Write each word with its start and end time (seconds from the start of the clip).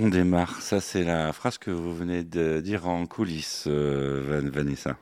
On 0.00 0.08
démarre. 0.08 0.62
Ça, 0.62 0.80
c'est 0.80 1.02
la 1.02 1.32
phrase 1.32 1.58
que 1.58 1.72
vous 1.72 1.92
venez 1.92 2.22
de 2.22 2.60
dire 2.60 2.86
en 2.86 3.04
coulisses, 3.06 3.64
euh, 3.66 4.40
Vanessa. 4.44 4.96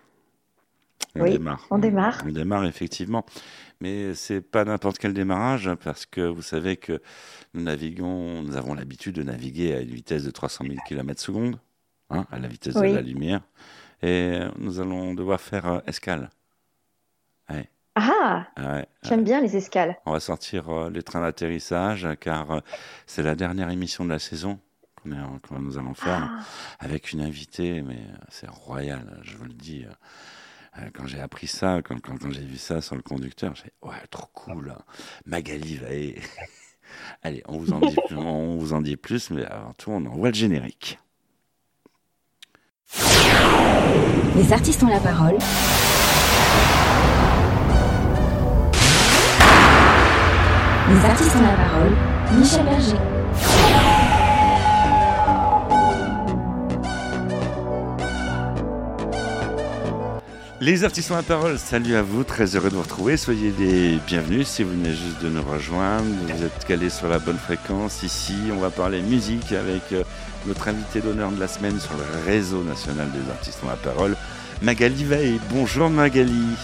On 1.15 1.21
oui, 1.21 1.33
démarre. 1.33 1.67
On 1.71 1.79
démarre. 1.79 2.22
On 2.27 2.33
démarre, 2.33 2.65
effectivement. 2.65 3.27
Mais 3.82 4.14
c'est 4.14 4.40
pas 4.40 4.64
n'importe 4.64 4.96
quel 4.96 5.12
démarrage, 5.12 5.71
parce 5.85 6.06
que 6.06 6.22
vous 6.22 6.40
savez 6.40 6.79
que 6.79 7.03
nous 7.53 7.62
naviguons, 7.62 8.43
nous 8.43 8.57
avons 8.57 8.73
l'habitude 8.73 9.17
de 9.17 9.23
naviguer 9.23 9.75
à 9.75 9.80
une 9.80 9.91
vitesse 9.91 10.25
de 10.25 10.30
300 10.30 10.64
000 10.64 10.77
km 10.89 11.21
secondes, 11.21 11.61
hein, 12.09 12.27
à 12.31 12.39
la 12.39 12.49
vitesse 12.49 12.75
de 12.75 12.81
la 12.81 13.03
lumière. 13.03 13.43
Et 14.03 14.41
nous 14.57 14.81
allons 14.81 15.13
devoir 15.13 15.43
faire 15.43 15.67
euh, 15.67 15.81
escale. 15.87 16.31
Ah, 17.99 18.45
J'aime 19.03 19.25
bien 19.25 19.41
les 19.41 19.57
escales. 19.57 19.97
On 20.05 20.13
va 20.13 20.21
sortir 20.21 20.69
euh, 20.69 20.91
les 20.91 21.03
trains 21.03 21.23
d'atterrissage, 21.23 22.07
car 22.21 22.63
c'est 23.07 23.23
la 23.23 23.35
dernière 23.35 23.71
émission 23.71 24.05
de 24.05 24.11
la 24.11 24.19
saison 24.19 24.58
que 25.43 25.55
nous 25.55 25.79
allons 25.79 25.95
faire 25.95 26.31
ah. 26.31 26.45
avec 26.79 27.13
une 27.13 27.21
invitée, 27.21 27.83
mais 27.83 27.95
euh, 27.95 28.17
c'est 28.29 28.49
royal, 28.49 29.21
je 29.23 29.37
vous 29.37 29.45
le 29.45 29.53
dis. 29.53 29.85
Euh, 29.85 29.93
euh, 30.79 30.91
quand 30.93 31.07
j'ai 31.07 31.21
appris 31.21 31.46
ça, 31.46 31.81
quand, 31.82 32.01
quand, 32.01 32.31
j'ai 32.31 32.45
vu 32.45 32.59
ça 32.59 32.81
sur 32.81 32.97
le 32.97 33.03
conducteur, 33.03 33.55
j'ai 33.55 33.73
ouais, 33.83 33.95
trop 34.11 34.27
cool. 34.34 34.75
Magali 35.25 35.77
Vaé. 35.77 36.20
Allez, 37.23 37.42
on 37.47 37.59
vous, 37.59 37.73
en 37.73 37.81
dit, 37.81 37.97
on 38.17 38.56
vous 38.56 38.73
en 38.73 38.81
dit 38.81 38.97
plus, 38.97 39.31
mais 39.31 39.45
avant 39.47 39.73
tout, 39.73 39.91
on 39.91 40.05
envoie 40.06 40.29
le 40.29 40.34
générique. 40.34 40.98
Les 44.37 44.53
artistes 44.53 44.83
ont 44.83 44.89
la 44.89 45.01
parole. 45.01 45.39
Les 50.89 51.05
artistes 51.05 51.37
ont 51.37 51.43
la 51.43 51.57
parole. 51.57 51.97
Michel 52.39 52.65
Berger. 52.65 53.86
Les 60.67 60.83
artistes 60.83 61.12
ont 61.12 61.14
la 61.14 61.22
parole, 61.22 61.61
salut 61.61 61.95
à 61.95 62.03
vous, 62.03 62.25
très 62.25 62.56
heureux 62.56 62.70
de 62.70 62.75
vous 62.75 62.83
retrouver. 62.83 63.17
Soyez 63.17 63.53
les 63.56 63.98
bienvenus 64.05 64.48
si 64.48 64.64
vous 64.64 64.70
venez 64.70 64.91
juste 64.91 65.23
de 65.23 65.28
nous 65.28 65.42
rejoindre. 65.45 66.05
Vous 66.05 66.42
êtes 66.42 66.64
calés 66.64 66.91
sur 66.91 67.06
la 67.06 67.20
bonne 67.20 67.39
fréquence. 67.39 68.03
Ici, 68.03 68.34
on 68.50 68.56
va 68.56 68.70
parler 68.70 69.00
musique 69.00 69.53
avec 69.53 69.92
euh, 69.92 70.03
notre 70.45 70.67
invité 70.67 71.00
d'honneur 71.00 71.31
de 71.31 71.39
la 71.39 71.47
semaine 71.47 71.78
sur 71.78 71.92
le 71.92 72.25
réseau 72.25 72.64
national 72.64 73.08
des 73.12 73.31
artistes 73.31 73.61
ont 73.62 73.69
la 73.69 73.77
parole, 73.77 74.17
Magali 74.61 75.05
Veil. 75.05 75.41
Bonjour 75.50 75.89
Magali. 75.89 76.56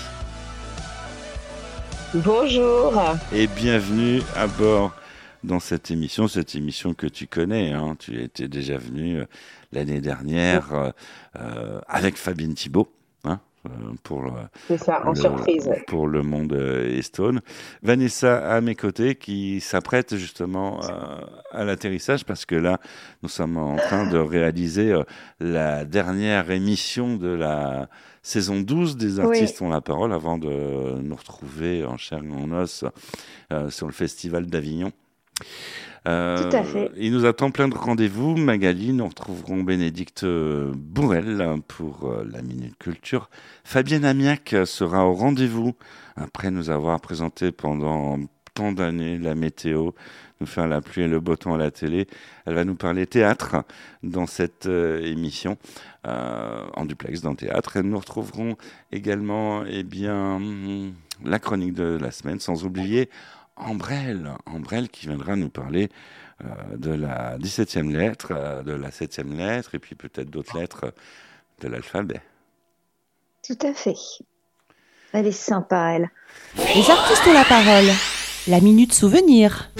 Bonjour. 2.12 3.00
Et 3.32 3.46
bienvenue 3.46 4.20
à 4.34 4.48
bord 4.48 4.92
dans 5.44 5.60
cette 5.60 5.92
émission, 5.92 6.26
cette 6.26 6.56
émission 6.56 6.92
que 6.92 7.06
tu 7.06 7.28
connais. 7.28 7.70
Hein. 7.70 7.94
Tu 8.00 8.20
étais 8.20 8.48
déjà 8.48 8.78
venu 8.78 9.18
euh, 9.20 9.26
l'année 9.70 10.00
dernière 10.00 10.92
euh, 11.36 11.80
avec 11.86 12.16
Fabienne 12.16 12.54
Thibault. 12.54 12.92
Euh, 13.70 13.92
pour, 14.02 14.22
le, 14.22 14.32
pour 15.86 16.08
le 16.08 16.22
monde 16.22 16.52
euh, 16.52 16.98
Estone. 16.98 17.40
Vanessa 17.82 18.38
à 18.50 18.60
mes 18.60 18.74
côtés 18.74 19.14
qui 19.14 19.60
s'apprête 19.60 20.16
justement 20.16 20.80
euh, 20.82 21.20
à, 21.52 21.64
l'atterrissage 21.64 22.24
parce 22.24 22.44
que 22.44 22.56
là, 22.56 22.80
nous 23.22 23.28
sommes 23.28 23.56
en 23.56 23.76
train 23.76 24.10
de 24.10 24.18
réaliser 24.18 25.00
la 25.38 25.84
dernière 25.84 26.50
émission 26.50 27.16
de 27.16 27.28
la 27.28 27.88
saison 28.20 28.60
12 28.60 28.96
des 28.96 29.20
artistes 29.20 29.62
ont 29.62 29.68
la 29.68 29.80
parole 29.80 30.12
avant 30.12 30.38
de 30.38 31.00
nous 31.00 31.16
retrouver 31.16 31.84
en 31.84 31.96
chair 31.96 32.20
et 32.24 32.30
en 32.30 32.50
os 32.50 32.84
sur 33.68 33.86
le 33.86 33.92
festival 33.92 34.46
d'Avignon. 34.46 34.90
Euh, 36.08 36.50
Tout 36.50 36.56
à 36.56 36.64
fait. 36.64 36.90
Il 36.96 37.12
nous 37.12 37.26
attend 37.26 37.50
plein 37.50 37.68
de 37.68 37.76
rendez-vous. 37.76 38.36
Magali, 38.36 38.92
nous 38.92 39.06
retrouverons 39.06 39.62
Bénédicte 39.62 40.24
Bourrel 40.24 41.60
pour 41.68 42.10
euh, 42.10 42.26
la 42.30 42.42
Minute 42.42 42.76
Culture. 42.78 43.30
Fabienne 43.64 44.04
Amiac 44.04 44.54
sera 44.64 45.06
au 45.06 45.12
rendez-vous 45.12 45.74
après 46.16 46.50
nous 46.50 46.70
avoir 46.70 47.00
présenté 47.00 47.52
pendant 47.52 48.18
tant 48.54 48.72
d'années 48.72 49.16
la 49.18 49.34
météo, 49.34 49.92
nous 50.40 50.46
faire 50.46 50.66
la 50.66 50.80
pluie 50.80 51.02
et 51.02 51.08
le 51.08 51.20
beau 51.20 51.36
temps 51.36 51.54
à 51.54 51.58
la 51.58 51.70
télé. 51.70 52.08
Elle 52.46 52.54
va 52.54 52.64
nous 52.64 52.74
parler 52.74 53.06
théâtre 53.06 53.64
dans 54.02 54.26
cette 54.26 54.66
euh, 54.66 55.00
émission, 55.04 55.56
en 56.04 56.84
duplex 56.84 57.20
dans 57.20 57.36
théâtre. 57.36 57.76
Et 57.76 57.82
nous 57.84 57.98
retrouverons 57.98 58.56
également 58.90 59.62
eh 59.64 59.84
bien, 59.84 60.40
la 61.24 61.38
chronique 61.38 61.74
de 61.74 61.96
la 62.00 62.10
semaine, 62.10 62.40
sans 62.40 62.64
oublier 62.64 63.08
Ambrelle, 63.56 64.32
Ambrelle 64.46 64.88
qui 64.88 65.06
viendra 65.06 65.36
nous 65.36 65.48
parler 65.48 65.90
euh, 66.44 66.76
de 66.76 66.90
la 66.90 67.38
17e 67.38 67.92
lettre, 67.92 68.32
euh, 68.32 68.62
de 68.62 68.72
la 68.72 68.90
7e 68.90 69.36
lettre, 69.36 69.74
et 69.74 69.78
puis 69.78 69.94
peut-être 69.94 70.30
d'autres 70.30 70.58
lettres 70.58 70.92
de 71.60 71.68
l'alphabet. 71.68 72.20
Tout 73.46 73.58
à 73.62 73.72
fait. 73.74 73.96
Elle 75.12 75.26
est 75.26 75.32
sympa, 75.32 75.94
elle. 75.96 76.10
Les 76.56 76.90
artistes 76.90 77.26
ont 77.26 77.32
la 77.32 77.44
parole. 77.44 77.90
La 78.48 78.60
minute 78.60 78.92
souvenir. 78.92 79.70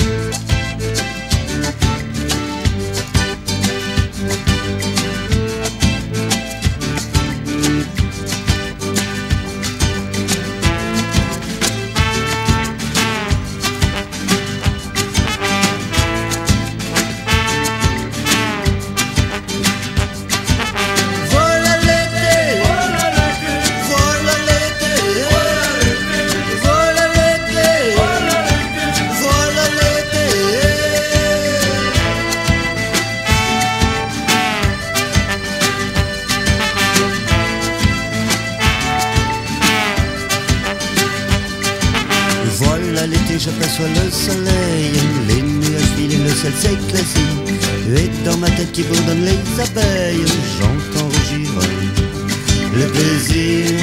J'aperçois 43.73 44.05
le 44.05 44.11
soleil, 44.11 44.93
les 45.29 45.43
nuages 45.43 45.83
filent 45.97 46.15
et 46.15 46.25
le 46.25 46.31
ciel 46.31 46.53
s'éclaircit. 46.53 47.21
Et 47.97 48.25
dans 48.25 48.37
ma 48.39 48.51
tête 48.51 48.73
qui 48.73 48.83
bourdonne 48.83 49.25
les 49.25 49.61
abeilles, 49.61 50.25
j'entends 50.59 51.07
rougir 51.07 51.51
le 52.75 52.87
plaisir 52.91 53.81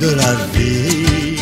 de 0.00 0.10
la 0.14 0.34
vie. 0.52 1.40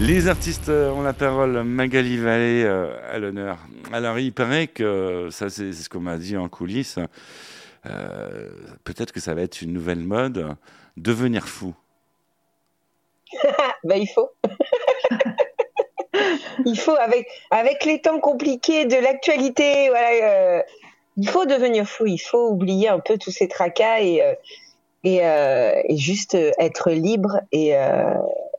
Les 0.00 0.28
artistes 0.28 0.68
ont 0.68 1.02
la 1.02 1.12
parole, 1.12 1.64
Magali 1.64 2.16
Vallée 2.16 2.64
euh, 2.64 2.94
à 3.10 3.18
l'honneur. 3.18 3.58
Alors 3.92 4.18
il 4.18 4.32
paraît 4.32 4.68
que, 4.68 5.28
ça 5.30 5.48
c'est 5.50 5.72
ce 5.72 5.88
qu'on 5.88 6.00
m'a 6.00 6.16
dit 6.16 6.36
en 6.36 6.48
coulisses, 6.48 6.98
euh, 7.86 8.48
peut-être 8.84 9.12
que 9.12 9.20
ça 9.20 9.34
va 9.34 9.42
être 9.42 9.62
une 9.62 9.72
nouvelle 9.72 10.00
mode, 10.00 10.56
devenir 10.96 11.48
fou. 11.48 11.74
ben, 13.84 13.96
il 13.96 14.08
faut. 14.08 14.30
il 16.64 16.78
faut, 16.78 16.96
avec, 16.96 17.28
avec 17.50 17.84
les 17.84 18.00
temps 18.00 18.20
compliqués 18.20 18.86
de 18.86 18.96
l'actualité, 18.96 19.88
voilà, 19.88 20.10
euh, 20.22 20.62
il 21.16 21.28
faut 21.28 21.46
devenir 21.46 21.86
fou, 21.86 22.06
il 22.06 22.18
faut 22.18 22.48
oublier 22.48 22.88
un 22.88 23.00
peu 23.00 23.18
tous 23.18 23.30
ces 23.30 23.48
tracas 23.48 24.00
et, 24.00 24.22
euh, 24.22 24.34
euh, 25.06 25.82
et, 25.84 25.96
juste 25.96 26.34
être 26.34 26.90
libre 26.90 27.40
et 27.52 27.74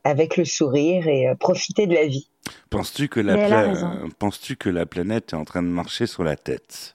avec 0.04 0.36
le 0.36 0.44
sourire 0.44 1.06
et 1.08 1.28
profiter 1.38 1.86
de 1.86 1.94
la 1.94 2.06
vie. 2.06 2.28
Penses-tu 2.70 3.08
que, 3.08 3.20
la 3.20 3.74
penses-tu 4.18 4.56
que 4.56 4.70
la 4.70 4.86
planète 4.86 5.32
est 5.32 5.36
en 5.36 5.44
train 5.44 5.62
de 5.62 5.68
marcher 5.68 6.06
sur 6.06 6.24
la 6.24 6.36
tête? 6.36 6.94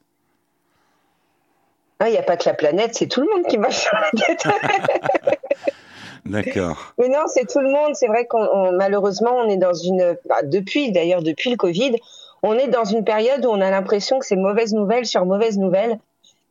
Ah, 2.00 2.10
il 2.10 2.14
n'y 2.14 2.18
a 2.18 2.24
pas 2.24 2.38
que 2.38 2.50
la 2.50 2.56
planète, 2.56 2.96
c'est 2.96 3.08
tout 3.08 3.22
le 3.22 3.28
monde 3.28 3.46
qui 3.48 3.58
marche 3.58 3.78
sur 3.78 3.96
la 3.96 4.26
tête. 4.26 4.48
D'accord. 6.26 6.94
Mais 6.98 7.10
non, 7.10 7.24
c'est 7.28 7.48
tout 7.48 7.60
le 7.60 7.70
monde. 7.70 7.96
C'est 7.96 8.08
vrai 8.08 8.26
qu'on 8.26 8.72
malheureusement, 8.74 9.32
on 9.34 9.50
est 9.50 9.58
dans 9.58 9.74
une 9.74 10.18
bah, 10.28 10.44
depuis 10.44 10.92
d'ailleurs 10.92 11.22
depuis 11.22 11.52
le 11.52 11.58
Covid, 11.58 11.96
on 12.44 12.54
est 12.54 12.68
dans 12.68 12.86
une 12.86 13.04
période 13.04 13.46
où 13.46 13.50
on 13.50 13.62
a 13.62 13.70
l'impression 13.70 14.20
que 14.20 14.26
c'est 14.26 14.36
mauvaise 14.36 14.74
nouvelle 14.74 15.06
sur 15.06 15.26
mauvaise 15.26 15.58
nouvelle, 15.58 16.00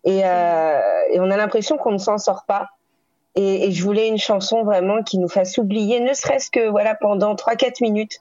et, 0.04 0.22
euh, 0.24 0.80
et 1.10 1.20
on 1.20 1.30
a 1.30 1.36
l'impression 1.36 1.76
qu'on 1.76 1.92
ne 1.92 1.98
s'en 1.98 2.18
sort 2.18 2.44
pas. 2.46 2.68
Et, 3.34 3.64
et, 3.64 3.72
je 3.72 3.82
voulais 3.82 4.08
une 4.08 4.18
chanson 4.18 4.62
vraiment 4.62 5.02
qui 5.02 5.16
nous 5.16 5.28
fasse 5.28 5.56
oublier, 5.56 6.00
ne 6.00 6.12
serait-ce 6.12 6.50
que 6.50 6.68
voilà 6.68 6.94
pendant 6.94 7.34
3-4 7.34 7.82
minutes, 7.82 8.20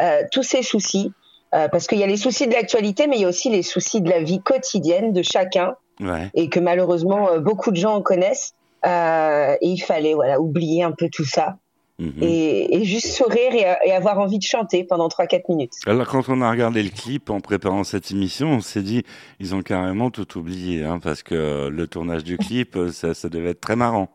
euh, 0.00 0.22
tous 0.30 0.42
ces 0.42 0.62
soucis. 0.62 1.12
Euh, 1.52 1.68
parce 1.68 1.88
qu'il 1.88 1.98
y 1.98 2.04
a 2.04 2.06
les 2.06 2.16
soucis 2.16 2.46
de 2.46 2.52
l'actualité, 2.52 3.08
mais 3.08 3.16
il 3.16 3.22
y 3.22 3.24
a 3.24 3.28
aussi 3.28 3.50
les 3.50 3.62
soucis 3.62 4.00
de 4.00 4.08
la 4.08 4.22
vie 4.22 4.40
quotidienne 4.40 5.12
de 5.12 5.22
chacun, 5.22 5.74
ouais. 6.00 6.30
et 6.34 6.48
que 6.48 6.60
malheureusement 6.60 7.28
euh, 7.28 7.40
beaucoup 7.40 7.72
de 7.72 7.76
gens 7.76 7.94
en 7.94 8.02
connaissent. 8.02 8.54
Euh, 8.86 9.56
et 9.60 9.68
il 9.68 9.78
fallait 9.78 10.14
voilà 10.14 10.40
oublier 10.40 10.82
un 10.82 10.92
peu 10.92 11.08
tout 11.10 11.24
ça 11.24 11.58
mhm. 11.98 12.22
et, 12.22 12.84
juste 12.84 13.08
sourire 13.08 13.52
et, 13.52 13.92
avoir 13.92 14.18
envie 14.18 14.38
de 14.38 14.44
chanter 14.44 14.84
pendant 14.84 15.08
3-4 15.08 15.42
minutes. 15.50 15.74
Alors 15.86 16.06
quand 16.06 16.28
on 16.28 16.40
a 16.40 16.50
regardé 16.50 16.82
le 16.82 16.90
clip 16.90 17.28
en 17.28 17.40
préparant 17.40 17.84
cette 17.84 18.10
émission, 18.10 18.48
on 18.48 18.60
s'est 18.60 18.82
dit 18.82 19.04
ils 19.38 19.54
ont 19.54 19.62
carrément 19.62 20.10
tout 20.10 20.38
oublié 20.38 20.84
hein, 20.84 20.98
parce 20.98 21.22
que 21.22 21.68
le 21.68 21.86
tournage 21.86 22.24
du 22.24 22.38
clip, 22.38 22.78
ça, 22.90 23.12
ça 23.12 23.28
devait 23.28 23.50
être 23.50 23.60
très 23.60 23.76
marrant. 23.76 24.08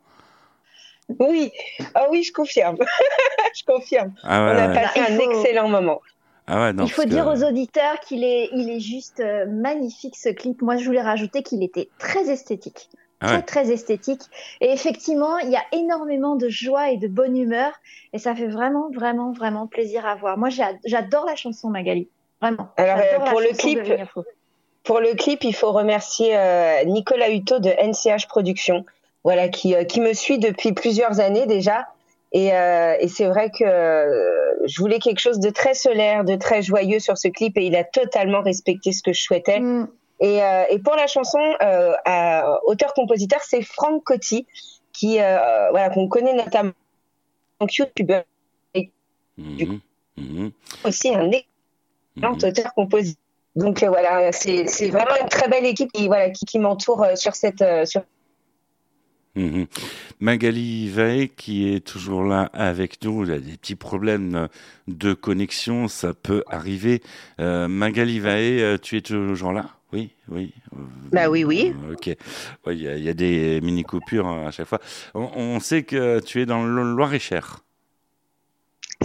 Oui, 1.19 1.51
ah 1.93 2.07
oui, 2.09 2.23
je 2.23 2.33
confirme. 2.33 2.77
je 3.55 3.63
confirme. 3.63 4.13
Ah 4.23 4.41
on 4.41 4.57
a 4.57 4.69
passé 4.69 4.99
un 4.99 5.19
excellent 5.19 5.69
moment. 5.69 6.01
Ah 6.47 6.71
il 6.79 6.91
faut 6.91 7.05
dire 7.05 7.27
aux 7.27 7.43
auditeurs 7.43 7.99
qu'il 8.01 8.23
est, 8.23 8.49
il 8.53 8.69
est 8.69 8.79
juste 8.79 9.19
euh, 9.19 9.47
magnifique 9.47 10.15
ce 10.15 10.29
clip. 10.29 10.61
Moi, 10.61 10.77
je 10.77 10.85
voulais 10.85 11.01
rajouter 11.01 11.41
qu'il 11.41 11.63
était 11.63 11.89
très 11.97 12.29
esthétique. 12.29 12.89
Ah 13.21 13.27
très, 13.27 13.41
très 13.41 13.71
esthétique. 13.71 14.21
Et 14.61 14.71
effectivement, 14.71 15.37
il 15.39 15.49
y 15.49 15.55
a 15.55 15.63
énormément 15.71 16.35
de 16.35 16.49
joie 16.49 16.91
et 16.91 16.97
de 16.97 17.07
bonne 17.07 17.37
humeur. 17.37 17.71
Et 18.13 18.19
ça 18.19 18.35
fait 18.35 18.47
vraiment, 18.47 18.89
vraiment, 18.91 19.31
vraiment 19.31 19.67
plaisir 19.67 20.05
à 20.05 20.15
voir. 20.15 20.37
Moi, 20.37 20.49
j'adore 20.85 21.25
la 21.25 21.35
chanson 21.35 21.69
Magali. 21.69 22.07
Vraiment. 22.41 22.69
Alors, 22.77 22.97
euh, 22.99 23.29
pour 23.29 23.39
le 23.39 23.55
clip, 23.55 23.79
pour 24.83 24.99
le 24.99 25.15
clip, 25.15 25.43
il 25.43 25.55
faut 25.55 25.71
remercier 25.71 26.37
euh, 26.37 26.83
Nicolas 26.83 27.29
Hutto 27.29 27.59
de 27.59 27.69
NCH 27.69 28.27
Productions, 28.27 28.85
voilà, 29.23 29.47
qui, 29.47 29.73
qui 29.87 30.01
me 30.01 30.13
suit 30.13 30.37
depuis 30.37 30.73
plusieurs 30.73 31.19
années 31.19 31.47
déjà 31.47 31.87
et, 32.35 32.53
euh, 32.53 32.95
et 32.99 33.07
c'est 33.07 33.27
vrai 33.27 33.49
que 33.49 33.63
euh, 33.63 34.67
je 34.67 34.81
voulais 34.81 34.99
quelque 34.99 35.19
chose 35.19 35.39
de 35.39 35.49
très 35.49 35.73
solaire, 35.73 36.25
de 36.25 36.35
très 36.35 36.61
joyeux 36.61 36.99
sur 36.99 37.17
ce 37.17 37.29
clip, 37.29 37.57
et 37.57 37.65
il 37.65 37.77
a 37.77 37.85
totalement 37.85 38.41
respecté 38.41 38.91
ce 38.91 39.01
que 39.01 39.13
je 39.13 39.21
souhaitais. 39.21 39.61
Mm. 39.61 39.87
Et, 40.19 40.41
euh, 40.41 40.63
et, 40.69 40.79
pour 40.79 40.95
la 40.95 41.07
chanson, 41.07 41.39
euh, 41.61 42.57
auteur-compositeur, 42.65 43.41
c'est 43.43 43.61
Franck 43.61 44.03
Coty, 44.03 44.47
qui 44.93 45.19
euh, 45.19 45.69
voilà 45.71 45.89
qu'on 45.89 46.07
connaît 46.07 46.33
notamment 46.33 46.71
en 47.59 47.67
YouTuber, 47.67 48.21
et 48.73 48.91
mm 49.37 49.79
-hmm. 50.17 50.51
aussi 50.85 51.09
un 51.13 51.31
excellent 51.31 52.35
mm 52.37 52.43
auteur-compositeur. 52.43 53.21
Donc 53.57 53.83
voilà, 53.83 54.31
c'est 54.31 54.89
vraiment 54.89 55.17
une 55.21 55.29
très 55.29 55.47
belle 55.49 55.65
équipe 55.65 55.91
qui 55.91 56.07
voilà 56.07 56.29
qui, 56.29 56.45
qui 56.45 56.59
m'entoure 56.59 57.05
sur 57.15 57.35
cette 57.35 57.63
sur 57.85 58.01
Mhm. 59.37 59.67
Magali 60.21 60.89
Vae 60.89 61.27
qui 61.27 61.67
est 61.73 61.85
toujours 61.85 62.23
là 62.23 62.49
avec 62.53 63.03
nous. 63.03 63.25
Il 63.25 63.31
a 63.33 63.39
des 63.39 63.57
petits 63.57 63.75
problèmes 63.75 64.47
de 64.87 65.13
connexion, 65.13 65.89
ça 65.89 66.13
peut 66.13 66.43
arriver. 66.47 67.01
Magali 67.37 68.19
Vae, 68.19 68.77
tu 68.79 68.95
es 68.97 69.01
toujours 69.01 69.51
là? 69.51 69.65
Oui, 69.95 70.11
oui. 70.27 70.53
Bah 71.13 71.29
oui, 71.29 71.45
oui. 71.45 71.73
Euh, 71.87 71.93
ok. 71.93 72.09
Il 72.67 72.73
y, 72.73 72.83
y, 72.83 73.09
a 73.09 73.13
des 73.13 73.61
mini 73.61 73.83
coupures 73.83 74.27
hein, 74.27 74.47
à 74.47 74.51
chaque 74.51 74.67
fois. 74.67 74.81
On, 75.13 75.29
on, 75.35 75.59
sait 75.61 75.83
que 75.83 76.19
tu 76.19 76.41
es 76.41 76.45
dans 76.45 76.65
le 76.65 76.83
Loir-et-Cher. 76.83 77.61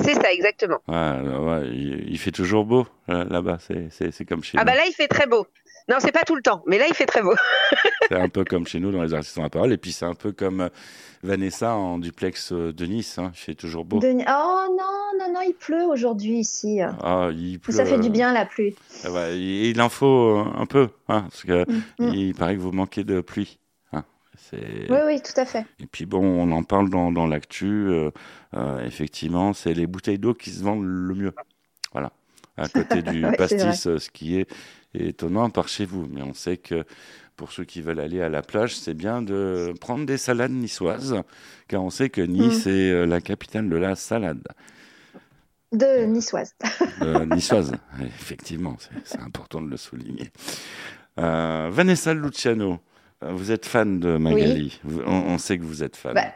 C'est 0.03 0.15
ça, 0.15 0.33
exactement. 0.33 0.79
Ouais, 0.89 0.97
ouais, 0.97 1.69
il, 1.69 2.11
il, 2.11 2.19
fait 2.19 2.33
toujours 2.33 2.65
beau 2.65 2.89
là-bas. 3.07 3.59
C'est 3.61 4.25
comme 4.25 4.43
chez 4.43 4.59
ah 4.59 4.65
nous. 4.65 4.69
Ah 4.69 4.73
bah 4.73 4.75
là, 4.75 4.87
il 4.89 4.93
fait 4.93 5.07
très 5.07 5.27
beau. 5.27 5.47
Non, 5.91 5.97
c'est 5.99 6.13
pas 6.13 6.23
tout 6.23 6.37
le 6.37 6.43
temps, 6.43 6.63
mais 6.67 6.79
là, 6.79 6.87
il 6.89 6.95
fait 6.95 7.07
très 7.07 7.21
beau. 7.21 7.35
c'est 8.09 8.15
un 8.15 8.29
peu 8.29 8.45
comme 8.45 8.65
chez 8.65 8.79
nous 8.79 8.93
dans 8.93 9.03
les 9.03 9.13
artistes 9.13 9.39
en 9.39 9.49
parole, 9.49 9.73
et 9.73 9.77
puis 9.77 9.91
c'est 9.91 10.05
un 10.05 10.15
peu 10.15 10.31
comme 10.31 10.61
euh, 10.61 10.69
Vanessa 11.25 11.75
en 11.75 11.99
duplex 11.99 12.53
euh, 12.53 12.73
de 12.73 12.87
Nice, 12.87 13.19
hein, 13.19 13.33
il 13.35 13.39
fait 13.39 13.55
toujours 13.57 13.85
beau. 13.85 13.99
Oh 14.03 14.07
non, 14.07 15.19
non, 15.19 15.33
non, 15.35 15.41
il 15.45 15.55
pleut 15.55 15.85
aujourd'hui 15.85 16.39
ici. 16.39 16.81
Ah, 16.81 17.31
il 17.33 17.59
pleut. 17.59 17.75
Ça 17.75 17.85
fait 17.85 17.99
du 17.99 18.09
bien 18.09 18.33
la 18.33 18.47
pluie. 18.47 18.77
Ah 19.05 19.33
il 19.33 19.81
en 19.83 19.89
faut 19.89 20.45
un 20.55 20.67
peu, 20.67 20.91
hein, 21.09 21.23
parce 21.23 21.43
que 21.43 21.69
mm, 21.69 21.83
mm. 21.99 22.15
il 22.15 22.35
paraît 22.35 22.55
que 22.55 22.61
vous 22.61 22.73
manquez 22.73 23.03
de 23.03 23.21
pluie. 23.21 23.59
Hein. 23.93 24.05
Oui, 24.53 24.99
oui, 25.07 25.21
tout 25.21 25.39
à 25.41 25.45
fait. 25.45 25.67
Et 25.81 25.87
puis 25.87 26.07
bon, 26.07 26.23
on 26.23 26.53
en 26.53 26.63
parle 26.63 26.89
dans, 26.89 27.11
dans 27.11 27.27
l'actu. 27.27 27.67
Euh, 27.67 28.11
euh, 28.55 28.85
effectivement, 28.85 29.53
c'est 29.53 29.75
les 29.75 29.87
bouteilles 29.87 30.19
d'eau 30.19 30.35
qui 30.35 30.51
se 30.51 30.63
vendent 30.63 30.87
le 30.87 31.15
mieux. 31.15 31.35
Voilà. 31.93 32.13
À 32.57 32.69
côté 32.69 33.03
du 33.03 33.23
pastis, 33.37 33.83
ce 33.83 34.11
qui 34.11 34.39
est 34.39 34.49
étonnant 34.95 35.51
par 35.51 35.69
chez 35.69 35.85
vous. 35.85 36.07
Mais 36.11 36.23
on 36.23 36.35
sait 36.35 36.57
que 36.57 36.85
pour 37.37 37.53
ceux 37.53 37.65
qui 37.65 37.81
veulent 37.81 38.01
aller 38.01 38.21
à 38.21 38.29
la 38.29 38.43
plage, 38.43 38.77
c'est 38.77 38.95
bien 38.95 39.23
de 39.23 39.73
prendre 39.81 40.05
des 40.05 40.19
salades 40.19 40.53
niçoises, 40.53 41.17
car 41.69 41.83
on 41.83 41.89
sait 41.89 42.11
que 42.11 42.21
Nice 42.21 42.67
mm. 42.67 42.69
est 42.69 42.93
euh, 42.93 43.07
la 43.07 43.23
capitale 43.23 43.71
de 43.71 43.77
la 43.77 43.97
salade. 43.97 44.47
De 45.73 46.05
niçoise. 46.05 46.55
niçoise, 47.35 47.73
effectivement, 48.03 48.77
c'est 49.05 49.21
important 49.21 49.63
de 49.63 49.71
le 49.71 49.77
souligner. 49.77 50.31
Euh, 51.19 51.71
Vanessa 51.73 52.13
Luciano, 52.13 52.79
euh, 53.23 53.33
vous 53.33 53.53
êtes 53.53 53.65
fan 53.67 54.01
de 54.01 54.17
Magali. 54.17 54.81
On, 55.07 55.39
sait 55.39 55.59
que 55.59 55.65
vous 55.65 55.83
êtes 55.83 55.97
fan. 55.97 56.15
Bah, 56.15 56.35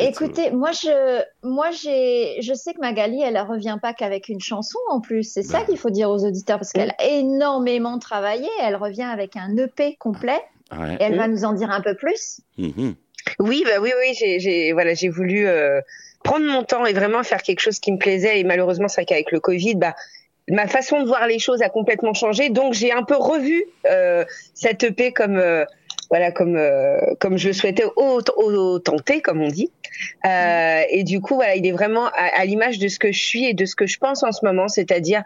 Écoutez, 0.00 0.50
moi 0.50 0.70
je, 0.70 1.22
moi 1.42 1.70
j'ai, 1.70 2.40
je 2.40 2.54
sais 2.54 2.74
que 2.74 2.80
Magali, 2.80 3.20
elle 3.22 3.38
revient 3.38 3.78
pas 3.80 3.92
qu'avec 3.92 4.28
une 4.28 4.40
chanson 4.40 4.78
en 4.88 5.00
plus. 5.00 5.24
C'est 5.24 5.42
ça 5.42 5.60
bah. 5.60 5.64
qu'il 5.66 5.78
faut 5.78 5.90
dire 5.90 6.10
aux 6.10 6.24
auditeurs 6.24 6.58
parce 6.58 6.72
qu'elle 6.72 6.94
a 6.98 7.04
énormément 7.04 7.98
travaillé. 7.98 8.48
Elle 8.62 8.76
revient 8.76 9.02
avec 9.02 9.36
un 9.36 9.56
EP 9.56 9.96
complet. 9.96 10.40
Et 10.70 11.02
elle 11.02 11.16
va 11.16 11.28
nous 11.28 11.44
en 11.44 11.54
dire 11.54 11.70
un 11.70 11.80
peu 11.80 11.94
plus. 11.94 12.40
Mm-hmm. 12.58 12.94
Oui, 13.40 13.64
bah 13.66 13.80
oui, 13.80 13.90
oui. 13.98 14.14
J'ai, 14.14 14.72
voilà, 14.72 14.94
j'ai 14.94 15.08
voulu 15.08 15.46
euh, 15.46 15.80
prendre 16.22 16.44
mon 16.44 16.62
temps 16.62 16.84
et 16.84 16.92
vraiment 16.92 17.22
faire 17.22 17.42
quelque 17.42 17.60
chose 17.60 17.78
qui 17.78 17.90
me 17.90 17.98
plaisait. 17.98 18.40
Et 18.40 18.44
malheureusement, 18.44 18.86
c'est 18.86 19.00
vrai 19.00 19.06
qu'avec 19.06 19.32
le 19.32 19.40
Covid, 19.40 19.76
bah 19.76 19.94
ma 20.50 20.66
façon 20.66 21.02
de 21.02 21.06
voir 21.06 21.26
les 21.26 21.38
choses 21.38 21.62
a 21.62 21.68
complètement 21.68 22.14
changé. 22.14 22.50
Donc 22.50 22.74
j'ai 22.74 22.92
un 22.92 23.02
peu 23.02 23.16
revu 23.16 23.64
euh, 23.86 24.24
cette 24.54 24.82
EP 24.84 25.12
comme 25.12 25.36
euh, 25.36 25.64
voilà 26.10 26.32
comme 26.32 26.56
euh, 26.56 26.98
comme 27.20 27.36
je 27.36 27.52
souhaitais 27.52 27.84
au, 27.96 28.20
au, 28.36 28.78
tenter 28.78 29.20
comme 29.20 29.42
on 29.42 29.48
dit. 29.48 29.70
Euh, 30.24 30.82
et 30.90 31.04
du 31.04 31.20
coup 31.20 31.34
voilà 31.34 31.56
il 31.56 31.66
est 31.66 31.72
vraiment 31.72 32.06
à, 32.06 32.40
à 32.40 32.44
l'image 32.44 32.78
de 32.78 32.88
ce 32.88 32.98
que 32.98 33.12
je 33.12 33.18
suis 33.18 33.44
et 33.44 33.54
de 33.54 33.64
ce 33.64 33.74
que 33.74 33.86
je 33.86 33.98
pense 33.98 34.22
en 34.22 34.32
ce 34.32 34.44
moment 34.44 34.68
c'est-à-dire 34.68 35.22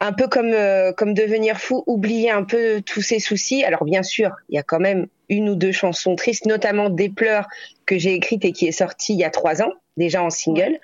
un 0.00 0.12
peu 0.12 0.28
comme 0.28 0.52
euh, 0.52 0.92
comme 0.92 1.14
devenir 1.14 1.58
fou 1.58 1.84
oublier 1.86 2.30
un 2.30 2.44
peu 2.44 2.82
tous 2.84 3.02
ses 3.02 3.18
soucis. 3.18 3.64
Alors 3.64 3.84
bien 3.84 4.02
sûr 4.02 4.30
il 4.48 4.56
y 4.56 4.58
a 4.58 4.62
quand 4.62 4.80
même 4.80 5.06
une 5.28 5.48
ou 5.48 5.54
deux 5.54 5.72
chansons 5.72 6.16
tristes 6.16 6.46
notamment 6.46 6.88
des 6.88 7.08
pleurs 7.08 7.46
que 7.86 7.98
j'ai 7.98 8.14
écrites 8.14 8.44
et 8.44 8.52
qui 8.52 8.66
est 8.66 8.72
sortie 8.72 9.14
il 9.14 9.18
y 9.18 9.24
a 9.24 9.30
trois 9.30 9.62
ans 9.62 9.72
déjà 9.96 10.22
en 10.22 10.30
single. 10.30 10.78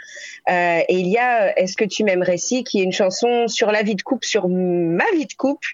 Euh, 0.51 0.81
et 0.89 0.95
il 0.95 1.09
y 1.09 1.19
a 1.19 1.47
euh, 1.47 1.53
Est-ce 1.57 1.77
que 1.77 1.85
tu 1.85 2.05
m'aimes 2.05 2.23
récit 2.23 2.65
qui 2.65 2.81
est 2.81 2.85
une 2.85 2.93
chanson 2.93 3.49
sur 3.49 3.71
la 3.71 3.83
vie 3.83 3.95
de 3.95 4.03
couple, 4.03 4.27
sur 4.27 4.49
ma 4.49 5.11
vie 5.15 5.27
de 5.27 5.35
couple, 5.35 5.69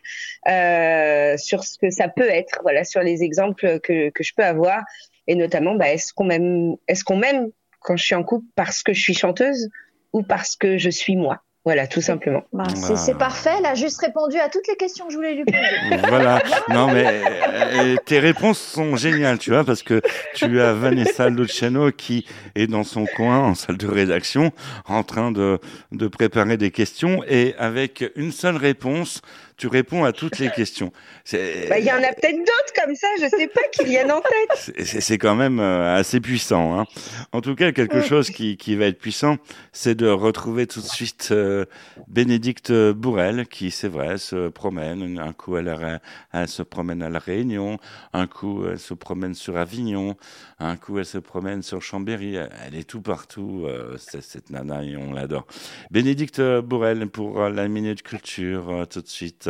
euh, 0.48 1.36
sur 1.36 1.64
ce 1.64 1.78
que 1.78 1.90
ça 1.90 2.08
peut 2.08 2.28
être, 2.28 2.60
voilà, 2.62 2.84
sur 2.84 3.02
les 3.02 3.22
exemples 3.22 3.81
que, 3.81 4.10
que 4.10 4.22
je 4.22 4.32
peux 4.36 4.44
avoir, 4.44 4.82
et 5.26 5.34
notamment 5.34 5.75
bah, 5.75 5.92
est-ce 5.92 6.12
qu'on 6.12 6.25
m'aime, 6.25 6.76
est-ce 6.88 7.04
qu'on 7.04 7.16
m'aime 7.16 7.50
quand 7.81 7.96
je 7.96 8.04
suis 8.04 8.14
en 8.14 8.25
couple 8.25 8.46
parce 8.54 8.82
que 8.82 8.92
je 8.92 9.00
suis 9.00 9.14
chanteuse 9.14 9.69
ou 10.12 10.22
parce 10.22 10.56
que 10.56 10.78
je 10.78 10.90
suis 10.90 11.16
moi? 11.16 11.44
Voilà, 11.64 11.86
tout 11.86 12.03
simplement. 12.03 12.43
Bah, 12.53 12.65
c'est 12.74 13.17
parfait. 13.17 13.53
Elle 13.58 13.65
a 13.65 13.74
juste 13.74 13.98
répondu 13.98 14.38
à 14.38 14.50
toutes 14.50 14.69
les 14.69 14.77
questions 14.77 15.06
que 15.06 15.12
je 15.12 15.17
voulais 15.17 15.34
lui 15.34 15.44
poser. 15.46 15.96
voilà. 16.08 16.43
Non, 16.69 16.88
mais 16.88 17.22
euh, 17.24 17.96
tes 18.05 18.19
réponses 18.19 18.58
sont 18.58 18.96
géniales, 18.96 19.38
tu 19.38 19.50
vois, 19.50 19.65
parce 19.65 19.82
que 19.82 20.03
tu 20.34 20.60
as 20.60 20.74
Vanessa 20.74 21.31
Luciano 21.31 21.91
qui 21.91 22.27
est 22.55 22.67
dans 22.67 22.84
son 22.84 23.06
coin, 23.06 23.38
en 23.38 23.55
salle 23.55 23.79
de 23.79 23.86
rédaction, 23.86 24.53
en 24.86 25.03
train 25.05 25.32
de, 25.32 25.58
de 25.91 26.06
préparer 26.06 26.58
des 26.58 26.70
questions 26.70 27.24
et 27.27 27.55
avec 27.58 28.05
une 28.15 28.32
seule 28.32 28.56
réponse, 28.56 29.22
tu 29.56 29.69
réponds 29.69 30.05
à 30.05 30.13
toutes 30.13 30.39
les 30.39 30.51
questions. 30.51 30.93
Bah, 31.32 31.79
il 31.79 31.84
y 31.84 31.93
en 31.93 32.03
a 32.03 32.13
peut-être 32.13 32.39
d'autres 32.39 32.84
comme 32.84 32.94
ça, 32.94 33.06
je 33.20 33.29
sais 33.29 33.46
pas 33.46 33.63
qui 33.73 33.84
viennent 33.84 34.11
en 34.11 34.20
tête. 34.20 34.84
C'est 34.84 35.19
quand 35.19 35.37
même 35.37 35.61
euh, 35.61 35.96
assez 35.96 36.20
puissant. 36.20 36.79
Hein. 36.79 36.87
En 37.32 37.41
tout 37.41 37.55
cas, 37.55 37.73
quelque 37.73 38.03
chose 38.03 38.31
qui, 38.31 38.56
qui 38.56 38.75
va 38.75 38.87
être 38.87 38.99
puissant, 38.99 39.39
c'est 39.73 39.94
de 39.94 40.08
retrouver 40.08 40.67
tout 40.67 40.81
de 40.81 40.87
suite 40.87 41.29
euh, 41.31 41.65
Bénédicte 42.08 42.73
Bourrel, 42.73 43.46
qui, 43.46 43.70
c'est 43.70 43.89
vrai, 43.89 44.19
se 44.19 44.49
promène. 44.49 45.19
Un 45.19 45.32
coup, 45.32 45.56
elle, 45.56 46.01
elle, 46.32 46.49
se 46.49 46.63
promène 46.63 47.03
à 47.03 47.08
La 47.08 47.19
Réunion, 47.19 47.79
un 48.13 48.27
coup, 48.27 48.67
elle 48.67 48.79
se 48.79 48.94
promène 48.94 49.34
sur 49.34 49.56
Avignon, 49.56 50.17
un 50.58 50.77
coup, 50.77 50.99
elle 50.99 51.06
se 51.06 51.19
promène 51.19 51.63
sur 51.63 51.81
Chambéry. 51.81 52.37
Elle 52.37 52.75
est 52.75 52.89
tout 52.89 53.03
partout, 53.03 53.65
euh, 53.67 53.96
cette 53.99 54.51
nana, 54.51 54.82
et 54.82 54.96
on 54.96 55.13
l'adore. 55.13 55.46
Bénédicte 55.91 56.41
Bourrel 56.61 57.08
pour 57.08 57.49
la 57.49 57.69
Minute 57.69 58.03
Culture, 58.03 58.87
tout 58.91 59.01
de 59.01 59.08
suite. 59.08 59.44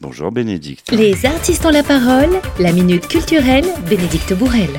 Bonjour 0.00 0.30
Bénédicte. 0.30 0.92
Les 0.92 1.26
artistes 1.26 1.66
ont 1.66 1.70
la 1.70 1.82
parole, 1.82 2.40
la 2.60 2.72
minute 2.72 3.08
culturelle, 3.08 3.64
Bénédicte 3.88 4.32
Bourrel. 4.32 4.70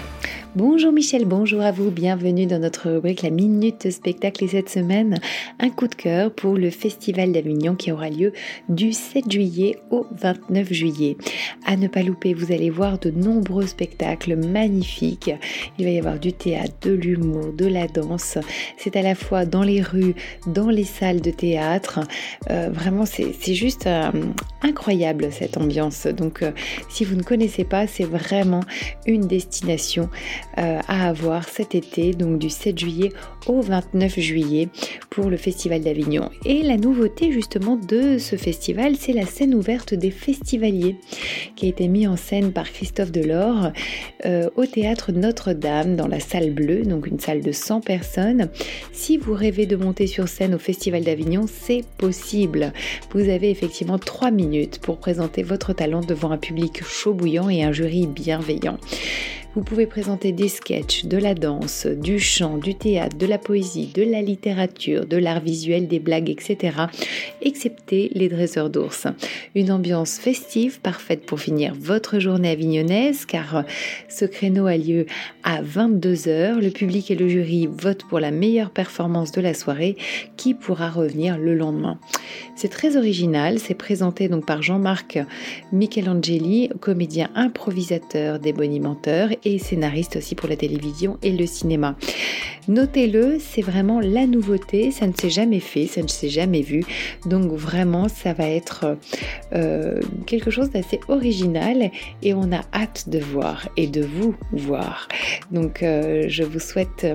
Bonjour 0.55 0.91
Michel, 0.91 1.25
bonjour 1.25 1.61
à 1.61 1.71
vous, 1.71 1.91
bienvenue 1.91 2.47
dans 2.47 2.57
notre 2.57 2.89
rubrique 2.89 3.21
La 3.21 3.29
Minute 3.29 3.91
Spectacle 3.91 4.43
et 4.43 4.47
cette 4.47 4.69
semaine, 4.69 5.19
un 5.59 5.69
coup 5.69 5.87
de 5.87 5.93
cœur 5.93 6.33
pour 6.33 6.55
le 6.57 6.71
Festival 6.71 7.31
d'Avignon 7.31 7.75
qui 7.75 7.91
aura 7.91 8.09
lieu 8.09 8.33
du 8.67 8.91
7 8.91 9.31
juillet 9.31 9.77
au 9.91 10.07
29 10.19 10.73
juillet. 10.73 11.17
À 11.67 11.77
ne 11.77 11.87
pas 11.87 12.01
louper, 12.01 12.33
vous 12.33 12.51
allez 12.51 12.71
voir 12.71 12.97
de 12.97 13.11
nombreux 13.11 13.67
spectacles 13.67 14.35
magnifiques. 14.37 15.29
Il 15.77 15.85
va 15.85 15.91
y 15.91 15.99
avoir 15.99 16.17
du 16.17 16.33
théâtre, 16.33 16.73
de 16.81 16.93
l'humour, 16.93 17.53
de 17.53 17.67
la 17.67 17.85
danse. 17.85 18.39
C'est 18.75 18.95
à 18.95 19.03
la 19.03 19.13
fois 19.13 19.45
dans 19.45 19.61
les 19.61 19.83
rues, 19.83 20.15
dans 20.47 20.69
les 20.69 20.83
salles 20.83 21.21
de 21.21 21.29
théâtre. 21.29 21.99
Euh, 22.49 22.69
vraiment, 22.71 23.05
c'est 23.05 23.53
juste 23.53 23.85
euh, 23.85 24.09
incroyable 24.63 25.29
cette 25.31 25.57
ambiance. 25.57 26.07
Donc, 26.07 26.41
euh, 26.41 26.51
si 26.89 27.05
vous 27.05 27.15
ne 27.15 27.23
connaissez 27.23 27.65
pas, 27.65 27.85
c'est 27.85 28.03
vraiment 28.03 28.61
une 29.05 29.27
destination 29.27 30.09
euh, 30.57 30.79
à 30.87 31.07
avoir 31.07 31.47
cet 31.47 31.75
été, 31.75 32.13
donc 32.13 32.39
du 32.39 32.49
7 32.49 32.77
juillet 32.77 33.09
au 33.47 33.61
29 33.61 34.19
juillet 34.19 34.69
pour 35.09 35.29
le 35.29 35.37
Festival 35.37 35.81
d'Avignon. 35.81 36.29
Et 36.45 36.63
la 36.63 36.77
nouveauté 36.77 37.31
justement 37.31 37.75
de 37.75 38.17
ce 38.17 38.35
festival, 38.35 38.95
c'est 38.97 39.13
la 39.13 39.25
scène 39.25 39.55
ouverte 39.55 39.93
des 39.93 40.11
festivaliers 40.11 40.97
qui 41.55 41.65
a 41.65 41.69
été 41.69 41.87
mise 41.87 42.07
en 42.07 42.17
scène 42.17 42.51
par 42.51 42.71
Christophe 42.71 43.11
Delors 43.11 43.71
euh, 44.25 44.49
au 44.55 44.65
théâtre 44.65 45.11
Notre-Dame 45.11 45.95
dans 45.95 46.07
la 46.07 46.19
salle 46.19 46.51
bleue, 46.51 46.83
donc 46.83 47.07
une 47.07 47.19
salle 47.19 47.41
de 47.41 47.51
100 47.51 47.81
personnes. 47.81 48.49
Si 48.91 49.17
vous 49.17 49.33
rêvez 49.33 49.65
de 49.65 49.75
monter 49.75 50.07
sur 50.07 50.27
scène 50.27 50.55
au 50.55 50.59
Festival 50.59 51.03
d'Avignon, 51.03 51.45
c'est 51.47 51.83
possible. 51.97 52.73
Vous 53.13 53.29
avez 53.29 53.49
effectivement 53.49 53.97
3 53.97 54.31
minutes 54.31 54.79
pour 54.79 54.97
présenter 54.97 55.43
votre 55.43 55.73
talent 55.73 56.01
devant 56.01 56.31
un 56.31 56.37
public 56.37 56.83
chaud 56.83 57.13
bouillant 57.13 57.49
et 57.49 57.63
un 57.63 57.71
jury 57.71 58.07
bienveillant. 58.07 58.77
Vous 59.55 59.63
pouvez 59.63 59.87
présenter 59.87 60.31
des 60.31 60.47
sketchs, 60.47 61.05
de 61.05 61.17
la 61.17 61.33
danse, 61.33 61.87
du 61.87 62.19
chant, 62.19 62.59
du 62.59 62.75
théâtre, 62.75 63.17
de 63.17 63.25
la 63.25 63.39
poésie, 63.39 63.87
de 63.95 64.03
la 64.03 64.21
littérature, 64.21 65.07
de 65.07 65.17
l'art 65.17 65.39
visuel, 65.39 65.87
des 65.87 65.97
blagues, 65.97 66.29
etc. 66.29 66.77
Excepté 67.41 68.11
les 68.13 68.29
dresseurs 68.29 68.69
d'ours. 68.69 69.07
Une 69.55 69.71
ambiance 69.71 70.19
festive 70.19 70.79
parfaite 70.81 71.25
pour 71.25 71.39
finir 71.39 71.73
votre 71.73 72.19
journée 72.19 72.51
avignonnaise 72.51 73.25
car 73.25 73.63
ce 74.07 74.25
créneau 74.25 74.67
a 74.67 74.77
lieu 74.77 75.07
à 75.43 75.63
22h. 75.63 76.59
Le 76.59 76.69
public 76.69 77.09
et 77.09 77.15
le 77.15 77.27
jury 77.27 77.67
votent 77.67 78.07
pour 78.07 78.19
la 78.19 78.29
meilleure 78.29 78.69
performance 78.69 79.31
de 79.31 79.41
la 79.41 79.55
soirée 79.55 79.97
qui 80.37 80.53
pourra 80.53 80.91
revenir 80.91 81.39
le 81.39 81.55
lendemain. 81.55 81.99
C'est 82.55 82.69
très 82.69 82.97
original, 82.97 83.57
c'est 83.57 83.73
présenté 83.73 84.29
donc 84.29 84.45
par 84.45 84.61
Jean-Marc 84.61 85.17
Michelangeli, 85.71 86.69
comédien 86.79 87.31
improvisateur 87.33 88.37
des 88.37 88.53
bonimenteurs 88.53 89.29
et 89.43 89.59
scénariste 89.59 90.17
aussi 90.17 90.35
pour 90.35 90.49
la 90.49 90.55
télévision 90.55 91.17
et 91.21 91.31
le 91.31 91.45
cinéma. 91.45 91.95
Notez-le, 92.67 93.37
c'est 93.39 93.63
vraiment 93.63 93.99
la 93.99 94.27
nouveauté, 94.27 94.91
ça 94.91 95.07
ne 95.07 95.13
s'est 95.13 95.31
jamais 95.31 95.59
fait, 95.59 95.87
ça 95.87 96.03
ne 96.03 96.07
s'est 96.07 96.29
jamais 96.29 96.61
vu, 96.61 96.83
donc 97.25 97.51
vraiment 97.51 98.07
ça 98.07 98.33
va 98.33 98.47
être 98.47 98.95
euh, 99.53 99.99
quelque 100.27 100.51
chose 100.51 100.69
d'assez 100.69 100.99
original 101.07 101.89
et 102.21 102.33
on 102.35 102.51
a 102.51 102.61
hâte 102.71 103.09
de 103.09 103.17
voir 103.17 103.67
et 103.75 103.87
de 103.87 104.03
vous 104.03 104.35
voir. 104.51 105.07
Donc 105.51 105.81
euh, 105.81 106.25
je 106.27 106.43
vous 106.43 106.59
souhaite 106.59 107.07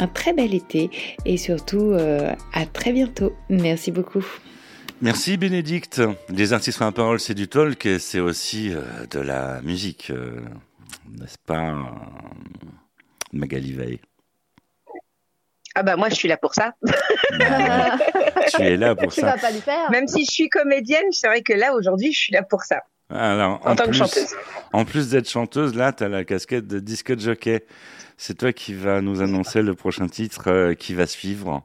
un 0.00 0.08
très 0.08 0.32
bel 0.32 0.54
été 0.54 0.90
et 1.24 1.36
surtout 1.36 1.92
euh, 1.92 2.32
à 2.52 2.66
très 2.66 2.92
bientôt. 2.92 3.32
Merci 3.48 3.92
beaucoup. 3.92 4.26
Merci 5.02 5.36
Bénédicte. 5.36 6.02
Les 6.30 6.52
artistes 6.52 6.82
en 6.82 6.90
parole, 6.90 7.20
c'est 7.20 7.34
du 7.34 7.46
talk 7.46 7.86
et 7.86 8.00
c'est 8.00 8.18
aussi 8.18 8.72
de 9.10 9.20
la 9.20 9.60
musique 9.62 10.10
n'est-ce 11.10 11.38
pas, 11.38 11.74
Magali 13.32 13.72
Veil? 13.72 14.00
Ah 15.74 15.82
bah 15.82 15.96
moi 15.96 16.08
je 16.08 16.14
suis 16.14 16.28
là 16.28 16.36
pour 16.38 16.54
ça. 16.54 16.72
Bah, 17.38 17.98
tu 18.48 18.62
es 18.62 18.76
là 18.78 18.94
pour 18.94 19.12
tu 19.12 19.20
ça. 19.20 19.32
Vas 19.32 19.38
pas 19.38 19.50
le 19.50 19.60
faire. 19.60 19.90
Même 19.90 20.08
si 20.08 20.24
je 20.24 20.30
suis 20.30 20.48
comédienne, 20.48 21.04
c'est 21.12 21.26
vrai 21.26 21.42
que 21.42 21.52
là 21.52 21.74
aujourd'hui 21.74 22.12
je 22.12 22.18
suis 22.18 22.32
là 22.32 22.42
pour 22.42 22.62
ça. 22.62 22.82
Alors, 23.10 23.60
en, 23.64 23.72
en 23.72 23.76
tant 23.76 23.84
plus, 23.84 23.90
que 23.92 23.96
chanteuse. 23.98 24.34
En 24.72 24.84
plus 24.84 25.10
d'être 25.10 25.28
chanteuse, 25.28 25.74
là 25.74 25.92
tu 25.92 26.02
as 26.02 26.08
la 26.08 26.24
casquette 26.24 26.66
de 26.66 26.80
disque 26.80 27.18
jockey. 27.18 27.66
C'est 28.16 28.38
toi 28.38 28.52
qui 28.54 28.72
vas 28.72 29.02
nous 29.02 29.20
annoncer 29.20 29.60
le 29.60 29.74
prochain 29.74 30.08
titre 30.08 30.50
euh, 30.50 30.74
qui 30.74 30.94
va 30.94 31.06
suivre. 31.06 31.62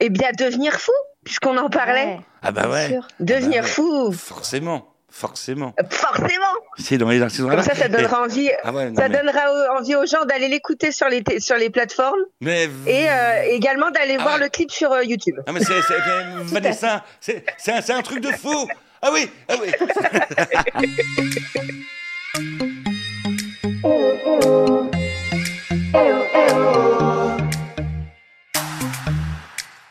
Eh 0.00 0.10
bien 0.10 0.28
devenir 0.38 0.74
fou, 0.78 0.92
puisqu'on 1.24 1.56
en 1.56 1.70
parlait. 1.70 2.04
Ouais, 2.04 2.20
Ah 2.42 2.52
bah 2.52 2.68
ouais. 2.68 3.00
Devenir 3.20 3.48
Ah 3.48 3.62
bah 3.62 3.66
ouais. 3.66 3.72
fou, 3.72 4.12
Forcément, 4.12 4.93
forcément. 5.14 5.72
forcément. 5.90 6.54
C'est 6.78 6.98
dans 6.98 7.08
les. 7.08 7.20
Comme 7.20 7.62
ça, 7.62 7.74
ça 7.74 7.88
donnera 7.88 8.22
envie. 8.22 8.50
Ah 8.64 8.72
ouais, 8.72 8.90
non, 8.90 8.96
Ça 9.00 9.08
mais- 9.08 9.16
donnera 9.18 9.42
envie 9.78 9.94
aux 9.94 10.06
gens 10.06 10.24
d'aller 10.24 10.48
l'écouter 10.48 10.90
sur 10.92 11.08
les, 11.08 11.22
t- 11.22 11.38
sur 11.40 11.56
les 11.56 11.70
plateformes 11.70 12.18
Mais 12.40 12.68
et 12.86 13.08
euh, 13.08 13.42
également 13.50 13.90
d'aller 13.90 14.16
Ah 14.18 14.22
voir 14.22 14.34
ouais. 14.34 14.40
le 14.44 14.48
clip 14.48 14.70
sur 14.72 14.90
euh, 14.92 15.04
YouTube. 15.04 15.36
Ah 15.46 15.52
mais 15.52 15.60
c'est 15.60 15.80
c'est- 15.82 15.94
mais 16.36 16.42
Vanessa, 16.60 17.04
c'est 17.20 17.44
c'est 17.58 17.72
un, 17.72 17.80
c'est 17.80 17.92
un 17.92 18.02
truc 18.02 18.20
de 18.20 18.30
fou. 18.32 18.68
Ah 19.00 19.10
oui, 19.12 19.30
ah 19.48 19.54
oui. 19.60 19.70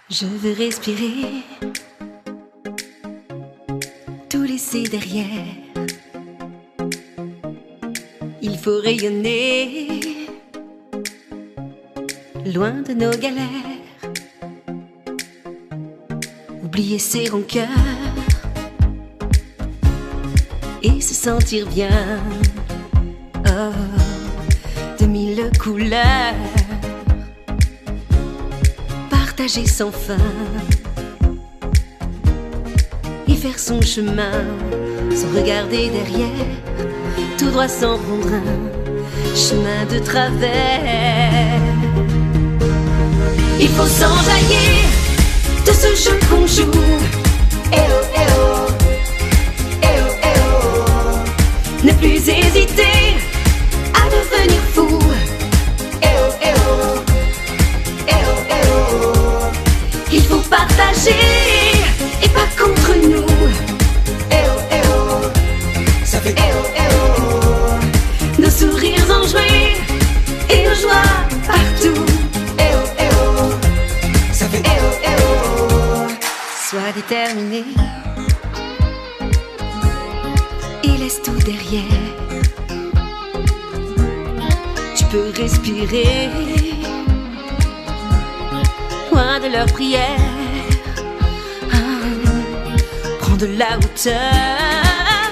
Je 0.10 0.26
veux 0.26 0.54
respirer, 0.54 1.44
laisser 4.54 4.84
derrière. 4.84 5.56
Il 8.40 8.56
faut 8.60 8.80
rayonner, 8.80 10.28
loin 12.54 12.84
de 12.88 12.94
nos 12.94 13.16
galères. 13.26 13.82
Oublier 16.64 17.00
ses 17.00 17.30
rancœurs 17.30 17.68
et 20.84 21.02
se 21.02 21.16
sentir 21.16 21.68
bien. 21.70 22.20
Oh, 23.48 23.74
de 25.00 25.06
mille 25.08 25.50
couleurs 25.60 26.36
partager 29.10 29.66
sans 29.66 29.92
fin 29.92 30.30
faire 33.44 33.60
son 33.60 33.82
chemin 33.82 34.32
sans 35.14 35.38
regarder 35.38 35.90
derrière, 35.90 36.48
tout 37.38 37.50
droit 37.52 37.68
sans 37.68 37.98
prendre 37.98 38.34
un 38.34 39.36
chemin 39.36 39.84
de 39.92 40.00
travers. 40.00 41.60
Il 43.60 43.68
faut 43.68 43.86
s'enjailler 44.00 44.86
de 45.68 45.74
ce 45.74 45.90
jeu 46.04 46.18
qu'on 46.30 46.48
joue. 46.48 46.72
Eh 47.74 47.88
oh, 47.96 48.06
eh 48.16 48.30
oh. 48.40 48.68
Eh 49.82 49.98
oh, 50.04 50.14
eh 50.30 50.40
oh. 50.48 51.86
Ne 51.86 51.92
plus 51.96 52.30
hésiter 52.30 52.98
à 53.94 54.04
devenir 54.16 54.62
fou. 54.74 54.88
Eh 56.02 56.16
oh, 56.22 56.34
eh 56.42 56.54
oh. 56.70 57.00
Eh 58.08 58.14
eh 58.52 58.68
oh. 58.74 59.52
Il 60.14 60.22
faut 60.22 60.44
partager 60.50 61.26
et 62.24 62.30
pas 62.30 62.48
contre 62.58 62.96
nous. 63.10 63.23
Respirer 85.44 86.30
loin 89.12 89.42
de 89.42 89.50
leurs 89.52 89.72
prières. 89.78 90.38
Ah, 91.70 91.78
prends 93.20 93.36
de 93.36 93.48
la 93.62 93.78
hauteur 93.78 95.28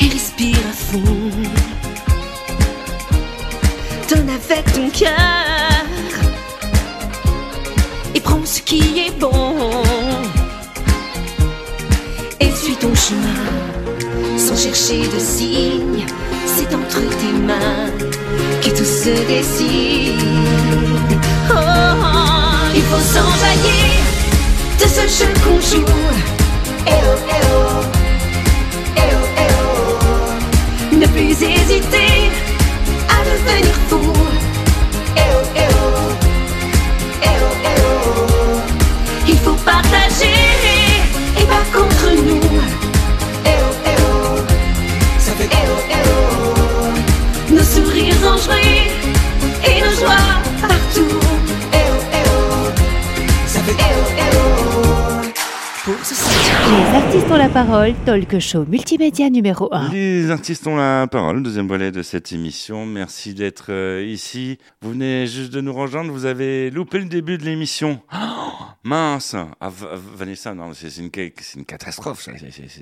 et 0.00 0.08
respire 0.08 0.64
à 0.72 0.74
fond. 0.86 1.30
Donne 4.10 4.30
avec 4.30 4.64
ton 4.72 4.90
cœur 4.90 5.84
et 8.16 8.20
prends 8.20 8.44
ce 8.44 8.60
qui 8.62 8.82
est 9.06 9.16
bon. 9.20 9.70
Et 12.40 12.50
suis 12.50 12.76
ton 12.84 12.94
chemin 12.96 13.46
sans 14.36 14.56
chercher 14.56 15.02
de 15.14 15.20
signes. 15.20 16.06
C'est 16.54 16.74
entre 16.74 17.00
tes 17.20 17.32
mains 17.32 17.90
que 18.62 18.70
tout 18.70 18.84
se 18.84 19.10
décide. 19.26 20.20
Oh, 21.50 21.54
oh, 21.54 22.70
il 22.74 22.82
faut 22.82 23.04
s'enjailler 23.14 24.00
de 24.78 24.84
ce 24.84 25.02
jeu 25.18 25.30
qu'on 25.42 25.60
joue. 25.60 25.84
Eh 26.86 26.90
oh, 26.90 27.18
eh 27.28 27.44
oh. 27.52 27.82
Eh 28.96 29.10
oh, 29.18 29.26
eh 29.38 29.52
oh. 29.60 30.96
Ne 30.96 31.06
plus 31.06 31.30
hésiter 31.30 32.30
à 33.08 33.24
devenir 33.24 33.74
fou. 33.88 34.21
Parole, 57.66 57.94
talk 58.04 58.38
show 58.40 58.64
multimédia 58.66 59.30
numéro 59.30 59.68
1. 59.72 59.90
Les 59.90 60.30
artistes 60.30 60.66
ont 60.66 60.74
la 60.74 61.06
parole, 61.06 61.44
deuxième 61.44 61.68
volet 61.68 61.92
de 61.92 62.02
cette 62.02 62.32
émission. 62.32 62.86
Merci 62.86 63.34
d'être 63.34 63.66
euh, 63.70 64.04
ici. 64.04 64.58
Vous 64.80 64.90
venez 64.90 65.28
juste 65.28 65.52
de 65.52 65.60
nous 65.60 65.72
rejoindre, 65.72 66.10
vous 66.10 66.24
avez 66.24 66.70
loupé 66.70 66.98
le 66.98 67.04
début 67.04 67.38
de 67.38 67.44
l'émission. 67.44 68.00
Oh, 68.54 68.64
mince 68.84 69.36
ah, 69.60 69.70
Vanessa, 70.16 70.54
non, 70.54 70.72
c'est 70.74 70.96
une, 70.96 71.10
une, 71.56 71.64
catastrophe. 71.64 72.28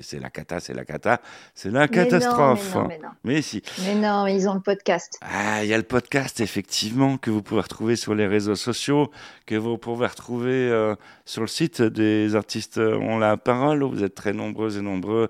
C'est 0.01 0.19
la 0.19 0.29
cata, 0.29 0.59
c'est 0.59 0.73
la 0.73 0.83
cata, 0.83 1.21
c'est 1.53 1.71
la 1.71 1.87
catastrophe. 1.87 2.73
Mais, 2.73 2.81
non, 2.81 2.87
mais, 2.87 2.97
non, 2.97 3.09
mais, 3.23 3.41
si. 3.41 3.61
Mais 3.85 3.95
non, 3.95 4.25
ils 4.25 4.47
ont 4.49 4.55
le 4.55 4.61
podcast. 4.61 5.19
Ah, 5.21 5.63
il 5.63 5.69
y 5.69 5.73
a 5.73 5.77
le 5.77 5.83
podcast, 5.83 6.39
effectivement, 6.39 7.17
que 7.17 7.29
vous 7.29 7.41
pouvez 7.43 7.61
retrouver 7.61 7.95
sur 7.95 8.15
les 8.15 8.25
réseaux 8.25 8.55
sociaux, 8.55 9.11
que 9.45 9.55
vous 9.55 9.77
pouvez 9.77 10.07
retrouver 10.07 10.51
euh, 10.51 10.95
sur 11.25 11.41
le 11.41 11.47
site 11.47 11.81
des 11.81 12.35
artistes 12.35 12.77
ont 12.79 13.19
la 13.19 13.37
parole. 13.37 13.83
Vous 13.83 14.03
êtes 14.03 14.15
très 14.15 14.33
nombreux 14.33 14.70
et 14.77 14.81
nombreux 14.81 15.29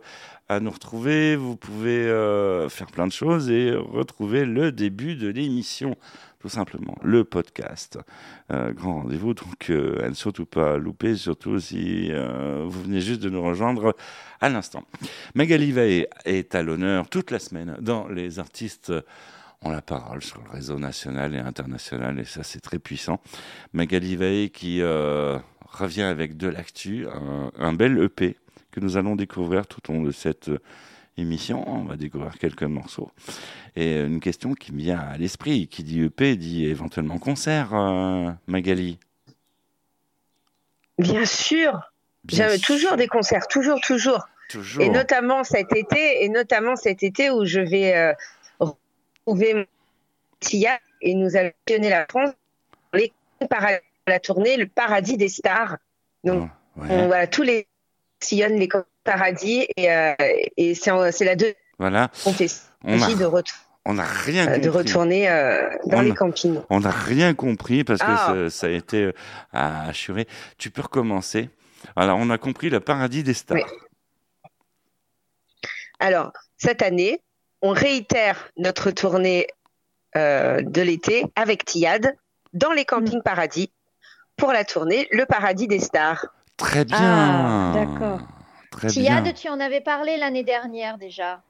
à 0.51 0.60
nous 0.60 0.71
retrouver. 0.71 1.36
Vous 1.36 1.55
pouvez 1.55 2.07
euh, 2.07 2.67
faire 2.67 2.88
plein 2.88 3.07
de 3.07 3.12
choses 3.12 3.50
et 3.50 3.74
retrouver 3.74 4.45
le 4.45 4.71
début 4.71 5.15
de 5.15 5.29
l'émission, 5.29 5.95
tout 6.39 6.50
simplement, 6.50 6.98
le 7.03 7.24
podcast. 7.24 7.98
Euh, 8.51 8.74
grand 8.74 9.03
rendez-vous, 9.03 9.33
donc 9.33 9.69
euh, 9.69 10.03
à 10.03 10.10
ne 10.10 10.13
surtout 10.13 10.45
pas 10.45 10.77
louper, 10.77 11.15
surtout 11.15 11.60
si 11.60 12.12
vous 12.12 12.83
venez 12.83 13.00
juste 13.00 13.21
de 13.21 13.29
nous 13.29 13.41
rejoindre 13.41 13.95
à 14.41 14.50
l'instant. 14.50 14.83
Magali 15.36 15.71
Vaé 15.71 16.07
est 16.25 16.53
à 16.53 16.63
l'honneur 16.63 17.07
toute 17.10 17.31
la 17.31 17.39
semaine 17.39 17.77
dans 17.79 18.07
Les 18.10 18.39
artistes 18.39 18.91
ont 19.62 19.69
la 19.69 19.81
parole 19.81 20.24
sur 20.24 20.41
le 20.43 20.50
réseau 20.50 20.79
national 20.79 21.36
et 21.36 21.39
international, 21.39 22.19
et 22.19 22.25
ça 22.25 22.43
c'est 22.43 22.60
très 22.60 22.79
puissant. 22.79 23.21
Magali 23.74 24.17
Vaé 24.17 24.50
qui 24.50 24.81
revient 24.81 26.01
avec 26.01 26.36
de 26.36 26.48
l'actu, 26.48 27.07
un, 27.57 27.74
bel 27.74 27.98
EP 28.00 28.36
que 28.72 28.80
nous 28.80 28.98
allons 28.98 29.16
découvrir 29.16 29.68
tout 29.68 29.90
au 29.90 29.94
long 29.94 30.01
de 30.01 30.12
cette 30.12 30.50
euh, 30.50 30.60
émission. 31.18 31.68
On 31.68 31.84
va 31.84 31.98
découvrir 31.98 32.38
quelques 32.38 32.63
morceaux. 32.63 33.12
Et 33.75 34.00
une 34.00 34.20
question 34.20 34.54
qui 34.54 34.72
me 34.74 34.80
vient 34.80 35.00
à 35.00 35.18
l'esprit, 35.18 35.68
qui 35.68 35.84
dit 35.84 36.01
EP, 36.01 36.36
dit 36.36 36.66
éventuellement 36.66 37.20
concert, 37.20 37.74
euh, 37.74 38.32
Magali 38.48 39.00
Bien 40.98 41.25
sûr. 41.25 41.92
J'avais 42.28 42.60
toujours 42.60 42.98
des 42.98 43.08
concerts, 43.08 43.48
toujours, 43.48 43.80
toujours, 43.82 44.28
toujours. 44.50 44.84
Et 44.84 44.90
notamment 44.90 45.44
cet 45.44 45.74
été, 45.75 46.24
et 46.24 46.30
notamment 46.30 46.75
cet 46.75 47.01
été 47.01 47.32
où 47.32 47.46
je 47.46 47.60
vais 47.60 47.96
euh, 47.96 48.13
retrouver 48.60 49.68
Tia 50.40 50.80
et 51.01 51.16
nous 51.16 51.36
allons 51.36 51.51
donner 51.68 51.90
la 51.90 52.06
France 52.08 52.32
les 52.94 53.12
la 54.08 54.20
tournée 54.20 54.58
Le 54.58 54.68
Paradis 54.68 55.18
des 55.18 55.30
Stars. 55.30 55.78
Donc, 56.24 56.50
ah, 56.80 57.06
voilà, 57.08 57.28
tous 57.28 57.42
les 57.42 57.68
sillonnent 58.24 58.58
les 58.58 58.70
paradis 59.04 59.68
et, 59.78 59.92
euh, 59.92 60.13
et 60.58 60.75
c'est 60.75 61.25
la 61.25 61.36
deux. 61.36 61.54
Voilà. 61.80 62.10
On 62.25 62.34
fait 62.34 62.48
on 62.84 63.01
a, 63.01 63.13
de 63.13 63.44
On 63.86 63.94
n'a 63.94 64.06
rien 64.06 64.46
compris. 64.46 64.62
De 64.62 64.70
retourner 64.70 65.30
euh, 65.30 65.70
dans 65.86 66.01
les 66.01 66.13
campings. 66.13 66.60
On 66.70 66.80
n'a 66.80 66.92
rien 66.92 67.34
compris 67.34 67.84
parce 67.84 68.00
que 68.00 68.06
ah. 68.08 68.50
ça, 68.50 68.68
a 68.68 68.70
été 68.70 69.04
euh, 69.06 69.13
assuré. 69.54 70.28
Tu 70.58 70.72
peux 70.72 70.82
recommencer. 70.82 71.50
Alors, 71.96 72.18
on 72.20 72.30
a 72.30 72.38
compris 72.38 72.70
le 72.70 72.80
paradis 72.80 73.24
des 73.24 73.34
stars. 73.34 73.58
Alors, 76.00 76.32
cette 76.58 76.82
année, 76.82 77.22
on 77.62 77.72
réitère 77.72 78.50
notre 78.58 78.92
tournée 78.92 79.48
de 80.16 80.82
l'été 80.82 81.24
avec 81.36 81.63
Tiad 81.66 82.16
dans 82.54 82.72
les 82.72 82.86
campings 82.86 83.20
mm. 83.20 83.24
paradis 83.24 83.72
pour 84.38 84.51
la 84.51 84.66
tournée 84.66 85.08
Le 85.12 85.25
paradis 85.25 85.68
des 85.68 85.80
stars. 85.80 86.25
Très 86.62 86.86
bien. 86.86 86.98
Ah, 87.00 87.74
d'accord. 87.74 88.20
Tiad, 88.88 89.34
tu 89.34 89.50
en 89.50 89.60
avais 89.60 89.82
parlé 89.82 90.18
l'année 90.18 90.44
dernière 90.44 91.00
déjà. 91.00 91.41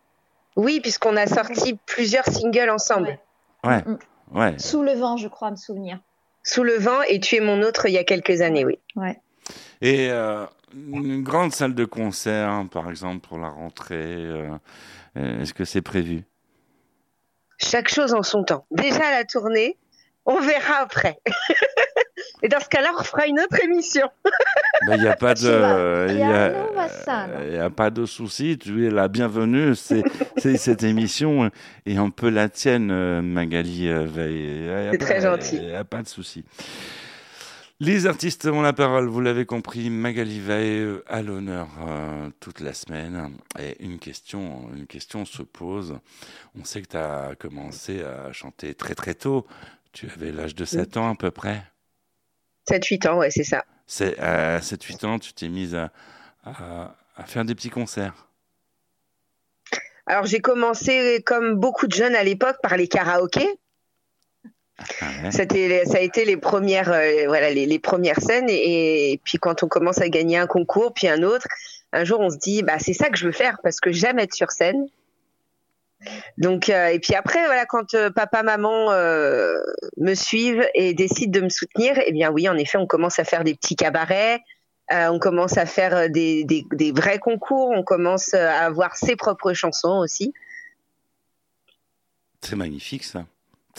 Oui, 0.56 0.80
puisqu'on 0.80 1.18
a 1.18 1.28
sorti 1.28 1.78
plusieurs 1.86 2.26
singles 2.26 2.70
ensemble. 2.70 3.20
Ouais. 3.64 3.84
Mm. 3.84 3.98
ouais. 4.32 4.58
Sous 4.58 4.82
le 4.82 4.94
vent, 4.94 5.18
je 5.18 5.28
crois 5.28 5.52
me 5.52 5.58
souvenir. 5.58 6.00
Sous 6.44 6.64
le 6.64 6.78
vent 6.78 7.02
et 7.10 7.20
Tu 7.20 7.36
es 7.36 7.40
mon 7.42 7.62
autre 7.62 7.88
il 7.88 7.92
y 7.92 7.98
a 7.98 8.06
quelques 8.06 8.42
années, 8.42 8.66
oui. 8.66 8.80
Ouais. 8.96 9.20
Et 9.82 10.10
euh, 10.10 10.46
une 10.74 11.24
grande 11.24 11.52
salle 11.52 11.76
de 11.76 11.86
concert, 11.86 12.64
par 12.72 12.90
exemple, 12.90 13.28
pour 13.28 13.38
la 13.38 13.50
rentrée, 13.50 14.16
euh, 14.16 14.58
est-ce 15.16 15.54
que 15.54 15.66
c'est 15.66 15.82
prévu? 15.82 16.24
Chaque 17.58 17.90
chose 17.90 18.14
en 18.14 18.24
son 18.24 18.46
temps. 18.46 18.66
Déjà 18.72 19.12
la 19.12 19.26
tournée, 19.26 19.78
on 20.26 20.40
verra 20.40 20.76
après. 20.82 21.20
Et 22.44 22.50
dans 22.50 22.60
ce 22.60 22.70
cas-là, 22.70 22.92
on 23.00 23.04
fera 23.04 23.28
une 23.28 23.40
autre 23.40 23.64
émission. 23.64 24.08
Il 24.92 25.00
n'y 25.00 25.08
a 25.08 25.16
pas 25.16 25.36
de, 25.36 26.08
il 26.10 26.18
y 26.18 26.24
a, 26.24 27.66
a, 27.66 27.70
pas 27.70 27.92
de 27.92 28.08
souci. 28.08 28.58
Tu 28.58 28.88
es 28.88 28.90
la 28.90 29.08
bienvenue. 29.08 29.76
C'est, 29.76 30.04
cette 30.58 30.82
émission 30.82 31.52
et 31.86 31.98
un 31.98 32.10
peu 32.10 32.30
la 32.30 32.50
tienne, 32.50 32.90
euh, 32.90 33.22
Magali. 33.22 33.88
Euh, 33.88 34.90
c'est 34.92 34.98
très 34.98 35.22
gentil. 35.22 35.58
Il 35.58 35.68
n'y 35.68 35.76
a 35.76 35.84
pas 35.84 36.02
de 36.02 36.08
souci. 36.08 36.44
Les 37.80 38.06
artistes 38.08 38.46
ont 38.46 38.62
la 38.62 38.74
parole, 38.74 39.08
vous 39.08 39.22
l'avez 39.22 39.46
compris, 39.46 39.90
Magali 39.90 40.40
Vae 40.40 41.02
à 41.08 41.22
l'honneur 41.22 41.68
euh, 41.88 42.30
toute 42.40 42.60
la 42.60 42.74
semaine. 42.74 43.32
Et 43.60 43.84
une 43.84 43.98
question, 43.98 44.70
une 44.76 44.88
question 44.88 45.26
se 45.26 45.42
pose. 45.44 45.98
On 46.60 46.64
sait 46.64 46.82
que 46.82 46.90
tu 46.90 46.98
as 46.98 47.36
commencé 47.40 48.04
à 48.04 48.32
chanter 48.34 48.74
très 48.74 48.96
très 48.96 49.14
tôt. 49.14 49.46
Tu 49.94 50.10
avais 50.10 50.32
l'âge 50.32 50.56
de 50.56 50.66
7 50.66 50.98
ans 50.98 51.12
à 51.12 51.16
peu 51.16 51.32
près? 51.32 51.64
7-8 52.70 53.10
ans, 53.10 53.18
ouais, 53.18 53.32
c'est 53.32 53.44
ça. 53.44 53.66
C'est, 53.88 54.18
à 54.20 54.60
7-8 54.60 55.06
ans, 55.06 55.20
tu 55.20 55.34
t'es 55.34 55.50
mise 55.50 55.76
à, 55.76 55.92
à, 56.46 57.26
faire 57.26 57.46
des 57.46 57.56
petits 57.56 57.70
concerts. 57.70 58.28
Alors 60.06 60.26
j'ai 60.26 60.40
commencé 60.40 61.22
comme 61.26 61.56
beaucoup 61.56 61.88
de 61.88 61.94
jeunes 61.94 62.16
à 62.16 62.24
l'époque 62.24 62.58
par 62.64 62.76
les 62.78 62.88
karaokés. 62.88 63.60
Ah 65.00 65.32
C'était, 65.32 65.86
ça 65.86 65.98
a 65.98 66.02
été 66.02 66.26
les 66.26 66.38
premières, 66.38 66.92
euh, 66.92 67.28
voilà, 67.28 67.52
les, 67.52 67.68
les, 67.68 67.80
premières 67.80 68.20
scènes 68.20 68.50
et, 68.50 69.22
puis 69.24 69.38
quand 69.38 69.62
on 69.62 69.68
commence 69.68 70.02
à 70.02 70.10
gagner 70.10 70.38
un 70.38 70.48
concours 70.48 70.92
puis 70.94 71.08
un 71.08 71.22
autre, 71.22 71.46
un 71.94 72.04
jour 72.04 72.20
on 72.20 72.32
se 72.32 72.38
dit 72.38 72.64
bah 72.64 72.80
c'est 72.80 72.94
ça 72.94 73.10
que 73.10 73.18
je 73.18 73.28
veux 73.28 73.32
faire 73.32 73.60
parce 73.62 73.80
que 73.80 73.92
j'aime 73.92 74.18
être 74.18 74.34
sur 74.34 74.52
scène. 74.52 74.88
Donc 76.38 76.70
euh, 76.70 76.88
et 76.88 77.00
puis 77.00 77.14
après 77.16 77.46
voilà 77.46 77.66
quand 77.66 77.94
euh, 77.94 78.10
papa 78.10 78.44
maman 78.44 78.92
euh, 78.92 79.54
me 79.98 80.14
suivent 80.14 80.68
et 80.74 80.94
décident 80.94 81.40
de 81.40 81.44
me 81.46 81.50
soutenir, 81.50 82.00
eh 82.06 82.12
bien 82.12 82.32
oui 82.32 82.50
en 82.50 82.58
effet 82.58 82.78
on 82.78 82.88
commence 82.88 83.20
à 83.20 83.24
faire 83.24 83.44
des 83.44 83.54
petits 83.54 83.76
cabarets, 83.76 84.42
on 84.90 85.20
commence 85.20 85.58
à 85.58 85.66
faire 85.66 86.10
des, 86.10 86.44
des, 86.44 86.66
des, 86.74 86.92
vrais 86.92 87.20
concours, 87.20 87.70
on 87.70 87.82
commence 87.84 88.34
à 88.34 88.66
avoir 88.66 88.98
ses 88.98 89.16
propres 89.16 89.54
chansons 89.54 90.00
aussi. 90.00 90.34
C'est 92.42 92.58
magnifique 92.58 93.06
ça. 93.06 93.26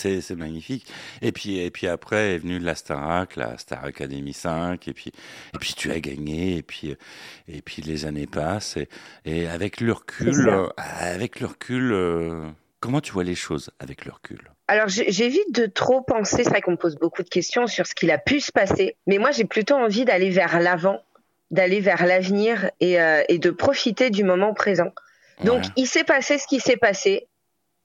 C'est 0.03 0.37
magnifique. 0.37 0.87
Et 1.21 1.33
puis, 1.33 1.59
et 1.59 1.71
puis 1.71 1.87
après 1.87 2.35
est 2.35 2.39
venue 2.39 2.59
la 2.59 2.75
Starac, 2.75 3.37
la 3.37 3.57
Star 3.59 3.85
Academy 3.85 4.33
5, 4.33 4.89
et 4.89 4.93
puis, 4.93 5.13
et 5.55 5.59
puis 5.59 5.75
tu 5.75 5.91
as 5.91 6.01
gagné, 6.01 6.57
et 6.57 6.63
puis, 6.63 6.97
et 7.49 7.63
puis 7.63 7.83
les 7.83 8.05
années 8.05 8.27
passent, 8.27 8.77
et, 8.77 8.89
et 9.25 9.49
avec 9.49 9.81
le 9.81 9.93
recul, 9.93 10.49
euh, 10.49 10.69
avec 10.77 11.41
le 11.41 11.47
recul, 11.47 11.93
euh, 11.93 12.49
comment 12.81 13.01
tu 13.01 13.13
vois 13.13 13.25
les 13.25 13.35
choses 13.35 13.71
avec 13.79 14.05
le 14.05 14.13
recul? 14.13 14.41
Alors 14.69 14.89
j'évite 14.89 15.53
de 15.55 15.67
trop 15.67 16.01
penser, 16.01 16.45
c'est 16.45 16.51
vrai 16.51 16.61
qu'on 16.63 16.73
me 16.73 16.77
pose 16.77 16.97
beaucoup 16.97 17.23
de 17.23 17.29
questions 17.29 17.67
sur 17.67 17.87
ce 17.87 17.95
qu'il 17.95 18.11
a 18.11 18.19
pu 18.19 18.41
se 18.41 18.53
passer, 18.53 18.97
mais 19.07 19.19
moi 19.19 19.31
j'ai 19.31 19.45
plutôt 19.45 19.75
envie 19.75 20.05
d'aller 20.05 20.31
vers 20.31 20.61
l'avant, 20.61 21.01
d'aller 21.51 21.81
vers 21.81 22.07
l'avenir 22.07 22.71
et, 22.81 23.01
euh, 23.01 23.23
et, 23.29 23.39
de 23.39 23.51
profiter 23.51 24.11
du 24.11 24.25
moment 24.25 24.55
présent. 24.55 24.93
Donc 25.45 25.65
il 25.77 25.87
s'est 25.87 26.05
passé 26.05 26.39
ce 26.39 26.47
qui 26.47 26.61
s'est 26.61 26.77
passé, 26.77 27.27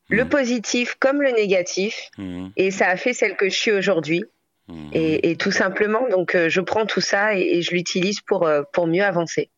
le 0.09 0.27
positif 0.27 0.95
comme 0.99 1.21
le 1.21 1.31
négatif. 1.31 2.09
Mm. 2.17 2.47
Et 2.55 2.71
ça 2.71 2.87
a 2.87 2.97
fait 2.97 3.13
celle 3.13 3.35
que 3.35 3.49
je 3.49 3.55
suis 3.55 3.71
aujourd'hui. 3.71 4.23
Mm. 4.67 4.89
Et, 4.93 5.35
tout 5.37 5.51
simplement, 5.51 6.07
donc 6.09 6.35
euh, 6.35 6.49
je 6.49 6.61
prends 6.61 6.85
tout 6.85 7.01
ça 7.01 7.35
et, 7.35 7.61
je 7.61 7.71
l'utilise 7.71 8.21
pour, 8.21 8.45
euh, 8.45 8.63
pour 8.73 8.87
mieux 8.87 9.03
avancer. 9.03 9.49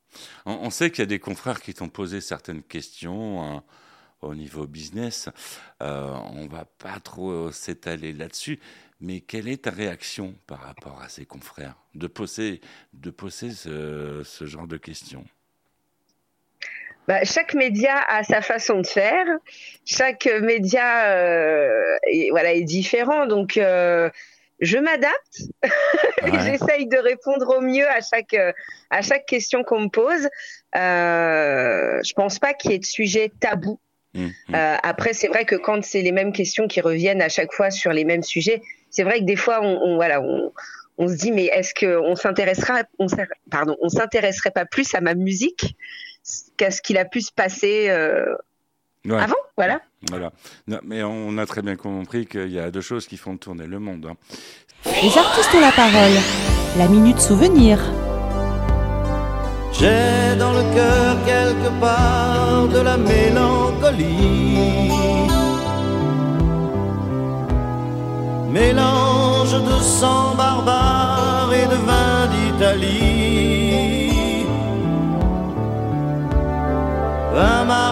On, 0.45 0.69
sait 0.71 0.89
qu'il 0.89 0.99
y 0.99 1.03
a 1.03 1.07
des 1.07 1.19
confrères 1.19 1.61
qui 1.61 1.73
t'ont 1.73 1.89
posé 1.89 2.19
certaines 2.19 2.63
questions 2.63 3.43
hein, 3.43 3.63
au 4.21 4.33
niveau 4.33 4.65
business. 4.65 5.29
Euh, 5.83 6.11
on 6.33 6.47
va 6.47 6.65
pas 6.65 6.99
trop 6.99 7.51
s'étaler 7.51 8.13
là-dessus. 8.13 8.59
Mais 9.01 9.21
quelle 9.21 9.47
est 9.47 9.63
ta 9.63 9.69
réaction 9.69 10.35
par 10.47 10.61
rapport 10.61 10.99
à 11.01 11.09
ces 11.09 11.25
confrères 11.25 11.75
de 11.93 12.07
poser, 12.07 12.59
de 12.93 13.11
poser 13.11 13.51
ce 13.51 14.23
genre 14.45 14.67
de 14.67 14.77
questions? 14.77 15.25
Bah, 17.07 17.23
chaque 17.23 17.53
média 17.53 17.95
a 18.07 18.23
sa 18.23 18.41
façon 18.41 18.81
de 18.81 18.87
faire. 18.87 19.25
Chaque 19.85 20.29
média 20.41 21.07
euh, 21.07 21.95
est, 22.07 22.29
voilà, 22.29 22.53
est 22.53 22.63
différent. 22.63 23.25
Donc, 23.25 23.57
euh, 23.57 24.09
je 24.59 24.77
m'adapte. 24.77 25.41
J'essaye 26.43 26.87
de 26.87 26.97
répondre 26.97 27.57
au 27.57 27.61
mieux 27.61 27.87
à 27.87 28.01
chaque, 28.01 28.35
à 28.89 29.01
chaque 29.01 29.25
question 29.25 29.63
qu'on 29.63 29.81
me 29.81 29.89
pose. 29.89 30.29
Euh, 30.75 31.99
je 32.03 32.13
pense 32.13 32.39
pas 32.39 32.53
qu'il 32.53 32.71
y 32.71 32.73
ait 32.75 32.79
de 32.79 32.85
sujet 32.85 33.31
tabou. 33.39 33.79
Mmh, 34.13 34.25
mmh. 34.25 34.55
Euh, 34.55 34.75
après, 34.83 35.13
c'est 35.13 35.27
vrai 35.27 35.45
que 35.45 35.55
quand 35.55 35.83
c'est 35.83 36.01
les 36.01 36.11
mêmes 36.11 36.31
questions 36.31 36.67
qui 36.67 36.81
reviennent 36.81 37.21
à 37.21 37.29
chaque 37.29 37.53
fois 37.53 37.71
sur 37.71 37.91
les 37.91 38.05
mêmes 38.05 38.23
sujets, 38.23 38.61
c'est 38.89 39.03
vrai 39.03 39.19
que 39.19 39.25
des 39.25 39.35
fois, 39.35 39.61
on, 39.61 39.81
on 39.83 39.95
voilà, 39.95 40.21
on, 40.21 40.51
on 40.97 41.07
se 41.07 41.15
dit 41.15 41.31
mais 41.31 41.45
est-ce 41.45 41.73
qu'on 41.73 42.15
s'intéressera, 42.15 42.83
on, 42.97 43.07
pardon, 43.51 43.77
on 43.81 43.89
s'intéresserait 43.89 44.51
pas 44.51 44.65
plus 44.65 44.93
à 44.95 45.01
ma 45.01 45.13
musique 45.13 45.75
qu'à 46.57 46.71
ce 46.71 46.81
qu'il 46.81 46.97
a 46.97 47.05
pu 47.05 47.21
se 47.21 47.31
passer 47.31 47.89
avant, 49.09 49.35
voilà. 49.57 49.81
Voilà. 50.09 50.31
mais 50.83 51.03
on 51.03 51.37
a 51.37 51.45
très 51.45 51.61
bien 51.61 51.75
compris 51.75 52.25
qu'il 52.25 52.51
y 52.51 52.59
a 52.59 52.71
deux 52.71 52.81
choses 52.81 53.07
qui 53.07 53.17
font 53.17 53.37
tourner 53.37 53.67
le 53.67 53.79
monde. 53.79 54.07
Hein. 54.09 54.15
Les 54.85 55.17
artistes 55.17 55.53
ont 55.53 55.59
la 55.59 55.71
parole. 55.71 56.15
La 56.77 56.87
minute 56.87 57.19
souvenir. 57.19 57.79
J'ai 59.73 60.35
dans 60.37 60.53
le 60.53 60.63
cœur 60.73 61.17
quelque 61.25 61.79
part 61.79 62.67
de 62.67 62.79
la 62.79 62.97
mélancolie. 62.97 64.07
Mélange 68.49 69.53
de 69.53 69.81
sang 69.81 70.35
barbare 70.35 71.51
et 71.53 71.67
de 71.67 71.75
vin 71.85 72.27
d'Italie. 72.33 73.08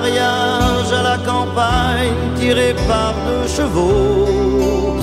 Mariage 0.07 0.91
à 0.99 1.03
la 1.03 1.17
campagne 1.17 2.15
tiré 2.39 2.73
par 2.87 3.13
deux 3.27 3.47
chevaux. 3.47 4.95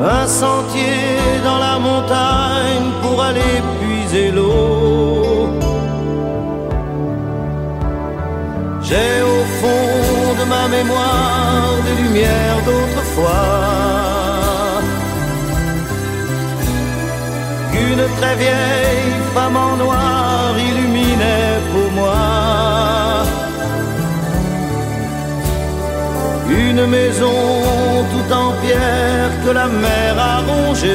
Un 0.00 0.26
sentier 0.26 1.08
dans 1.44 1.58
la 1.58 1.78
montagne 1.78 2.88
pour 3.02 3.22
aller 3.22 3.56
puiser 3.78 4.30
l'eau. 4.30 5.50
J'ai 8.82 9.22
au 9.34 9.42
fond 9.58 10.34
de 10.40 10.44
ma 10.54 10.68
mémoire 10.68 11.72
des 11.86 12.02
lumières 12.02 12.60
d'autrefois. 12.68 13.46
Qu'une 17.72 18.06
très 18.18 18.36
vieille 18.36 19.12
femme 19.34 19.56
en 19.56 19.76
noir 19.76 20.15
Une 26.78 26.88
maison 26.88 27.32
tout 28.12 28.34
en 28.34 28.52
pierre 28.60 29.30
que 29.42 29.50
la 29.50 29.66
mer 29.66 30.18
a 30.18 30.40
rongée 30.40 30.90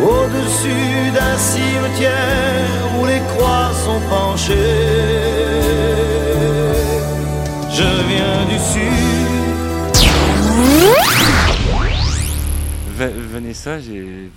au-dessus 0.00 1.10
d'un 1.12 1.36
cimetière 1.36 3.00
où 3.00 3.04
les 3.04 3.20
croix 3.32 3.72
sont 3.84 4.00
penchées. 4.08 5.19
Vanessa, 13.50 13.80
j'ai 13.80 14.30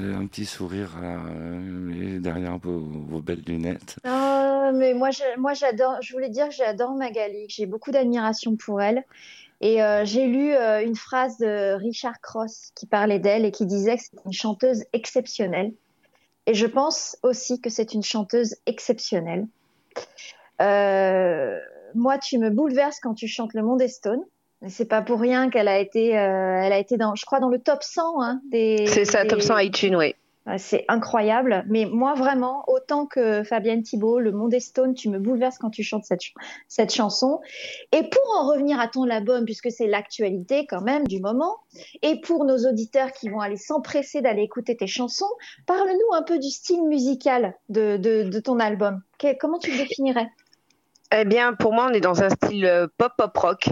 un 0.00 0.26
petit 0.26 0.46
sourire 0.46 0.92
euh, 1.02 2.18
derrière 2.18 2.56
vos, 2.56 3.20
belles 3.20 3.42
lunettes. 3.46 3.96
mais 4.04 4.94
moi, 4.94 5.10
moi 5.36 5.52
j'adore. 5.52 5.98
Je 6.00 6.14
voulais 6.14 6.30
dire 6.30 6.48
que 6.48 6.54
j'adore 6.54 6.94
Magali. 6.94 7.44
J'ai 7.50 7.66
beaucoup 7.66 7.90
d'admiration 7.90 8.56
pour 8.56 8.80
elle. 8.80 9.04
Et 9.60 9.82
euh, 9.82 10.06
j'ai 10.06 10.26
lu 10.28 10.54
euh, 10.54 10.82
une 10.82 10.96
phrase 10.96 11.36
de 11.36 11.74
Richard 11.74 12.22
Cross 12.22 12.70
qui 12.74 12.86
parlait 12.86 13.18
d'elle 13.18 13.44
et 13.44 13.50
qui 13.50 13.66
disait 13.66 13.98
que 13.98 14.02
c'est 14.02 14.24
une 14.24 14.32
chanteuse 14.32 14.84
exceptionnelle. 14.94 15.74
Et 16.46 16.54
je 16.54 16.64
pense 16.64 17.18
aussi 17.22 17.60
que 17.60 17.68
c'est 17.68 17.92
une 17.92 18.02
chanteuse 18.02 18.56
exceptionnelle. 18.64 19.46
Moi, 20.58 22.18
tu 22.18 22.38
me 22.38 22.48
bouleverses 22.48 22.98
quand 22.98 23.12
tu 23.12 23.28
chantes 23.28 23.52
Le 23.52 23.62
Monde 23.62 23.82
est 23.82 23.88
Stone. 23.88 24.24
C'est 24.68 24.88
pas 24.88 25.02
pour 25.02 25.20
rien 25.20 25.50
qu'elle 25.50 25.68
a 25.68 25.78
été, 25.78 26.08
elle 26.08 26.72
a 26.72 26.78
été 26.78 26.96
dans, 26.96 27.14
je 27.14 27.24
crois, 27.26 27.40
dans 27.40 27.48
le 27.48 27.58
top 27.58 27.82
100 27.82 28.22
hein, 28.22 28.40
des. 28.50 28.86
C'est 28.86 29.04
ça, 29.04 29.24
top 29.24 29.42
100 29.42 29.58
iTunes, 29.58 29.96
oui. 29.96 30.14
C'est 30.58 30.84
incroyable. 30.88 31.64
Mais 31.68 31.86
moi, 31.86 32.14
vraiment, 32.14 32.64
autant 32.66 33.06
que 33.06 33.42
Fabienne 33.44 33.82
Thibault, 33.82 34.20
Le 34.20 34.30
Monde 34.30 34.52
est 34.52 34.60
Stone, 34.60 34.94
tu 34.94 35.08
me 35.08 35.18
bouleverses 35.18 35.56
quand 35.56 35.70
tu 35.70 35.82
chantes 35.82 36.04
cette, 36.04 36.20
cette 36.68 36.92
chanson. 36.92 37.40
Et 37.92 38.02
pour 38.02 38.22
en 38.38 38.46
revenir 38.46 38.78
à 38.78 38.88
ton 38.88 39.08
album, 39.08 39.46
puisque 39.46 39.70
c'est 39.70 39.86
l'actualité 39.86 40.66
quand 40.66 40.82
même 40.82 41.06
du 41.06 41.18
moment, 41.18 41.56
et 42.02 42.20
pour 42.20 42.44
nos 42.44 42.58
auditeurs 42.68 43.12
qui 43.12 43.30
vont 43.30 43.40
aller 43.40 43.56
s'empresser 43.56 44.20
d'aller 44.20 44.42
écouter 44.42 44.76
tes 44.76 44.86
chansons, 44.86 45.30
parle-nous 45.66 46.14
un 46.14 46.22
peu 46.22 46.38
du 46.38 46.50
style 46.50 46.84
musical 46.84 47.54
de, 47.70 47.96
de, 47.96 48.40
ton 48.40 48.60
album. 48.60 49.00
comment 49.40 49.58
tu 49.58 49.70
le 49.70 49.78
définirais? 49.78 50.28
Eh 51.16 51.24
bien, 51.24 51.54
pour 51.54 51.72
moi, 51.72 51.88
on 51.90 51.94
est 51.94 52.00
dans 52.00 52.22
un 52.22 52.28
style 52.28 52.88
pop-pop-rock. 52.98 53.70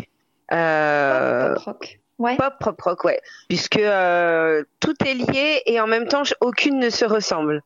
Euh... 0.52 1.54
Pop-pop-rock. 1.54 1.98
Pop, 2.38 2.54
pop 2.60 2.80
rock, 2.80 3.04
ouais. 3.04 3.20
Puisque 3.48 3.78
euh, 3.78 4.62
tout 4.80 4.94
est 5.04 5.14
lié 5.14 5.62
et 5.66 5.80
en 5.80 5.86
même 5.86 6.06
temps, 6.06 6.22
aucune 6.40 6.78
ne 6.78 6.90
se 6.90 7.04
ressemble. 7.04 7.62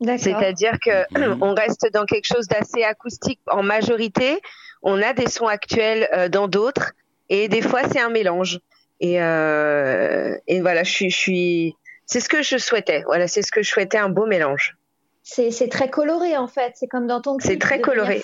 C'est-à-dire 0.00 0.78
que 0.84 1.04
mhm. 1.18 1.38
on 1.42 1.54
reste 1.54 1.88
dans 1.92 2.04
quelque 2.04 2.26
chose 2.26 2.48
d'assez 2.48 2.82
acoustique 2.82 3.40
en 3.50 3.62
majorité. 3.62 4.40
On 4.82 5.00
a 5.00 5.12
des 5.12 5.28
sons 5.28 5.46
actuels 5.46 6.08
euh, 6.12 6.28
dans 6.28 6.48
d'autres 6.48 6.92
et 7.28 7.48
des 7.48 7.62
fois 7.62 7.82
c'est 7.90 8.00
un 8.00 8.10
mélange. 8.10 8.60
Et, 9.00 9.22
euh, 9.22 10.36
et 10.46 10.60
voilà, 10.60 10.84
je 10.84 10.90
suis, 10.90 11.10
je 11.10 11.16
suis... 11.16 11.76
c'est 12.06 12.20
ce 12.20 12.28
que 12.28 12.42
je 12.42 12.58
souhaitais. 12.58 13.02
Voilà, 13.06 13.28
c'est 13.28 13.42
ce 13.42 13.50
que 13.50 13.62
je 13.62 13.70
souhaitais, 13.70 13.98
un 13.98 14.08
beau 14.08 14.26
mélange. 14.26 14.76
C'est 15.22 15.70
très 15.70 15.88
coloré 15.88 16.36
en 16.36 16.48
fait. 16.48 16.72
C'est 16.74 16.86
comme 16.86 17.06
dans 17.06 17.20
ton. 17.20 17.38
C'est 17.40 17.58
très 17.58 17.80
coloré. 17.80 18.22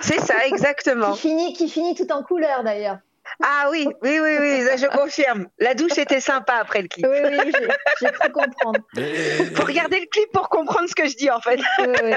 C'est 0.00 0.20
ça, 0.20 0.46
exactement. 0.46 1.12
qui 1.14 1.20
finit, 1.20 1.52
qui 1.54 1.68
finit 1.68 1.94
tout 1.94 2.10
en 2.12 2.22
couleur 2.22 2.62
d'ailleurs. 2.62 2.98
Ah 3.42 3.68
oui, 3.70 3.86
oui, 4.02 4.18
oui, 4.20 4.36
oui, 4.40 4.64
je 4.76 4.86
confirme. 4.86 5.46
La 5.58 5.74
douche 5.74 5.96
était 5.98 6.20
sympa 6.20 6.54
après 6.60 6.82
le 6.82 6.88
clip. 6.88 7.06
Oui, 7.08 7.18
oui, 7.24 7.52
j'ai 8.00 8.08
cru 8.08 8.32
comprendre. 8.32 8.80
Faut 9.54 9.64
regarder 9.64 10.00
le 10.00 10.06
clip 10.06 10.30
pour 10.32 10.48
comprendre 10.48 10.88
ce 10.88 10.94
que 10.94 11.08
je 11.08 11.16
dis 11.16 11.30
en 11.30 11.40
fait. 11.40 11.60
Oui, 11.78 11.86
oui. 12.04 12.14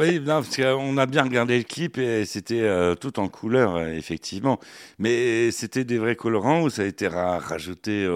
Oui 0.00 0.20
non, 0.20 0.42
parce 0.42 0.56
qu'on 0.56 0.96
a 0.98 1.06
bien 1.06 1.22
regardé 1.22 1.58
le 1.58 1.64
clip 1.64 1.98
et 1.98 2.24
c'était 2.24 2.62
euh, 2.62 2.94
tout 2.94 3.20
en 3.20 3.28
couleur, 3.28 3.76
euh, 3.76 3.86
effectivement. 3.88 4.58
Mais 4.98 5.50
c'était 5.50 5.84
des 5.84 5.98
vrais 5.98 6.16
colorants 6.16 6.62
ou 6.62 6.70
ça 6.70 6.82
a 6.82 6.84
été 6.86 7.06
rajouté 7.06 8.08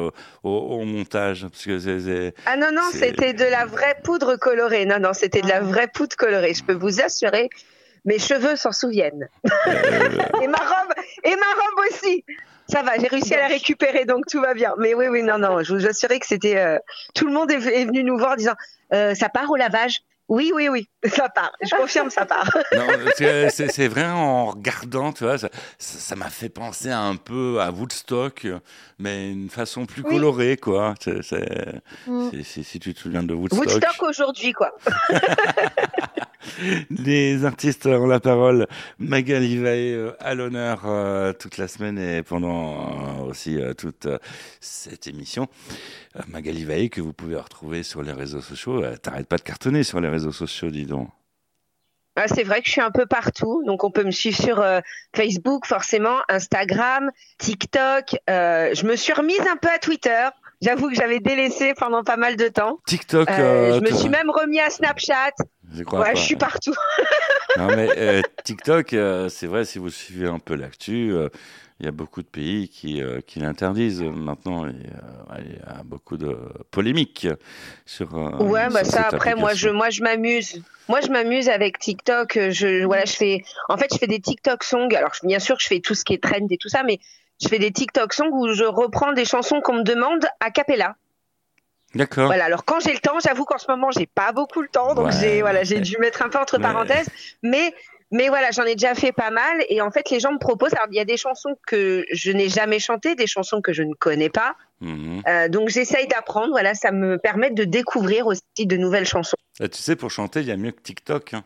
au, 0.43 0.85
montage? 0.85 1.47
Parce 1.49 1.65
que 1.65 2.33
Ah 2.47 2.57
non, 2.57 2.73
non, 2.73 2.89
c'était 2.93 3.33
de 3.33 3.45
la 3.45 3.67
vraie 3.67 3.97
poudre 4.03 4.37
colorée. 4.37 4.87
Non, 4.87 4.99
non, 4.99 5.13
c'était 5.13 5.43
de 5.43 5.49
la 5.49 5.61
vraie 5.61 5.89
poudre 5.89 6.17
colorée. 6.17 6.55
Je 6.55 6.65
peux 6.65 6.75
vous 6.75 7.01
assurer 7.01 7.49
mes 8.05 8.19
cheveux 8.19 8.57
s'en 8.57 8.73
souviennent. 8.73 9.29
et 9.45 10.47
ma 10.49 10.59
robe, 10.59 10.95
et 11.25 11.37
ma 11.37 11.53
robe 11.63 11.87
aussi. 11.91 12.25
Ça 12.67 12.83
va, 12.83 12.99
j'ai 12.99 13.09
réussi 13.09 13.35
à 13.35 13.41
la 13.41 13.47
récupérer, 13.47 14.05
donc 14.05 14.27
tout 14.27 14.41
va 14.41 14.55
bien. 14.55 14.75
Mais 14.79 14.95
oui, 14.95 15.09
oui, 15.09 15.23
non, 15.23 15.39
non, 15.39 15.63
je 15.63 15.75
vous 15.75 15.87
assurais 15.87 16.19
que 16.19 16.27
c'était. 16.27 16.57
Euh, 16.57 16.79
tout 17.15 17.27
le 17.27 17.33
monde 17.33 17.51
est, 17.51 17.59
venu 17.59 18.03
nous 18.03 18.17
voir 18.17 18.33
en 18.33 18.37
disant 18.37 18.55
euh, 18.93 19.15
ça 19.15 19.29
part 19.29 19.51
au 19.51 19.57
lavage. 19.57 20.01
Oui, 20.29 20.53
oui, 20.55 20.69
oui, 20.69 20.89
ça 21.11 21.29
part. 21.29 21.53
Je 21.61 21.77
confirme, 21.77 22.11
ça 22.11 22.25
part. 22.25 22.51
c'est 23.17 23.89
vrai, 23.89 24.07
en 24.07 24.47
regardant, 24.47 25.13
tu 25.13 25.25
vois, 25.25 25.37
ça 25.79 26.17
m'a 26.17 26.31
fait 26.31 26.49
penser 26.49 26.91
un 26.91 27.17
peu 27.17 27.61
à 27.61 27.71
Woodstock, 27.71 28.47
mais 28.99 29.31
une 29.31 29.51
façon 29.51 29.85
plus 29.85 30.03
colorée, 30.03 30.57
quoi. 30.57 30.95
Mm. 32.07 32.31
si 32.43 32.81
tu 32.81 32.95
te 32.95 33.01
souviens 33.01 33.23
de 33.23 33.35
Woodstock. 33.35 33.67
Woodstock 33.67 34.03
aujourd'hui, 34.03 34.53
quoi. 34.53 34.75
Les 36.91 37.45
artistes 37.45 37.87
ont 37.87 38.07
la 38.07 38.21
parole. 38.21 38.67
Magali 38.99 39.59
Vaé 39.59 39.95
euh, 39.95 40.13
à 40.21 40.35
l'honneur 40.35 40.83
euh, 40.85 41.33
toute 41.33 41.59
la 41.59 41.69
semaine 41.69 41.99
et 41.99 42.23
pendant 42.23 43.21
euh, 43.21 43.23
aussi 43.25 43.59
toute 43.79 44.09
cette 44.61 45.07
émission. 45.07 45.49
Magali 46.29 46.65
Vaé 46.65 46.89
que 46.89 47.01
vous 47.01 47.13
pouvez 47.13 47.37
retrouver 47.37 47.83
sur 47.83 48.03
les 48.03 48.13
réseaux 48.13 48.41
sociaux. 48.41 48.83
T'arrêtes 49.03 49.27
pas 49.27 49.37
de 49.37 49.43
cartonner 49.43 49.83
sur 49.83 50.01
les 50.01 50.09
réseaux 50.15 50.33
sociaux, 50.33 50.71
dis 50.71 50.87
donc. 50.87 51.09
Ah, 52.17 52.29
c'est 52.29 52.45
vrai 52.45 52.61
que 52.61 52.67
je 52.67 52.73
suis 52.73 52.81
un 52.81 52.93
peu 52.93 53.07
partout, 53.07 53.65
donc 53.67 53.83
on 53.83 53.91
peut 53.91 54.05
me 54.05 54.13
suivre 54.13 54.41
sur 54.41 54.65
Facebook 55.17 55.67
forcément, 55.67 56.19
Instagram, 56.29 57.11
TikTok. 57.39 58.17
je 58.29 58.87
me 58.87 58.95
suis 58.95 59.13
remise 59.13 59.41
un 59.41 59.57
peu 59.57 59.69
à 59.69 59.79
Twitter. 59.79 60.29
J'avoue 60.63 60.89
que 60.89 60.95
j'avais 60.95 61.19
délaissé 61.19 61.75
pendant 61.75 62.05
pas 62.05 62.17
mal 62.17 62.37
de 62.37 62.47
temps. 62.47 62.79
TikTok. 62.87 63.29
je 63.29 63.81
me 63.81 63.93
suis 63.93 64.09
même 64.09 64.31
remis 64.31 64.61
à 64.61 64.71
Snapchat. 64.71 65.33
Je 65.73 65.83
ouais, 65.83 66.15
je 66.15 66.21
suis 66.21 66.37
partout. 66.37 66.75
non, 67.59 67.69
mais 67.75 67.89
euh, 67.97 68.23
TikTok, 68.45 68.93
euh, 68.93 69.29
c'est 69.29 69.47
vrai, 69.47 69.65
si 69.65 69.79
vous 69.79 69.91
suivez 69.91 70.29
un 70.29 70.39
peu 70.39 70.55
l'actu, 70.55 71.11
euh, 71.13 71.29
il 71.81 71.87
y 71.87 71.89
a 71.89 71.93
beaucoup 71.93 72.23
de 72.23 72.29
pays 72.29 72.69
qui, 72.69 73.03
qui 73.27 73.41
l'interdisent 73.41 74.03
maintenant. 74.03 74.67
Il 74.67 74.77
y, 74.77 75.61
a 75.67 75.83
beaucoup 75.85 76.17
de 76.17 76.37
polémiques 76.71 77.27
sur. 77.85 78.15
ouais, 78.41 78.69
bah 78.71 78.85
ça, 78.85 79.09
après, 79.11 79.35
moi, 79.35 79.55
je, 79.55 79.69
moi, 79.69 79.91
je 79.91 80.03
m'amuse. 80.03 80.63
Moi, 80.89 81.01
je 81.01 81.09
m'amuse 81.09 81.49
avec 81.49 81.79
TikTok. 81.79 82.39
Je, 82.51 82.85
voilà, 82.85 83.05
je 83.05 83.13
fais, 83.13 83.45
en 83.69 83.77
fait, 83.77 83.93
je 83.93 83.99
fais 83.99 84.07
des 84.07 84.21
TikTok 84.21 84.63
songs. 84.63 84.95
Alors, 84.95 85.13
bien 85.25 85.41
sûr, 85.41 85.57
je 85.59 85.67
fais 85.67 85.81
tout 85.81 85.95
ce 85.95 86.05
qui 86.05 86.15
est 86.15 86.23
trend 86.23 86.47
et 86.49 86.59
tout 86.59 86.69
ça, 86.69 86.85
mais 86.85 87.01
je 87.43 87.49
fais 87.49 87.59
des 87.59 87.73
TikTok 87.73 88.13
songs 88.13 88.31
où 88.33 88.53
je 88.53 88.65
reprends 88.65 89.13
des 89.13 89.25
chansons 89.25 89.61
qu'on 89.61 89.75
me 89.75 89.83
demande 89.83 90.25
a 90.41 90.51
cappella. 90.51 90.97
D'accord. 91.95 92.27
Voilà. 92.27 92.47
Alors 92.47 92.65
quand 92.65 92.81
j'ai 92.81 92.93
le 92.93 92.99
temps, 92.99 93.19
j'avoue 93.25 93.45
qu'en 93.45 93.59
ce 93.59 93.71
moment 93.71 93.91
j'ai 93.93 94.07
pas 94.07 94.33
beaucoup 94.33 94.63
le 94.63 94.69
temps, 94.69 94.95
donc 94.95 95.13
j'ai 95.13 95.43
voilà, 95.43 95.63
j'ai 95.63 95.81
dû 95.81 95.97
mettre 95.99 96.23
un 96.23 96.29
peu 96.29 96.39
entre 96.39 96.59
parenthèses. 96.59 97.09
Mais 97.43 97.73
Mais 98.11 98.29
voilà, 98.29 98.51
j'en 98.51 98.65
ai 98.65 98.75
déjà 98.75 98.95
fait 98.95 99.13
pas 99.13 99.31
mal. 99.31 99.65
Et 99.69 99.81
en 99.81 99.91
fait, 99.91 100.11
les 100.11 100.21
gens 100.21 100.33
me 100.33 100.39
proposent. 100.39 100.75
Alors, 100.75 100.89
il 100.91 100.97
y 100.97 101.01
a 101.01 101.05
des 101.05 101.17
chansons 101.17 101.57
que 101.67 102.05
je 102.13 102.31
n'ai 102.31 102.49
jamais 102.49 102.79
chantées, 102.79 103.15
des 103.15 103.27
chansons 103.27 103.61
que 103.61 103.73
je 103.73 103.83
ne 103.83 103.95
connais 103.95 104.31
pas. 104.31 104.57
Mhm. 104.81 105.23
Euh, 105.27 105.49
donc, 105.49 105.69
j'essaye 105.69 106.07
d'apprendre. 106.07 106.51
Voilà, 106.51 106.75
ça 106.75 106.93
me 106.93 107.19
permet 107.19 107.51
de 107.51 107.65
découvrir 107.65 108.27
aussi 108.27 108.43
de 108.59 108.77
nouvelles 108.77 109.07
chansons. 109.07 109.37
tu 109.59 109.69
sais, 109.73 109.97
pour 109.97 110.11
chanter, 110.11 110.41
il 110.41 110.47
y 110.47 110.53
a 110.53 110.57
mieux 110.57 110.73
que 110.73 110.83
TikTok. 110.83 111.35
Hein. 111.35 111.45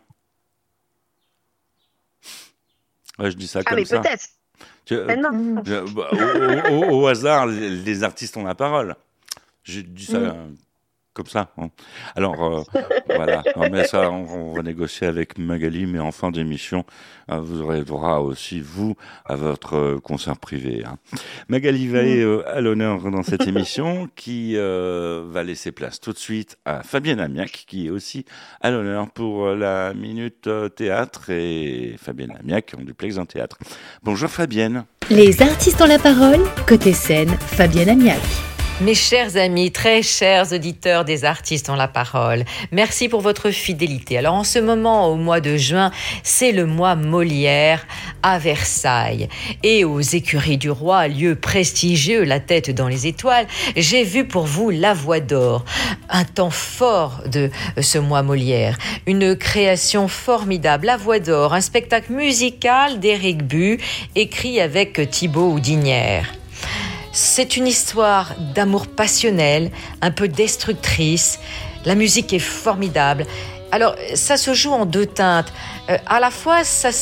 Ouais, 3.19 3.31
je 3.31 3.37
dis 3.37 3.49
ça 3.49 3.61
ah, 3.65 3.71
comme 3.71 3.85
ça. 3.85 3.97
ah, 3.97 4.01
mais 4.01 4.09
peut-être. 4.09 5.95
Bah, 5.95 6.11
au, 6.71 7.07
hasard, 7.07 7.47
les, 7.47 8.03
artistes 8.03 8.37
ont 8.37 8.45
la 8.45 8.55
parole. 8.55 8.97
J'ai 9.65 9.83
dit 9.83 10.07
ça 10.07 10.19
mm 10.19 10.57
comme 11.19 11.27
ça. 11.27 11.51
Hein. 11.59 11.69
Alors 12.15 12.45
euh, 12.45 12.81
voilà, 13.15 13.43
mais 13.73 13.85
ça, 13.85 14.09
on, 14.11 14.53
va 14.53 14.63
négocier 14.63 15.09
avec 15.09 15.37
Magali, 15.37 15.85
mais 15.87 15.99
en 15.99 16.13
fin 16.13 16.31
d'émission, 16.31 16.85
euh, 17.31 17.41
vous 17.41 17.61
aurez 17.61 17.83
droit 17.83 18.19
aussi 18.19 18.61
vous 18.61 18.95
à 19.25 19.35
votre 19.35 19.75
euh, 19.75 19.99
concert 19.99 20.37
privé. 20.37 20.85
Hein. 20.87 20.97
Magali 21.49 21.89
va 21.89 22.05
mmh. 22.05 22.43
à 22.47 22.61
l'honneur 22.61 23.11
dans 23.11 23.25
cette 23.25 23.47
émission, 23.49 24.09
qui 24.15 24.55
va 24.55 25.43
laisser 25.43 25.73
place 25.73 26.01
tout 26.01 26.13
de 26.13 26.19
suite 26.19 26.57
à 26.65 26.83
Fabienne 26.85 27.19
Amiac, 27.19 27.65
qui 27.67 27.89
est 27.89 27.91
aussi 27.91 28.25
à 28.61 28.71
l'honneur 28.71 29.11
pour 29.11 29.49
la 29.49 29.93
minute 29.93 30.49
théâtre 30.77 31.31
et 31.31 31.97
Fabienne 31.99 32.37
Amiac 32.39 32.75
en 32.79 32.83
duplex 32.83 33.19
en 33.19 33.27
théâtre. 33.27 33.59
Bonjour 34.05 34.31
Fabienne. 34.31 34.85
Les 35.11 35.43
artistes 35.43 35.81
ont 35.83 35.87
la 35.87 35.99
parole, 35.99 36.41
côté 36.67 36.93
scène, 36.93 37.31
Fabienne 37.31 37.89
Amiac. 37.89 38.48
Mes 38.81 38.95
chers 38.95 39.37
amis, 39.37 39.73
très 39.73 40.03
chers 40.03 40.53
auditeurs 40.53 41.05
des 41.05 41.25
artistes 41.25 41.69
ont 41.69 41.75
la 41.75 41.89
parole, 41.89 42.45
merci 42.71 43.09
pour 43.09 43.21
votre 43.23 43.51
fidélité. 43.51 44.17
Alors 44.17 44.35
en 44.35 44.45
ce 44.45 44.61
moment, 44.61 45.09
au 45.09 45.17
mois 45.17 45.41
de 45.41 45.57
juin, 45.57 45.91
c'est 46.23 46.53
le 46.53 46.65
mois 46.65 46.95
Molière 46.95 47.85
à 48.23 48.39
Versailles. 48.39 49.29
Et 49.65 49.85
aux 49.85 50.01
écuries 50.01 50.59
du 50.59 50.71
roi, 50.71 51.09
lieu 51.09 51.35
prestigieux, 51.35 52.23
la 52.23 52.39
tête 52.39 52.71
dans 52.71 52.87
les 52.87 53.09
étoiles, 53.09 53.49
j'ai 53.75 54.05
vu 54.05 54.29
pour 54.29 54.47
vous 54.47 54.71
La 54.71 54.95
Voix 54.95 55.19
d'Or, 55.19 55.65
un 56.09 56.25
temps 56.25 56.51
fort 56.51 57.23
de 57.27 57.51
ce 57.81 57.99
mois 57.99 58.23
Molière, 58.23 58.79
une 59.07 59.35
création 59.35 60.07
formidable, 60.07 60.87
La 60.87 60.97
Voix 60.97 61.19
d'Or, 61.19 61.53
un 61.53 61.61
spectacle 61.61 62.13
musical 62.13 63.01
d'Éric 63.01 63.43
Bu, 63.43 63.81
écrit 64.15 64.61
avec 64.61 65.11
Thibaut 65.11 65.51
Houdinière. 65.51 66.33
C'est 67.21 67.57
une 67.57 67.67
histoire 67.67 68.33
d'amour 68.55 68.87
passionnel, 68.87 69.73
un 70.03 70.13
peu 70.13 70.29
destructrice. 70.29 71.41
La 71.85 71.97
musique 71.97 72.33
est 72.33 72.39
formidable. 72.39 73.27
Alors, 73.73 73.97
ça 74.15 74.37
se 74.37 74.55
joue 74.55 74.71
en 74.71 74.87
deux 74.87 75.05
teintes. 75.05 75.53
Euh, 75.91 75.99
à 76.07 76.21
la 76.21 76.31
fois, 76.31 76.63
ces 76.63 76.93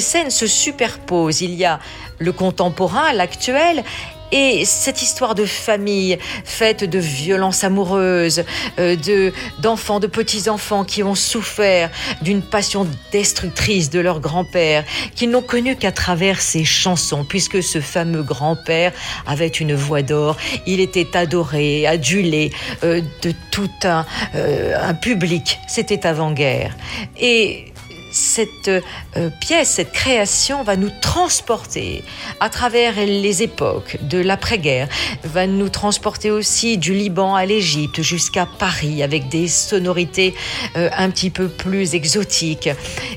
scènes 0.00 0.30
se 0.30 0.46
superposent. 0.46 1.42
Il 1.42 1.52
y 1.52 1.66
a 1.66 1.78
le 2.18 2.32
contemporain, 2.32 3.12
l'actuel, 3.12 3.84
et 4.32 4.64
cette 4.64 5.02
histoire 5.02 5.34
de 5.34 5.44
famille 5.44 6.18
faite 6.44 6.84
de 6.84 6.98
violences 6.98 7.64
amoureuses, 7.64 8.44
euh, 8.78 8.96
de 8.96 9.32
d'enfants, 9.60 10.00
de 10.00 10.06
petits-enfants 10.06 10.84
qui 10.84 11.02
ont 11.02 11.14
souffert 11.14 11.90
d'une 12.22 12.42
passion 12.42 12.86
destructrice 13.12 13.90
de 13.90 14.00
leur 14.00 14.20
grand-père, 14.20 14.84
qui 15.14 15.26
n'ont 15.26 15.42
connu 15.42 15.76
qu'à 15.76 15.92
travers 15.92 16.40
ses 16.40 16.64
chansons, 16.64 17.24
puisque 17.24 17.62
ce 17.62 17.80
fameux 17.80 18.22
grand-père 18.22 18.92
avait 19.26 19.46
une 19.48 19.74
voix 19.74 20.02
d'or. 20.02 20.36
Il 20.66 20.80
était 20.80 21.16
adoré, 21.16 21.86
adulé 21.86 22.52
euh, 22.84 23.00
de 23.22 23.32
tout 23.50 23.70
un, 23.84 24.04
euh, 24.34 24.76
un 24.80 24.94
public. 24.94 25.58
C'était 25.68 26.06
avant-guerre. 26.06 26.76
Et 27.18 27.72
cette 28.16 28.68
euh, 28.68 29.30
pièce, 29.40 29.72
cette 29.72 29.92
création 29.92 30.62
va 30.62 30.76
nous 30.76 30.90
transporter 31.02 32.02
à 32.40 32.48
travers 32.48 32.94
les 32.96 33.42
époques 33.42 33.98
de 34.00 34.18
l'après-guerre, 34.18 34.88
va 35.24 35.46
nous 35.46 35.68
transporter 35.68 36.30
aussi 36.30 36.78
du 36.78 36.94
Liban 36.94 37.34
à 37.34 37.44
l'Égypte 37.44 38.00
jusqu'à 38.00 38.46
Paris 38.46 39.02
avec 39.02 39.28
des 39.28 39.48
sonorités 39.48 40.34
euh, 40.76 40.88
un 40.96 41.10
petit 41.10 41.28
peu 41.28 41.48
plus 41.48 41.94
exotiques. 41.94 42.70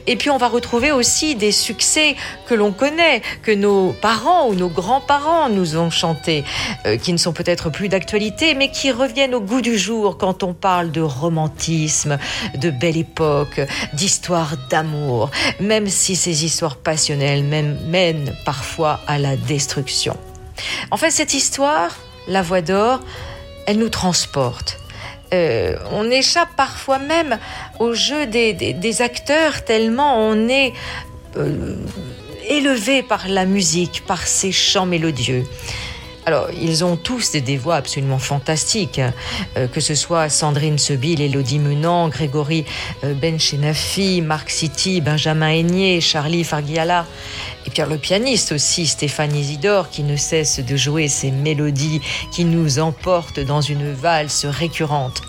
Et 0.06 0.18
puis 0.18 0.30
on 0.30 0.38
va 0.38 0.50
retrouver 0.50 0.92
aussi 0.92 1.36
des 1.36 1.54
succès 1.54 2.18
que 2.46 2.54
l'on 2.54 2.74
connaît, 2.74 3.22
que 3.42 3.52
nos 3.52 3.94
parents 3.94 4.50
ou 4.50 4.56
nos 4.56 4.70
grands-parents 4.70 5.50
nous 5.50 5.78
ont 5.78 5.90
chantés, 5.92 6.44
euh, 6.86 6.98
qui 6.98 7.14
ne 7.14 7.18
sont 7.18 7.32
peut-être 7.32 7.70
plus 7.70 7.88
d'actualité, 7.88 8.54
mais 8.54 8.70
qui 8.70 8.92
reviennent 8.92 9.36
au 9.36 9.42
goût 9.42 9.62
du 9.62 9.78
jour 9.78 10.18
quand 10.18 10.44
on 10.44 10.54
parle 10.54 10.92
de 10.92 11.02
romantisme, 11.02 12.18
de 12.56 12.70
belle 12.70 12.98
époque, 12.98 13.62
d'histoire 13.94 14.58
d'amour 14.70 14.89
même 15.60 15.88
si 15.88 16.16
ces 16.16 16.46
histoires 16.46 16.76
passionnelles 16.76 17.44
mènent 17.44 18.36
parfois 18.46 19.00
à 19.08 19.18
la 19.18 19.36
destruction. 19.36 20.16
En 20.92 20.98
fait, 20.98 21.12
cette 21.12 21.34
histoire, 21.34 21.96
La 22.28 22.42
Voix 22.42 22.62
d'Or, 22.62 23.00
elle 23.66 23.78
nous 23.78 23.90
transporte. 23.90 24.80
Euh, 25.34 25.76
on 25.92 26.10
échappe 26.10 26.50
parfois 26.58 26.98
même 26.98 27.38
au 27.80 27.94
jeu 27.94 28.26
des, 28.26 29.02
acteurs 29.02 29.64
tellement 29.64 30.28
on 30.28 30.48
est 30.48 30.74
euh, 31.38 31.76
élevé 32.48 33.04
par 33.04 33.28
la 33.28 33.46
musique, 33.46 34.04
par 34.08 34.26
ces 34.26 34.52
chants 34.52 34.88
mélodieux. 34.88 35.46
Alors, 36.30 36.50
ils 36.52 36.86
ont 36.86 36.96
tous 36.96 37.32
des, 37.32 37.58
voix 37.58 37.78
absolument 37.78 38.20
fantastiques, 38.20 39.02
euh, 39.58 39.68
que 39.68 39.80
ce 39.82 39.96
soit 39.96 40.30
Sandrine 40.30 40.78
Sebil, 40.78 41.20
Elodie 41.22 41.58
Menant, 41.58 42.08
Grégory 42.08 42.66
euh, 43.04 43.16
Benchenafi, 43.16 44.22
Marc 44.22 44.52
City, 44.52 45.02
Benjamin 45.02 45.50
Aigné, 45.50 46.02
Charlie 46.02 46.44
Fargiala, 46.44 47.08
et 47.66 47.72
puis 47.72 47.82
le 47.82 47.98
pianiste 47.98 48.52
aussi, 48.52 48.86
Stéphane 48.86 49.36
Isidore, 49.36 49.90
qui 49.90 50.04
ne 50.04 50.16
cesse 50.16 50.60
de 50.60 50.76
jouer 50.76 51.08
ces 51.08 51.32
mélodies 51.32 52.00
qui 52.32 52.46
nous 52.46 52.78
emportent 52.78 53.40
dans 53.40 53.62
une 53.62 53.92
valse 53.92 54.46
récurrente. 54.46 55.24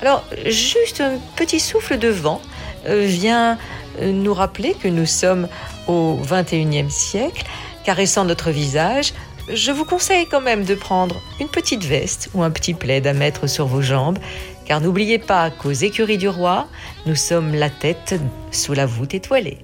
Alors, 0.00 0.22
juste 0.46 1.00
un 1.00 1.18
petit 1.34 1.58
souffle 1.58 1.98
de 1.98 2.10
vent 2.10 2.40
euh, 2.86 3.06
vient 3.06 3.58
nous 4.00 4.34
rappeler 4.34 4.74
que 4.74 4.86
nous 4.86 5.04
sommes 5.04 5.48
au 5.88 6.16
21e 6.24 6.90
siècle, 6.90 7.44
caressant 7.84 8.24
notre 8.24 8.52
visage, 8.52 9.12
je 9.48 9.72
vous 9.72 9.84
conseille 9.84 10.26
quand 10.26 10.40
même 10.40 10.64
de 10.64 10.74
prendre 10.74 11.20
une 11.40 11.48
petite 11.48 11.84
veste 11.84 12.30
ou 12.34 12.42
un 12.42 12.50
petit 12.50 12.74
plaid 12.74 13.06
à 13.06 13.12
mettre 13.12 13.46
sur 13.46 13.66
vos 13.66 13.82
jambes, 13.82 14.18
car 14.64 14.80
n'oubliez 14.80 15.18
pas 15.18 15.50
qu'aux 15.50 15.72
écuries 15.72 16.18
du 16.18 16.28
roi, 16.28 16.68
nous 17.06 17.16
sommes 17.16 17.54
la 17.54 17.70
tête 17.70 18.14
sous 18.50 18.72
la 18.72 18.86
voûte 18.86 19.14
étoilée. 19.14 19.58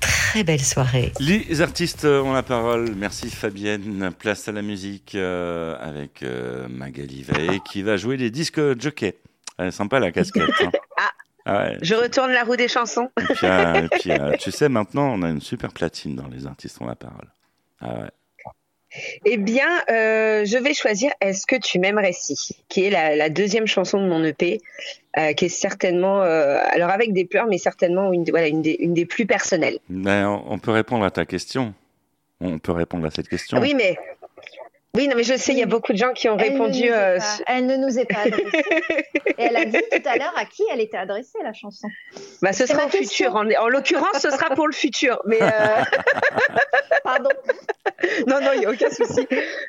Très 0.00 0.44
belle 0.44 0.62
soirée. 0.62 1.12
Les 1.20 1.60
artistes 1.60 2.04
ont 2.04 2.32
la 2.32 2.42
parole. 2.42 2.94
Merci 2.96 3.30
Fabienne. 3.30 4.10
Place 4.18 4.48
à 4.48 4.52
la 4.52 4.62
musique 4.62 5.14
euh, 5.14 5.76
avec 5.80 6.22
euh, 6.22 6.68
Magali 6.68 7.22
Veil 7.22 7.60
qui 7.60 7.82
va 7.82 7.96
jouer 7.96 8.16
les 8.16 8.30
disques 8.30 8.60
jockey. 8.80 9.18
Elle 9.58 9.68
est 9.68 9.72
sympa 9.72 10.00
la 10.00 10.12
casquette. 10.12 10.48
Hein. 10.60 10.70
ah. 10.96 11.10
ah 11.44 11.68
Je 11.82 11.94
retourne 11.94 12.30
la 12.30 12.44
roue 12.44 12.56
des 12.56 12.68
chansons. 12.68 13.10
Et 13.18 13.88
puis, 13.98 14.10
euh, 14.12 14.36
tu 14.40 14.50
sais, 14.50 14.70
maintenant, 14.70 15.12
on 15.12 15.22
a 15.22 15.28
une 15.28 15.42
super 15.42 15.72
platine 15.72 16.16
dans 16.16 16.28
Les 16.28 16.46
artistes 16.46 16.80
ont 16.80 16.86
la 16.86 16.96
parole. 16.96 17.28
Ah 17.80 18.00
ouais. 18.00 18.10
Eh 19.24 19.36
bien, 19.36 19.68
euh, 19.90 20.44
je 20.44 20.58
vais 20.58 20.74
choisir 20.74 21.12
Est-ce 21.20 21.46
que 21.46 21.56
tu 21.56 21.78
m'aimerais 21.78 22.12
si, 22.12 22.56
qui 22.68 22.84
est 22.84 22.90
la, 22.90 23.28
deuxième 23.28 23.66
chanson 23.66 24.02
de 24.02 24.08
mon 24.08 24.24
EP, 24.24 24.60
euh, 25.18 25.32
qui 25.32 25.46
est 25.46 25.48
certainement, 25.48 26.22
euh, 26.22 26.60
alors 26.70 26.90
avec 26.90 27.12
des 27.12 27.24
pleurs, 27.24 27.46
mais 27.46 27.58
certainement 27.58 28.12
une, 28.12 28.24
voilà, 28.30 28.48
une, 28.48 28.62
des, 28.62 29.06
plus 29.06 29.26
personnelles. 29.26 29.78
Ben, 29.88 30.42
on 30.46 30.58
peut 30.58 30.72
répondre 30.72 31.04
à 31.04 31.10
ta 31.10 31.24
question. 31.24 31.74
On 32.40 32.58
peut 32.58 32.72
répondre 32.72 33.06
à 33.06 33.10
cette 33.10 33.28
question. 33.28 33.58
oui, 33.60 33.74
mais 33.74 33.96
oui, 34.96 35.06
non, 35.06 35.14
mais 35.16 35.22
je 35.22 35.36
sais, 35.36 35.52
il 35.52 35.58
y 35.58 35.62
a 35.62 35.66
beaucoup 35.66 35.92
de 35.92 35.98
gens 35.98 36.12
qui 36.12 36.28
ont 36.28 36.36
répondu. 36.36 36.90
elle 37.46 37.66
ne 37.66 37.76
nous 37.76 37.98
est 37.98 38.06
pas 38.06 38.22
adressée. 38.22 38.64
Et 39.38 39.44
elle 39.44 39.56
a 39.56 39.64
dit 39.64 39.78
tout 39.90 40.08
à 40.08 40.16
l'heure 40.16 40.34
à 40.36 40.44
qui 40.44 40.62
elle 40.72 40.80
était 40.80 40.96
adressée, 40.96 41.38
la 41.42 41.52
chanson. 41.52 41.88
Bah, 42.42 42.52
ce 42.52 42.66
sera 42.66 42.86
au 42.86 42.88
futur. 42.88 43.36
En, 43.36 43.48
en 43.48 43.68
l'occurrence, 43.68 44.18
ce 44.18 44.30
sera 44.30 44.54
pour 44.54 44.66
le 44.66 44.72
futur. 44.72 45.22
Mais 45.26 45.38
Pardon. 47.04 47.30
non, 48.26 48.40
non, 48.40 48.50
il 48.54 48.60
n'y 48.60 48.66
a 48.66 48.70
aucun 48.70 48.90
souci. 48.90 49.26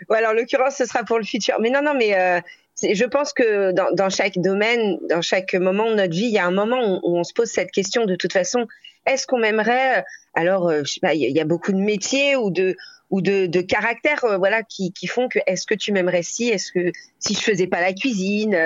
Ou 0.10 0.14
alors, 0.14 0.34
l'occurrence, 0.34 0.76
ce 0.76 0.86
sera 0.86 1.04
pour 1.04 1.18
le 1.18 1.24
futur. 1.24 1.58
Mais 1.60 1.70
non, 1.70 1.82
non, 1.82 1.94
mais 1.94 2.18
euh, 2.18 2.40
je 2.82 3.06
pense 3.06 3.34
que 3.34 3.72
dans, 3.72 3.92
dans, 3.94 4.10
chaque 4.10 4.38
domaine, 4.38 4.98
dans 5.10 5.22
chaque 5.22 5.54
moment 5.54 5.90
de 5.90 5.96
notre 5.96 6.14
vie, 6.14 6.26
il 6.26 6.34
y 6.34 6.40
a 6.40 6.46
un 6.46 6.52
moment 6.52 7.00
où, 7.04 7.18
on 7.18 7.24
se 7.24 7.34
pose 7.34 7.50
cette 7.50 7.72
question 7.72 8.06
de 8.06 8.16
toute 8.16 8.34
façon. 8.34 8.68
Est-ce 9.06 9.26
qu'on 9.28 9.40
m'aimerait 9.40 10.04
Alors, 10.34 10.70
euh, 10.70 10.82
je 10.86 10.94
sais 10.94 11.00
pas, 11.00 11.14
il 11.14 11.22
y, 11.22 11.40
a 11.40 11.46
beaucoup 11.46 11.72
de 11.72 11.80
métiers 11.80 12.36
ou 12.36 12.50
de 12.50 12.76
ou 13.10 13.22
de, 13.22 13.62
caractères, 13.62 14.24
euh, 14.24 14.38
voilà, 14.38 14.64
qui, 14.64 14.94
font 15.06 15.28
que 15.28 15.40
est-ce 15.46 15.68
que 15.68 15.76
tu 15.76 15.92
m'aimerais 15.92 16.24
si 16.24 16.48
Est-ce 16.48 16.72
que 16.72 16.92
si 17.20 17.34
je 17.34 17.42
faisais 17.42 17.68
pas 17.68 17.82
la 17.82 17.92
cuisine, 17.92 18.58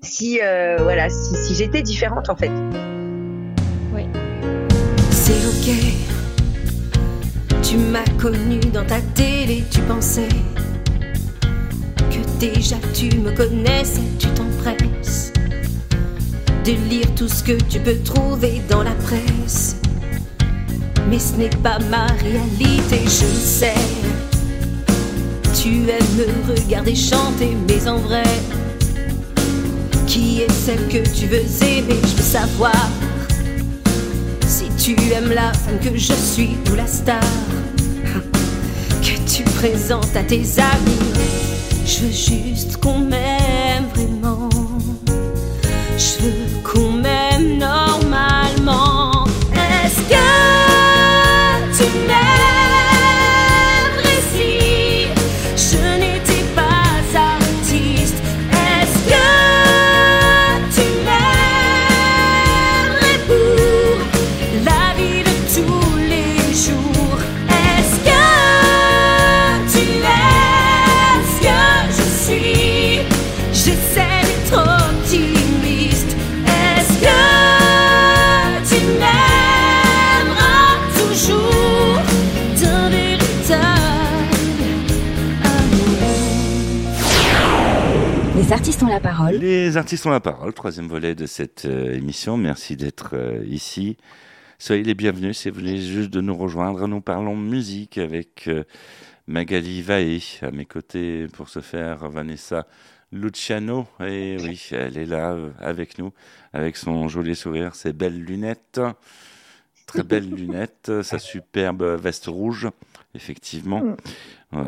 si 0.00 0.38
voilà, 0.38 1.08
si, 1.10 1.54
j'étais 1.54 1.82
différente 1.82 2.30
en 2.30 2.36
fait? 2.36 2.50
Oui. 3.94 4.06
C'est 5.10 5.46
ok 5.46 6.10
tu 7.70 7.76
m'as 7.76 8.04
connu 8.20 8.58
dans 8.58 8.84
ta 8.84 9.00
télé, 9.14 9.62
tu 9.70 9.80
pensais 9.82 10.26
que 12.10 12.38
déjà 12.40 12.74
tu 12.92 13.16
me 13.18 13.30
connaissais, 13.30 14.00
tu 14.18 14.26
t'empresses 14.34 15.32
de 16.64 16.72
lire 16.88 17.14
tout 17.14 17.28
ce 17.28 17.44
que 17.44 17.62
tu 17.68 17.78
peux 17.78 17.96
trouver 18.02 18.60
dans 18.68 18.82
la 18.82 18.94
presse. 18.94 19.79
Mais 21.08 21.18
ce 21.18 21.34
n'est 21.34 21.48
pas 21.48 21.78
ma 21.90 22.06
réalité, 22.06 22.98
je 23.04 23.26
le 23.26 23.34
sais. 23.34 23.74
Tu 25.60 25.88
aimes 25.90 26.16
me 26.16 26.54
regarder 26.54 26.94
chanter, 26.94 27.56
mais 27.68 27.88
en 27.88 27.98
vrai, 27.98 28.22
qui 30.06 30.42
est 30.42 30.52
celle 30.52 30.88
que 30.88 31.08
tu 31.08 31.26
veux 31.26 31.44
aimer? 31.62 32.00
Je 32.02 32.16
veux 32.16 32.22
savoir 32.22 32.88
si 34.46 34.64
tu 34.76 34.96
aimes 35.12 35.32
la 35.32 35.52
femme 35.52 35.78
que 35.80 35.96
je 35.96 36.12
suis 36.12 36.56
ou 36.70 36.74
la 36.74 36.86
star 36.86 37.20
que 39.02 39.30
tu 39.30 39.42
présentes 39.44 40.14
à 40.16 40.22
tes 40.22 40.42
amis. 40.58 40.98
Je 41.86 42.00
veux 42.00 42.12
juste 42.12 42.76
qu'on 42.78 42.98
m'aime 42.98 43.19
Les 88.36 88.52
artistes 88.52 88.82
ont 88.82 88.86
la 88.86 89.00
parole. 89.00 89.34
Les 89.36 89.76
artistes 89.76 90.06
ont 90.06 90.10
la 90.10 90.20
parole, 90.20 90.52
troisième 90.52 90.86
volet 90.86 91.14
de 91.14 91.26
cette 91.26 91.64
euh, 91.64 91.94
émission. 91.94 92.36
Merci 92.36 92.76
d'être 92.76 93.10
euh, 93.14 93.44
ici. 93.46 93.96
Soyez 94.58 94.84
les 94.84 94.94
bienvenus 94.94 95.38
si 95.38 95.50
vous 95.50 95.56
voulez 95.56 95.80
juste 95.80 96.10
de 96.10 96.20
nous 96.20 96.36
rejoindre. 96.36 96.86
Nous 96.86 97.00
parlons 97.00 97.36
musique 97.36 97.98
avec 97.98 98.46
euh, 98.46 98.64
Magali 99.26 99.82
Vae 99.82 100.20
à 100.42 100.50
mes 100.52 100.64
côtés 100.64 101.26
pour 101.32 101.48
ce 101.48 101.60
faire. 101.60 102.08
Vanessa 102.08 102.66
Luciano, 103.12 103.86
et 104.00 104.36
oui, 104.40 104.62
elle 104.70 104.96
est 104.96 105.06
là 105.06 105.36
avec 105.58 105.98
nous, 105.98 106.12
avec 106.52 106.76
son 106.76 107.08
joli 107.08 107.34
sourire, 107.34 107.74
ses 107.74 107.92
belles 107.92 108.22
lunettes, 108.22 108.80
très 109.86 110.04
belles 110.04 110.30
lunettes, 110.34 111.02
sa 111.02 111.18
superbe 111.18 111.82
veste 112.00 112.26
rouge, 112.26 112.68
effectivement. 113.14 113.96
Euh, 114.52 114.64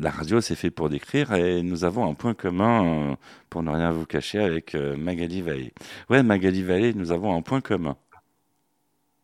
la 0.00 0.10
radio, 0.10 0.40
c'est 0.40 0.54
fait 0.54 0.70
pour 0.70 0.88
décrire 0.88 1.34
et 1.34 1.62
nous 1.62 1.84
avons 1.84 2.08
un 2.08 2.14
point 2.14 2.34
commun, 2.34 2.84
euh, 2.84 3.14
pour 3.50 3.62
ne 3.62 3.70
rien 3.70 3.90
vous 3.90 4.06
cacher, 4.06 4.38
avec 4.38 4.74
euh, 4.74 4.96
Magali 4.96 5.42
Vallée. 5.42 5.74
Ouais, 6.08 6.22
Magali 6.22 6.62
Vallée, 6.62 6.94
nous 6.94 7.12
avons 7.12 7.36
un 7.36 7.42
point 7.42 7.60
commun. 7.60 7.96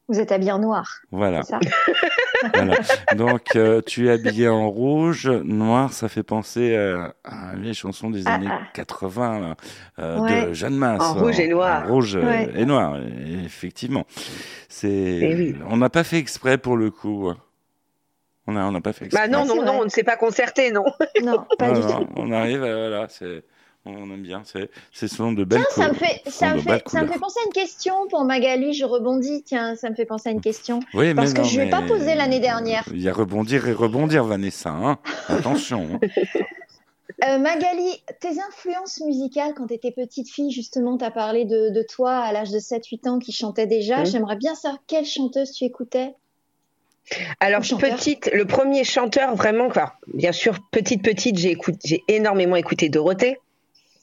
Vous 0.08 0.20
êtes 0.20 0.30
habillé 0.30 0.52
en 0.52 0.58
noir. 0.58 1.00
Voilà. 1.10 1.40
Donc, 3.16 3.56
tu 3.86 4.08
es 4.08 4.10
habillé 4.10 4.48
en 4.48 4.68
rouge. 4.68 5.28
Noir, 5.28 5.92
ça 5.92 6.08
fait 6.08 6.24
penser 6.24 6.76
à, 6.76 7.14
les 7.56 7.72
chansons 7.72 8.10
des 8.10 8.26
ah, 8.26 8.34
années 8.34 8.50
80 8.74 9.54
ah. 9.96 10.02
de 10.02 10.52
Jeanne 10.52 10.74
Masse. 10.76 11.00
En 11.00 11.14
rouge 11.14 11.40
et 11.40 11.48
noir. 11.48 11.84
En 11.84 11.92
rouge 11.92 12.18
et 12.54 12.66
noir, 12.66 12.98
effectivement. 13.44 14.04
C'est. 14.68 14.90
Eh 14.90 15.54
on 15.70 15.76
n'a 15.76 15.88
pas 15.88 16.04
fait 16.04 16.18
exprès 16.18 16.58
pour 16.58 16.76
le 16.76 16.90
coup. 16.90 17.32
On 18.46 18.52
n'a 18.52 18.66
on 18.66 18.80
pas 18.80 18.92
fait 18.92 19.08
Bah 19.08 19.28
non, 19.28 19.44
non, 19.44 19.62
non, 19.62 19.80
on 19.80 19.84
ne 19.84 19.88
s'est 19.88 20.02
pas 20.02 20.16
concerté, 20.16 20.72
non. 20.72 20.84
Non, 21.22 21.44
pas 21.58 21.70
du 21.70 21.80
tout. 21.80 22.08
On 22.16 22.32
arrive, 22.32 22.60
voilà, 22.60 23.06
c'est 23.08 23.44
on 23.84 24.10
aime 24.12 24.22
bien. 24.22 24.42
C'est 24.44 24.70
ce 24.92 25.06
sont 25.08 25.32
de 25.32 25.44
belles 25.44 25.64
Tiens, 25.74 25.86
ça 25.86 25.92
me 25.92 25.94
fait, 25.94 26.22
ça 26.26 26.54
me 26.54 26.60
fait, 26.60 26.82
ça 26.86 27.02
me 27.02 27.08
fait 27.08 27.18
penser 27.18 27.40
à 27.42 27.46
une 27.46 27.52
question 27.52 27.94
pour 28.08 28.24
Magali. 28.24 28.74
Je 28.74 28.84
rebondis. 28.84 29.42
Tiens, 29.42 29.74
ça 29.74 29.90
me 29.90 29.94
fait 29.94 30.04
penser 30.04 30.28
à 30.28 30.32
une 30.32 30.40
question. 30.40 30.80
Oui, 30.94 31.14
parce 31.14 31.34
que 31.34 31.42
je 31.42 31.58
ne 31.58 31.64
l'ai 31.64 31.70
pas 31.70 31.82
posée 31.82 32.14
l'année 32.14 32.40
dernière. 32.40 32.84
Il 32.92 33.02
y 33.02 33.08
a 33.08 33.12
rebondir 33.12 33.66
et 33.66 33.72
rebondir, 33.72 34.24
Vanessa. 34.24 34.70
Hein 34.70 34.98
Attention. 35.28 36.00
Hein. 36.02 36.06
Euh, 37.24 37.38
Magali, 37.38 38.02
tes 38.20 38.40
influences 38.40 39.00
musicales 39.00 39.52
quand 39.54 39.68
tu 39.68 39.74
étais 39.74 39.92
petite 39.92 40.28
fille, 40.28 40.50
justement, 40.50 40.98
tu 40.98 41.04
as 41.04 41.10
parlé 41.12 41.44
de, 41.44 41.68
de, 41.68 41.82
toi 41.82 42.16
à 42.16 42.32
l'âge 42.32 42.50
de 42.50 42.58
7-8 42.58 43.08
ans 43.08 43.18
qui 43.20 43.30
chantait 43.30 43.68
déjà. 43.68 44.02
J'aimerais 44.02 44.34
bien 44.34 44.56
savoir 44.56 44.80
quelle 44.88 45.04
chanteuse 45.04 45.52
tu 45.52 45.64
écoutais? 45.64 46.16
Alors 47.40 47.62
petite, 47.62 48.30
le 48.32 48.44
premier 48.44 48.84
chanteur 48.84 49.34
vraiment, 49.34 49.68
quoi. 49.68 49.94
Bien 50.14 50.32
sûr, 50.32 50.58
petite 50.70 51.02
petite, 51.02 51.38
j'ai 51.38 51.56
j'ai 51.84 52.02
énormément 52.08 52.56
écouté 52.56 52.88
Dorothée. 52.88 53.38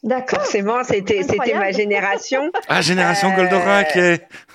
D'accord. 0.04 0.40
Forcément, 0.40 0.84
c'était 0.84 1.24
c'était 1.24 1.54
ma 1.54 1.72
génération. 1.72 2.52
Ah, 2.68 2.82
génération 2.82 3.32
euh... 3.32 3.36
Goldorak, 3.36 3.98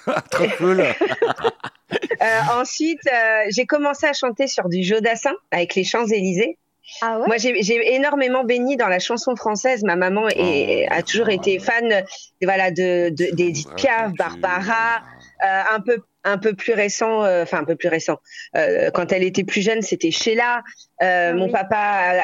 trop 0.31 0.47
cool. 0.59 0.81
euh, 2.23 2.41
ensuite, 2.53 3.07
euh, 3.13 3.45
j'ai 3.51 3.67
commencé 3.67 4.07
à 4.07 4.13
chanter 4.13 4.47
sur 4.47 4.69
du 4.69 4.83
Jodassin 4.83 5.35
avec 5.51 5.75
les 5.75 5.85
Champs 5.85 6.07
Élysées. 6.07 6.57
Ah 7.03 7.19
ouais? 7.19 7.27
Moi, 7.27 7.37
j'ai 7.39 7.95
énormément 7.95 8.45
baigné 8.45 8.77
dans 8.77 8.89
la 8.89 8.99
chanson 8.99 9.37
française. 9.37 9.83
Ma 9.85 9.97
maman 9.97 10.29
est, 10.29 10.87
oh. 10.89 10.95
a 10.95 11.03
toujours 11.03 11.29
été 11.29 11.59
fan, 11.59 12.05
voilà, 12.43 12.71
de, 12.71 13.11
de 13.11 13.35
des 13.35 13.53
Piaf, 13.77 14.13
Barbara, 14.13 15.03
euh, 15.45 15.63
un 15.71 15.81
peu 15.81 15.99
un 16.25 16.39
peu 16.39 16.55
plus 16.55 16.73
récent, 16.73 17.23
euh, 17.25 17.43
enfin 17.43 17.59
un 17.59 17.65
peu 17.65 17.77
plus 17.77 17.89
récent. 17.89 18.19
Euh, 18.57 18.91
quand 18.91 19.13
elle 19.13 19.23
était 19.23 19.45
plus 19.45 19.63
jeune, 19.63 19.83
c'était 19.83 20.11
Sheila. 20.11 20.63
Euh, 21.03 21.31
ah 21.31 21.33
mon 21.35 21.51
papa 21.51 21.77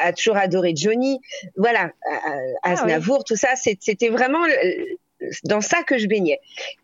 a, 0.03 0.11
toujours 0.13 0.37
adoré 0.37 0.73
Johnny. 0.75 1.19
Voilà, 1.55 1.91
ah 2.63 2.71
Aznavour, 2.71 3.23
tout 3.23 3.35
ça, 3.35 3.49
c'était 3.55 4.09
vraiment 4.09 4.43
dans 5.43 5.61
ça 5.61 5.83
que 5.83 5.97
je 5.97 6.07
baignais. 6.07 6.39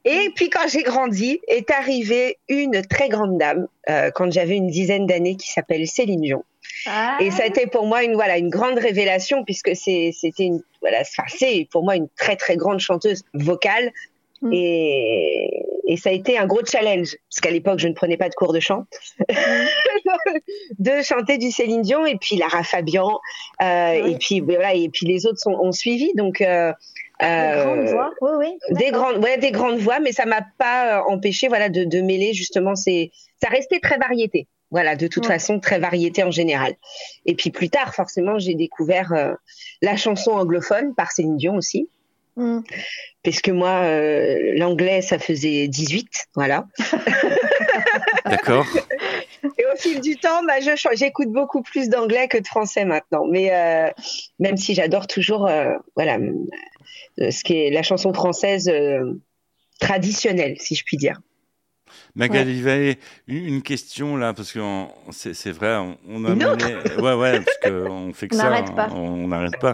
Et 0.06 0.32
puis 0.36 0.49
quand 0.49 0.67
j'ai 0.67 0.84
grandi, 0.84 1.41
est 1.47 1.71
arrivée 1.71 2.38
une 2.47 2.84
très 2.86 3.10
grande 3.10 3.38
dame 3.38 3.67
quand 4.13 4.32
j'avais 4.32 4.56
une 4.56 4.69
dizaine 4.69 5.08
d'années 5.08 5.36
qui 5.36 5.51
s'appelle 5.51 5.88
Céline 5.88 6.21
Dion. 6.21 6.43
Ah. 6.86 7.17
Et 7.19 7.32
ça 7.32 7.43
a 7.43 7.45
été 7.47 7.65
pour 7.65 7.88
moi 7.88 8.03
une 8.03 8.13
voilà 8.13 8.38
une 8.38 8.49
grande 8.49 8.77
révélation 8.77 9.43
puisque 9.43 9.75
c'était 9.75 10.13
une 10.43 10.62
voilà 10.82 11.03
c'est 11.27 11.67
pour 11.71 11.84
moi 11.84 11.95
une 11.95 12.08
très 12.17 12.36
très 12.36 12.56
grande 12.56 12.80
chanteuse 12.80 13.23
vocale 13.34 13.91
Mm. 14.41 14.50
Et, 14.54 15.63
et, 15.88 15.97
ça 15.97 16.10
a 16.10 16.13
été 16.13 16.38
un 16.38 16.45
gros 16.45 16.63
challenge, 16.65 17.15
parce 17.30 17.41
qu'à 17.41 17.52
l'époque, 17.52 17.80
je 17.80 17.88
ne 17.88 17.93
prenais 17.93 18.17
pas 18.17 18.30
de 18.30 18.36
cours 18.36 18.54
de 18.54 18.60
chant, 18.60 18.86
mm. 19.19 19.34
de 20.80 21.02
chanter 21.02 21.38
du 21.38 21.52
Céline 21.52 21.82
Dion, 21.82 22.06
et 22.06 22.17
puis 22.17 22.36
Lara 22.36 22.63
Fabian, 22.63 23.19
euh, 23.62 24.06
et 24.06 24.17
puis 24.17 24.39
voilà, 24.41 24.73
et 24.73 24.89
puis 24.89 25.06
les 25.06 25.26
autres 25.26 25.39
sont, 25.39 25.54
ont 25.54 25.71
suivi. 25.71 26.12
Donc, 26.15 26.41
euh, 26.41 26.71
des 27.19 27.26
grandes 27.26 27.80
euh, 27.80 27.91
voix, 27.91 28.13
oui, 28.21 28.32
oui. 28.38 28.76
Des 28.78 28.91
grandes, 28.91 29.23
ouais, 29.23 29.38
des 29.38 29.52
grandes 29.52 29.80
voix, 29.80 30.00
mais 30.00 30.12
ça 30.12 30.26
m'a 30.26 30.41
pas 30.58 31.00
euh, 31.00 31.04
empêché, 31.08 31.47
voilà, 31.47 31.69
de, 31.69 31.84
de 31.84 32.02
mêler 32.02 32.34
justement 32.34 32.76
ces. 32.76 33.12
Ça 33.41 33.50
restait 33.50 33.80
très 33.80 33.97
variété. 33.97 34.47
Voilà, 34.69 34.95
de 34.97 35.08
toute 35.08 35.26
façon, 35.26 35.60
très 35.60 35.80
variété 35.80 36.23
en 36.23 36.32
général. 36.32 36.73
Et 37.26 37.36
puis 37.36 37.52
plus 37.52 37.69
tard, 37.69 37.95
forcément, 37.95 38.38
j'ai 38.38 38.54
découvert 38.54 39.13
euh, 39.13 39.34
la 39.82 39.95
chanson 39.95 40.32
anglophone 40.32 40.93
par 40.93 41.12
Céline 41.12 41.38
Dion 41.38 41.56
aussi. 41.56 41.89
Mm. 42.38 42.60
Parce 43.23 43.41
que 43.41 43.52
moi, 43.52 43.82
euh, 43.84 44.54
l'anglais, 44.56 45.02
ça 45.02 45.19
faisait 45.19 45.67
18, 45.67 46.28
voilà. 46.36 46.65
D'accord. 48.26 48.65
Et 49.43 49.65
au 49.65 49.76
fil 49.78 50.00
du 50.02 50.15
temps, 50.17 50.43
bah, 50.45 50.60
j'écoute 50.93 51.30
beaucoup 51.30 51.62
plus 51.63 51.89
d'anglais 51.89 52.28
que 52.28 52.38
de 52.38 52.47
français 52.47 52.86
maintenant. 52.86 53.26
Mais 53.30 53.54
euh, 53.54 53.89
même 54.39 54.56
si 54.56 54.76
j'adore 54.76 55.08
toujours, 55.08 55.47
euh, 55.47 55.73
voilà, 55.95 56.19
ce 57.17 57.43
qui 57.43 57.58
est 57.58 57.71
la 57.71 57.84
chanson 57.84 58.13
française 58.13 58.71
traditionnelle, 59.80 60.56
si 60.60 60.76
je 60.76 60.84
puis 60.86 60.97
dire. 60.97 61.19
Magali 62.15 62.63
ouais. 62.63 63.00
une 63.28 63.62
question 63.62 64.15
là, 64.15 64.34
parce 64.34 64.52
que 64.52 64.60
c'est 65.12 65.52
vrai, 65.52 65.76
on, 66.08 66.26
a 66.26 66.36
mené, 66.36 66.76
ouais, 67.02 67.13
ouais, 67.13 67.41
parce 67.41 67.58
qu'on 67.63 68.13
fait 68.13 68.28
que 68.28 68.36
on 68.36 68.39
ça, 68.39 68.89
on 68.93 69.28
n'arrête 69.28 69.60
pas. 69.60 69.73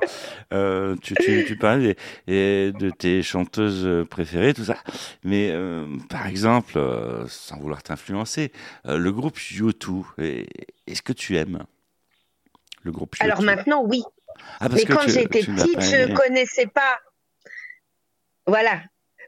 Euh, 0.54 0.96
tu, 1.02 1.16
tu, 1.16 1.46
tu 1.46 1.58
parles 1.58 1.96
de 2.28 2.90
tes 2.90 3.22
chanteuses 3.22 4.08
préférées, 4.10 4.54
tout 4.54 4.66
ça, 4.66 4.78
mais 5.24 5.50
euh, 5.52 5.86
par 6.10 6.28
exemple, 6.28 6.78
euh, 6.78 7.26
sans 7.28 7.60
vouloir 7.60 7.84
t'influencer, 7.84 8.52
le 8.86 9.12
groupe 9.12 9.38
U2, 9.38 10.04
est-ce 10.88 11.02
que 11.02 11.14
tu 11.14 11.38
aimes 11.38 11.64
le 12.84 12.92
groupe 12.92 13.16
U2 13.16 13.24
Alors 13.24 13.42
maintenant, 13.42 13.84
oui. 13.84 14.04
Ah, 14.60 14.68
mais 14.70 14.86
quand 14.86 15.08
j'étais 15.08 15.42
petite, 15.42 15.82
je 15.82 16.14
connaissais 16.14 16.68
pas. 16.68 17.00
Voilà, 18.46 18.82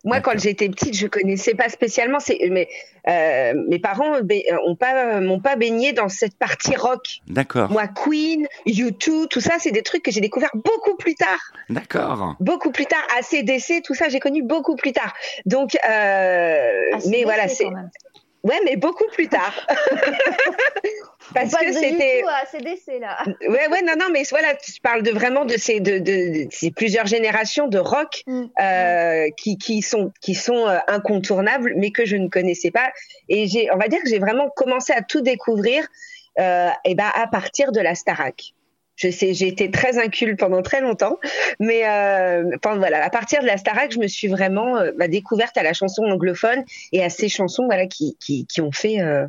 moi, 0.06 0.22
quand 0.22 0.38
j'étais 0.38 0.70
petite, 0.70 0.96
je 0.96 1.08
connaissais 1.08 1.56
pas 1.56 1.68
spécialement. 1.68 2.20
Mais 2.52 2.70
euh, 3.08 3.54
mes 3.68 3.80
parents 3.80 4.20
ont 4.66 4.76
pas 4.76 5.20
m'ont 5.20 5.40
pas 5.40 5.56
baigné 5.56 5.94
dans 5.94 6.10
cette 6.10 6.38
partie 6.38 6.76
rock. 6.76 7.22
D'accord. 7.28 7.72
Moi, 7.72 7.88
Queen, 7.88 8.48
U2, 8.68 9.28
tout 9.28 9.42
ça, 9.42 9.56
c'est 9.60 9.72
des 9.72 9.82
trucs 9.82 10.04
que 10.04 10.12
j'ai 10.12 10.22
découvert 10.22 10.52
beaucoup 10.54 10.96
plus 10.96 11.16
tard. 11.16 11.40
D'accord. 11.70 12.36
Beaucoup 12.40 12.72
plus 12.72 12.86
tard. 12.86 13.06
ACDC, 13.18 13.82
tout 13.84 13.96
ça, 13.96 14.08
j'ai 14.10 14.20
connu 14.20 14.44
beaucoup 14.44 14.76
plus 14.76 14.94
tard. 14.94 15.14
Donc, 15.46 15.76
euh, 15.90 16.72
mais 17.10 17.24
voilà, 17.24 17.48
c'est. 17.48 17.68
Ouais, 18.46 18.60
mais 18.64 18.76
beaucoup 18.76 19.08
plus 19.12 19.28
tard. 19.28 19.56
Parce 21.34 21.56
que 21.56 21.74
c'était 21.74 22.24
à 22.30 22.46
CDC 22.46 23.00
là. 23.00 23.18
Ouais, 23.50 23.68
ouais, 23.68 23.82
non, 23.82 23.94
non, 24.00 24.06
mais 24.12 24.22
voilà, 24.30 24.54
tu 24.54 24.80
parles 24.82 25.02
de 25.02 25.10
vraiment 25.10 25.46
de 25.46 25.58
ces, 25.58 25.80
de, 25.80 25.98
de, 25.98 26.48
ces 26.52 26.70
plusieurs 26.70 27.08
générations 27.08 27.68
de 27.68 27.80
rock 27.80 28.22
mm. 28.28 28.44
euh, 28.62 29.30
qui, 29.36 29.58
qui 29.58 29.82
sont, 29.82 30.14
qui 30.22 30.36
sont 30.36 30.68
euh, 30.68 30.78
incontournables, 30.88 31.74
mais 31.78 31.90
que 31.90 32.06
je 32.06 32.18
ne 32.18 32.28
connaissais 32.28 32.70
pas. 32.70 32.92
Et 33.30 33.48
j'ai, 33.48 33.72
on 33.74 33.78
va 33.78 33.88
dire 33.88 34.00
que 34.04 34.10
j'ai 34.10 34.20
vraiment 34.20 34.52
commencé 34.56 34.94
à 34.94 35.02
tout 35.02 35.22
découvrir, 35.22 35.88
euh, 36.38 36.70
et 36.84 36.94
ben 36.94 37.10
à 37.16 37.26
partir 37.26 37.72
de 37.72 37.80
la 37.80 37.96
Starac. 37.96 38.54
Je 38.96 39.10
sais, 39.10 39.34
j'ai 39.34 39.48
été 39.48 39.70
très 39.72 39.98
inculte 39.98 40.40
pendant 40.40 40.62
très 40.62 40.82
longtemps, 40.82 41.20
mais 41.60 41.88
euh, 41.88 42.44
voilà, 42.64 43.04
à 43.04 43.10
partir 43.10 43.42
de 43.42 43.46
la 43.46 43.58
Starac, 43.58 43.92
je 43.92 44.00
me 44.00 44.08
suis 44.08 44.28
vraiment 44.28 44.78
euh, 44.78 44.92
bah, 44.98 45.08
découverte 45.08 45.58
à 45.58 45.64
la 45.64 45.74
chanson 45.74 46.04
anglophone 46.04 46.64
et 46.92 47.04
à 47.04 47.10
ces 47.10 47.28
chansons 47.28 47.66
voilà 47.66 47.88
qui, 47.88 48.18
qui, 48.20 48.46
qui 48.46 48.62
ont 48.62 48.72
fait 48.72 49.02
euh, 49.02 49.28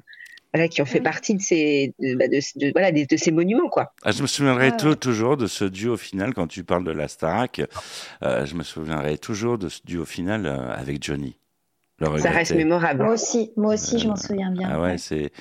voilà, 0.54 0.68
qui 0.68 0.80
ont 0.82 0.86
fait 0.86 1.00
partie 1.00 1.34
de 1.34 1.42
ces 1.42 1.94
de, 1.98 2.14
bah, 2.14 2.28
de, 2.28 2.72
voilà 2.72 2.92
de, 2.92 3.16
ces 3.16 3.32
monuments 3.32 3.68
quoi. 3.68 3.92
Ah, 4.04 4.12
je 4.12 4.22
me 4.22 4.28
souviendrai 4.28 4.76
toujours 5.00 5.36
de 5.36 5.48
ce 5.48 5.64
duo 5.64 5.96
final 5.96 6.32
quand 6.32 6.46
tu 6.46 6.62
parles 6.62 6.84
de 6.84 6.92
la 6.92 7.08
Starac. 7.08 7.60
Euh, 8.22 8.46
je 8.46 8.54
me 8.54 8.62
souviendrai 8.62 9.18
toujours 9.18 9.58
de 9.58 9.68
ce 9.68 9.80
duo 9.84 10.04
final 10.04 10.46
avec 10.46 11.02
Johnny. 11.02 11.36
Ça 12.18 12.30
reste 12.30 12.54
mémorable. 12.54 13.02
Moi 13.02 13.14
aussi, 13.14 13.52
moi 13.56 13.74
aussi, 13.74 13.98
je 13.98 14.06
m'en 14.06 14.16
souviens 14.16 14.50
bien. 14.50 14.68
Ah 14.70 14.80
ouais, 14.80 14.98
c'est 14.98 15.32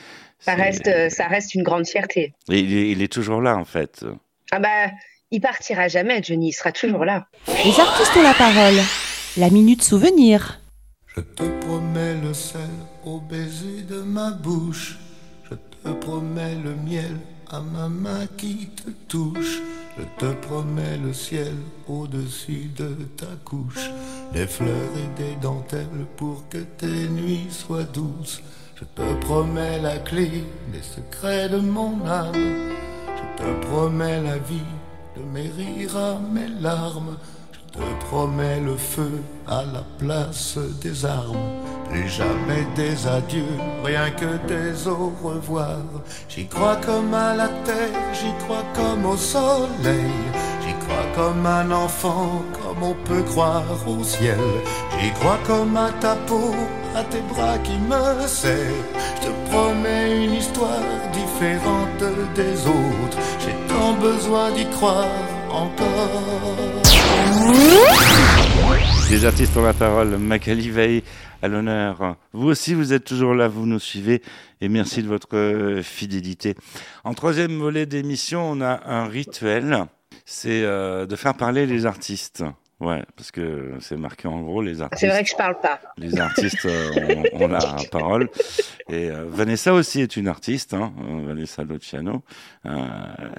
ça 0.45 0.53
reste, 0.53 1.09
ça 1.09 1.27
reste 1.27 1.55
une 1.55 1.63
grande 1.63 1.87
fierté. 1.87 2.33
Et 2.51 2.59
il, 2.59 3.01
est, 3.01 3.11
toujours 3.11 3.41
là, 3.41 3.57
en 3.57 3.65
fait. 3.65 4.05
Ah 4.51 4.59
bah, 4.59 4.91
il 5.31 5.41
partira 5.41 5.87
jamais, 5.87 6.21
Johnny, 6.21 6.49
il 6.49 6.53
sera 6.53 6.71
toujours 6.71 7.03
là. 7.03 7.25
Les 7.47 7.79
artistes 7.79 8.15
ont 8.15 8.21
la 8.21 8.33
parole. 8.35 8.79
La 9.37 9.49
minute 9.49 9.83
souvenir. 9.83 10.59
Je 11.15 11.21
te 11.21 11.43
promets 11.65 12.13
le 12.23 12.33
sel 12.33 12.61
au 13.05 13.19
baiser 13.19 13.81
de 13.89 14.01
ma 14.01 14.31
bouche. 14.31 14.97
Je 15.49 15.55
te 15.55 15.93
promets 15.93 16.55
le 16.63 16.75
miel 16.75 17.17
à 17.51 17.59
ma 17.59 17.89
main 17.89 18.27
qui 18.37 18.69
te 18.75 18.91
touche. 19.07 19.61
Je 19.97 20.03
te 20.19 20.31
promets 20.45 20.97
le 21.03 21.11
ciel 21.11 21.53
au-dessus 21.87 22.69
de 22.77 22.93
ta 23.17 23.33
couche. 23.43 23.89
Des 24.31 24.45
fleurs 24.45 24.69
et 24.97 25.21
des 25.21 25.35
dentelles 25.41 26.05
pour 26.17 26.47
que 26.49 26.59
tes 26.59 27.07
nuits 27.09 27.47
soient 27.49 27.83
douces. 27.83 28.41
Je 28.75 28.83
te 28.83 29.13
promets 29.25 29.79
la 29.79 29.97
clé 29.99 30.43
des 30.73 30.81
secrets 30.81 31.47
de 31.47 31.59
mon 31.59 32.05
âme. 32.05 32.33
Je 32.33 33.41
te 33.41 33.65
promets 33.67 34.21
la 34.21 34.37
vie 34.37 34.69
de 35.15 35.23
mes 35.33 35.49
rires 35.49 35.95
à 35.95 36.19
mes 36.19 36.49
larmes. 36.59 37.15
Je 37.53 37.79
te 37.79 38.05
promets 38.05 38.59
le 38.59 38.75
feu 38.75 39.21
à 39.47 39.63
la 39.63 39.81
place 39.97 40.57
des 40.81 41.05
armes. 41.05 41.37
Plus 41.89 42.09
jamais 42.09 42.67
des 42.75 43.07
adieux, 43.07 43.57
rien 43.81 44.11
que 44.11 44.45
des 44.45 44.87
au 44.89 45.13
revoir. 45.23 45.79
J'y 46.27 46.45
crois 46.47 46.75
comme 46.75 47.13
à 47.13 47.33
la 47.33 47.47
terre, 47.47 48.01
j'y 48.11 48.33
crois 48.43 48.65
comme 48.75 49.05
au 49.05 49.15
soleil. 49.15 50.11
Crois 50.87 51.05
comme 51.15 51.45
un 51.45 51.71
enfant, 51.71 52.43
comme 52.53 52.83
on 52.83 52.93
peut 52.93 53.23
croire 53.23 53.63
au 53.87 54.03
ciel. 54.03 54.37
J'y 54.99 55.11
crois 55.11 55.39
comme 55.45 55.75
à 55.77 55.91
ta 55.99 56.15
peau, 56.27 56.53
à 56.95 57.03
tes 57.03 57.21
bras 57.21 57.57
qui 57.59 57.77
me 57.77 58.27
serrent. 58.27 58.83
Je 59.21 59.27
te 59.27 59.49
promets 59.49 60.25
une 60.25 60.33
histoire 60.33 60.81
différente 61.13 62.03
des 62.35 62.67
autres. 62.67 63.17
J'ai 63.39 63.55
tant 63.67 63.93
besoin 63.93 64.51
d'y 64.51 64.65
croire 64.69 65.07
encore. 65.51 66.83
Les 69.09 69.25
artistes 69.25 69.55
ont 69.57 69.63
la 69.63 69.73
parole. 69.73 70.17
Magali 70.17 70.69
Veil 70.69 71.03
à 71.41 71.47
l'honneur. 71.47 72.15
Vous 72.33 72.47
aussi, 72.47 72.73
vous 72.73 72.91
êtes 72.93 73.05
toujours 73.05 73.33
là, 73.33 73.47
vous 73.47 73.65
nous 73.65 73.79
suivez 73.79 74.21
et 74.61 74.69
merci 74.69 75.03
de 75.03 75.07
votre 75.07 75.35
euh, 75.35 75.83
fidélité. 75.83 76.55
En 77.03 77.13
troisième 77.13 77.57
volet 77.57 77.85
d'émission, 77.85 78.49
on 78.49 78.61
a 78.61 78.81
un 78.85 79.05
rituel, 79.05 79.85
c'est 80.25 80.63
euh, 80.63 81.05
de 81.05 81.15
faire 81.15 81.35
parler 81.35 81.65
les 81.65 81.85
artistes. 81.85 82.43
Ouais, 82.81 83.01
parce 83.15 83.31
que 83.31 83.75
c'est 83.79 83.95
marqué 83.95 84.27
en 84.27 84.41
gros 84.41 84.61
les 84.61 84.81
artistes. 84.81 84.99
C'est 84.99 85.07
vrai 85.07 85.23
que 85.23 85.29
je 85.29 85.35
parle 85.35 85.57
pas. 85.61 85.79
Les 85.97 86.19
artistes 86.19 86.65
euh, 86.65 87.23
ont, 87.31 87.47
la 87.47 87.61
parole. 87.89 88.29
Et 88.89 89.09
euh, 89.09 89.25
Vanessa 89.29 89.73
aussi 89.73 90.01
est 90.01 90.17
une 90.17 90.27
artiste, 90.27 90.73
hein, 90.73 90.93
euh, 91.09 91.25
Vanessa 91.25 91.63
Luciano. 91.63 92.21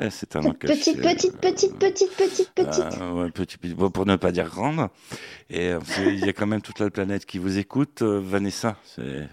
c'est 0.09 0.37
un 0.37 0.53
petite, 0.53 1.03
petite, 1.03 1.37
petite, 1.39 1.79
petite, 1.79 2.17
petite, 2.17 2.51
petite, 2.55 3.01
ouais, 3.13 3.31
petit, 3.31 3.59
pour 3.59 4.07
ne 4.07 4.17
pas 4.17 4.33
dire 4.33 4.49
grande. 4.49 4.89
Et 5.49 5.71
il 5.99 6.25
y 6.25 6.29
a 6.29 6.33
quand 6.33 6.47
même 6.47 6.61
toute 6.61 6.81
la 6.81 6.91
planète 6.91 7.25
qui 7.25 7.39
vous 7.39 7.59
écoute, 7.59 8.03
Vanessa. 8.03 8.77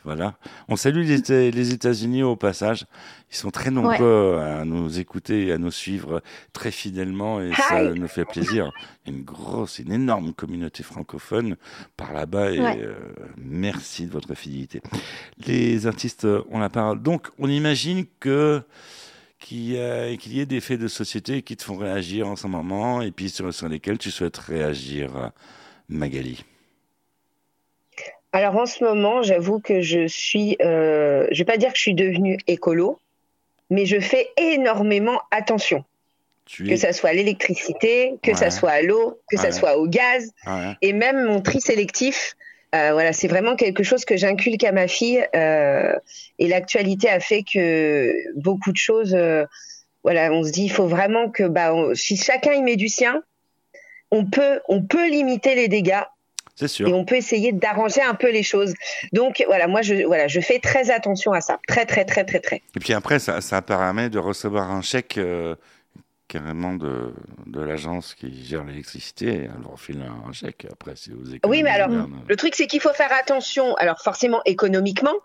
Voilà. 0.03 0.35
On 0.67 0.75
salue 0.75 1.07
les, 1.07 1.51
les 1.51 1.73
États-Unis 1.73 2.21
au 2.21 2.35
passage. 2.35 2.85
Ils 3.31 3.35
sont 3.35 3.49
très 3.49 3.71
nombreux 3.71 4.37
à 4.37 4.63
nous 4.63 4.99
écouter 4.99 5.47
et 5.47 5.51
à 5.53 5.57
nous 5.57 5.71
suivre 5.71 6.21
très 6.53 6.69
fidèlement 6.69 7.41
et 7.41 7.51
ça 7.55 7.81
nous 7.81 8.07
fait 8.07 8.25
plaisir. 8.25 8.71
Une 9.07 9.23
grosse, 9.23 9.79
une 9.79 9.91
énorme 9.91 10.33
communauté 10.33 10.83
francophone 10.83 11.57
par 11.97 12.13
là-bas 12.13 12.51
et 12.51 12.59
euh, 12.59 12.93
merci 13.37 14.05
de 14.05 14.11
votre 14.11 14.35
fidélité. 14.35 14.81
Les 15.47 15.87
artistes 15.87 16.27
ont 16.51 16.59
la 16.59 16.69
parole. 16.69 17.01
Donc, 17.01 17.29
on 17.39 17.49
imagine 17.49 18.05
que 18.19 18.61
qu'il 19.39 19.71
y, 19.71 20.39
ait 20.39 20.45
des 20.45 20.61
faits 20.61 20.79
de 20.79 20.87
société 20.87 21.41
qui 21.41 21.57
te 21.57 21.63
font 21.63 21.75
réagir 21.75 22.27
en 22.27 22.35
ce 22.35 22.47
moment 22.47 23.01
et 23.01 23.11
puis 23.11 23.29
sur, 23.29 23.49
lesquels 23.67 23.97
tu 23.97 24.09
souhaites 24.09 24.37
réagir, 24.37 25.31
Magali. 25.93 26.43
Alors 28.31 28.55
en 28.55 28.65
ce 28.65 28.83
moment, 28.83 29.21
j'avoue 29.21 29.59
que 29.59 29.81
je 29.81 30.07
suis, 30.07 30.57
euh, 30.61 31.27
je 31.31 31.37
vais 31.37 31.45
pas 31.45 31.57
dire 31.57 31.71
que 31.71 31.77
je 31.77 31.83
suis 31.83 31.93
devenue 31.93 32.37
écolo, 32.47 32.99
mais 33.69 33.85
je 33.85 33.99
fais 33.99 34.29
énormément 34.37 35.21
attention. 35.31 35.85
Que 36.57 36.75
ça 36.75 36.91
soit 36.91 37.11
à 37.11 37.13
l'électricité, 37.13 38.15
que 38.21 38.35
ça 38.35 38.51
soit 38.51 38.71
à 38.71 38.81
l'eau, 38.81 39.17
que 39.31 39.37
ça 39.37 39.51
soit 39.51 39.77
au 39.77 39.87
gaz, 39.87 40.31
et 40.81 40.91
même 40.91 41.25
mon 41.25 41.41
tri 41.41 41.61
sélectif. 41.61 42.35
Euh, 42.75 42.91
voilà, 42.91 43.13
c'est 43.13 43.29
vraiment 43.29 43.55
quelque 43.55 43.83
chose 43.83 44.03
que 44.03 44.17
j'inculque 44.17 44.63
à 44.63 44.73
ma 44.73 44.87
fille. 44.87 45.25
Euh, 45.35 45.95
et 46.39 46.47
l'actualité 46.47 47.07
a 47.07 47.19
fait 47.19 47.43
que 47.43 48.13
beaucoup 48.35 48.71
de 48.71 48.77
choses. 48.77 49.15
Euh, 49.15 49.45
voilà, 50.03 50.33
on 50.33 50.43
se 50.43 50.51
dit, 50.51 50.65
il 50.65 50.71
faut 50.71 50.87
vraiment 50.87 51.29
que, 51.29 51.43
bah, 51.43 51.73
si 51.93 52.17
chacun 52.17 52.51
y 52.53 52.61
met 52.61 52.75
du 52.75 52.89
sien, 52.89 53.23
on 54.13 54.25
peut, 54.25 54.61
on 54.69 54.83
peut 54.83 55.09
limiter 55.09 55.55
les 55.55 55.67
dégâts 55.67 56.03
c'est 56.55 56.67
sûr. 56.67 56.87
Et 56.87 56.93
on 56.93 57.03
peut 57.03 57.15
essayer 57.15 57.51
d'arranger 57.51 58.01
un 58.01 58.13
peu 58.13 58.31
les 58.31 58.43
choses. 58.43 58.75
Donc 59.11 59.43
voilà, 59.47 59.67
moi 59.67 59.81
je 59.81 60.05
voilà, 60.05 60.27
je 60.27 60.39
fais 60.39 60.59
très 60.59 60.91
attention 60.91 61.31
à 61.31 61.41
ça, 61.41 61.59
très 61.67 61.87
très 61.87 62.05
très 62.05 62.25
très 62.25 62.39
très. 62.39 62.61
Et 62.75 62.79
puis 62.79 62.93
après, 62.93 63.17
ça, 63.17 63.41
ça 63.41 63.63
permet 63.63 64.11
de 64.11 64.19
recevoir 64.19 64.69
un 64.69 64.83
chèque 64.83 65.17
euh, 65.17 65.55
carrément 66.27 66.75
de, 66.75 67.11
de 67.47 67.59
l'agence 67.59 68.13
qui 68.13 68.45
gère 68.45 68.63
l'électricité. 68.65 69.45
Elle 69.45 69.63
leur 69.63 69.79
file 69.79 70.03
un 70.27 70.31
chèque 70.31 70.67
après 70.71 70.95
si 70.95 71.09
vous 71.09 71.23
Oui, 71.47 71.63
mais 71.63 71.71
alors 71.71 71.89
le 72.27 72.35
truc 72.35 72.53
c'est 72.55 72.67
qu'il 72.67 72.81
faut 72.81 72.93
faire 72.93 73.11
attention. 73.13 73.73
Alors 73.77 73.99
forcément 73.99 74.41
économiquement. 74.45 75.15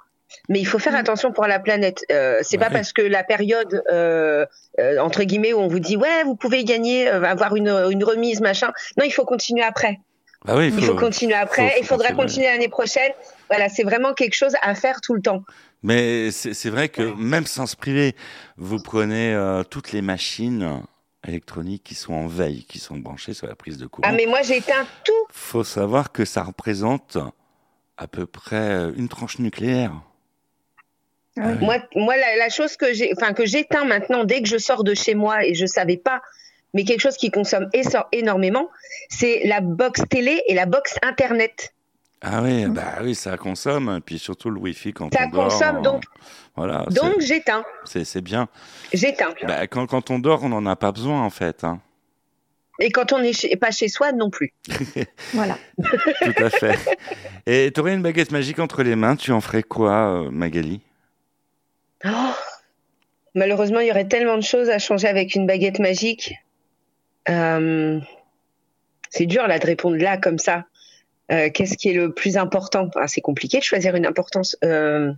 Mais 0.49 0.61
il 0.61 0.66
faut 0.66 0.79
faire 0.79 0.93
mm. 0.93 0.97
attention 0.97 1.33
pour 1.33 1.47
la 1.47 1.59
planète. 1.59 2.05
Euh, 2.11 2.41
c'est 2.43 2.59
pas 2.59 2.70
parce 2.70 2.93
que 2.93 3.03
la 3.03 3.24
période 3.24 3.83
euh, 3.91 4.47
euh, 4.79 4.99
entre 4.99 5.24
guillemets 5.24 5.53
où 5.53 5.59
on 5.59 5.68
vous 5.68 5.81
dit 5.81 5.97
ouais 5.97 6.22
vous 6.24 6.37
pouvez 6.37 6.64
gagner, 6.64 7.09
euh, 7.09 7.22
avoir 7.24 7.57
une, 7.57 7.68
une 7.91 8.05
remise 8.05 8.41
machin. 8.41 8.72
Non, 8.97 9.05
il 9.05 9.12
faut 9.12 9.24
continuer 9.24 9.62
après. 9.62 10.01
Ah 10.47 10.57
oui, 10.57 10.72
il, 10.72 10.85
faut, 10.85 10.95
continuer 10.95 11.35
après. 11.35 11.74
il 11.81 11.85
faudra 11.85 12.12
continuer 12.12 12.47
l'année 12.47 12.68
prochaine. 12.68 13.11
Voilà, 13.49 13.68
c'est 13.68 13.83
vraiment 13.83 14.14
quelque 14.14 14.35
chose 14.35 14.53
à 14.62 14.74
faire 14.76 15.01
tout 15.01 15.14
le 15.14 15.20
temps. 15.20 15.43
Mais 15.83 16.31
c'est 16.31 16.70
vrai 16.70 16.89
que 16.89 17.03
même 17.03 17.47
sans 17.47 17.66
se 17.66 17.76
priver, 17.76 18.14
vous 18.57 18.79
prenez 18.79 19.35
euh, 19.35 19.64
toutes 19.64 19.93
les 19.93 20.01
machines 20.01 20.83
électroniques 21.26 21.83
qui 21.83 21.95
sont 21.95 22.14
en 22.14 22.29
veille, 22.29 22.64
qui 22.64 22.79
sont 22.79 22.97
branchées 22.97 23.35
sur 23.35 23.49
la 23.49 23.57
prise 23.57 23.79
de 23.79 23.87
courant. 23.87 24.09
Ah 24.09 24.14
mais 24.14 24.26
moi 24.26 24.43
j'éteins 24.43 24.87
tout. 25.05 25.12
Faut 25.33 25.64
savoir 25.64 26.12
que 26.12 26.24
ça 26.24 26.45
représente 26.45 27.18
à 27.97 28.07
peu 28.07 28.24
près 28.26 28.93
une 28.97 29.09
tranche 29.09 29.41
nucléaire. 29.41 29.93
Ah 31.41 31.55
moi, 31.61 31.76
moi 31.95 32.16
la, 32.16 32.36
la 32.36 32.49
chose 32.49 32.76
que 32.76 32.93
j'ai, 32.93 33.12
enfin 33.16 33.32
que 33.32 33.47
j'éteins 33.47 33.84
maintenant 33.84 34.24
dès 34.24 34.43
que 34.43 34.49
je 34.49 34.59
sors 34.59 34.84
de 34.84 34.95
chez 34.95 35.14
moi 35.14 35.45
et 35.45 35.55
je 35.55 35.66
savais 35.66 35.97
pas 35.97 36.20
mais 36.74 36.84
quelque 36.84 37.01
chose 37.01 37.16
qui 37.16 37.30
consomme 37.30 37.68
énormément, 38.12 38.68
c'est 39.09 39.43
la 39.45 39.61
box 39.61 40.03
télé 40.09 40.43
et 40.49 40.55
la 40.55 40.66
box 40.66 40.97
internet. 41.03 41.74
Ah 42.20 42.43
oui, 42.43 42.66
bah 42.66 42.99
oui, 43.03 43.14
ça 43.14 43.36
consomme, 43.36 44.01
puis 44.05 44.18
surtout 44.18 44.51
le 44.51 44.59
Wi-Fi 44.59 44.93
quand 44.93 45.12
ça 45.12 45.26
on 45.26 45.30
dort. 45.30 45.53
Ça 45.53 45.66
consomme 45.66 45.82
donc. 45.82 46.03
Voilà. 46.57 46.84
Donc 46.91 47.20
j'éteins. 47.20 47.64
C'est 47.84 48.20
bien. 48.20 48.49
J'éteins. 48.93 49.34
Bah, 49.47 49.66
quand, 49.68 49.86
quand, 49.86 50.11
on 50.11 50.18
dort, 50.18 50.43
on 50.43 50.49
n'en 50.49 50.66
a 50.66 50.74
pas 50.74 50.91
besoin 50.91 51.22
en 51.22 51.30
fait. 51.30 51.62
Hein. 51.62 51.80
Et 52.80 52.91
quand 52.91 53.12
on 53.12 53.20
n'est 53.20 53.32
pas 53.61 53.70
chez 53.70 53.89
soi 53.89 54.12
non 54.12 54.30
plus. 54.30 54.53
voilà. 55.32 55.59
Tout 55.76 56.45
à 56.45 56.51
fait. 56.51 56.78
Et 57.47 57.70
tu 57.72 57.80
aurais 57.80 57.95
une 57.95 58.03
baguette 58.03 58.32
magique 58.32 58.59
entre 58.59 58.82
les 58.82 58.97
mains, 58.97 59.16
tu 59.16 59.30
en 59.32 59.41
ferais 59.41 59.62
quoi, 59.62 60.24
euh, 60.26 60.30
Magali? 60.30 60.80
Oh 62.05 62.35
Malheureusement, 63.35 63.81
il 63.81 63.89
y 63.89 63.91
aurait 63.91 64.09
tellement 64.09 64.37
de 64.37 64.43
choses 64.43 64.71
à 64.71 64.79
changer 64.79 65.07
avec 65.07 65.35
une 65.35 65.47
baguette 65.47 65.79
magique. 65.79 66.35
Euh, 67.29 68.01
c'est 69.11 69.27
dur 69.27 69.47
là 69.47 69.59
de 69.59 69.67
répondre 69.67 69.97
là 69.97 70.17
comme 70.17 70.39
ça. 70.39 70.65
Euh, 71.31 71.51
qu'est-ce 71.53 71.77
qui 71.77 71.91
est 71.91 71.95
le 71.95 72.13
plus 72.13 72.37
important? 72.37 72.91
Ah, 72.97 73.07
C'est 73.07 73.21
compliqué 73.21 73.59
de 73.59 73.63
choisir 73.63 73.95
une 73.95 74.07
importance. 74.07 74.57
Euh, 74.65 75.13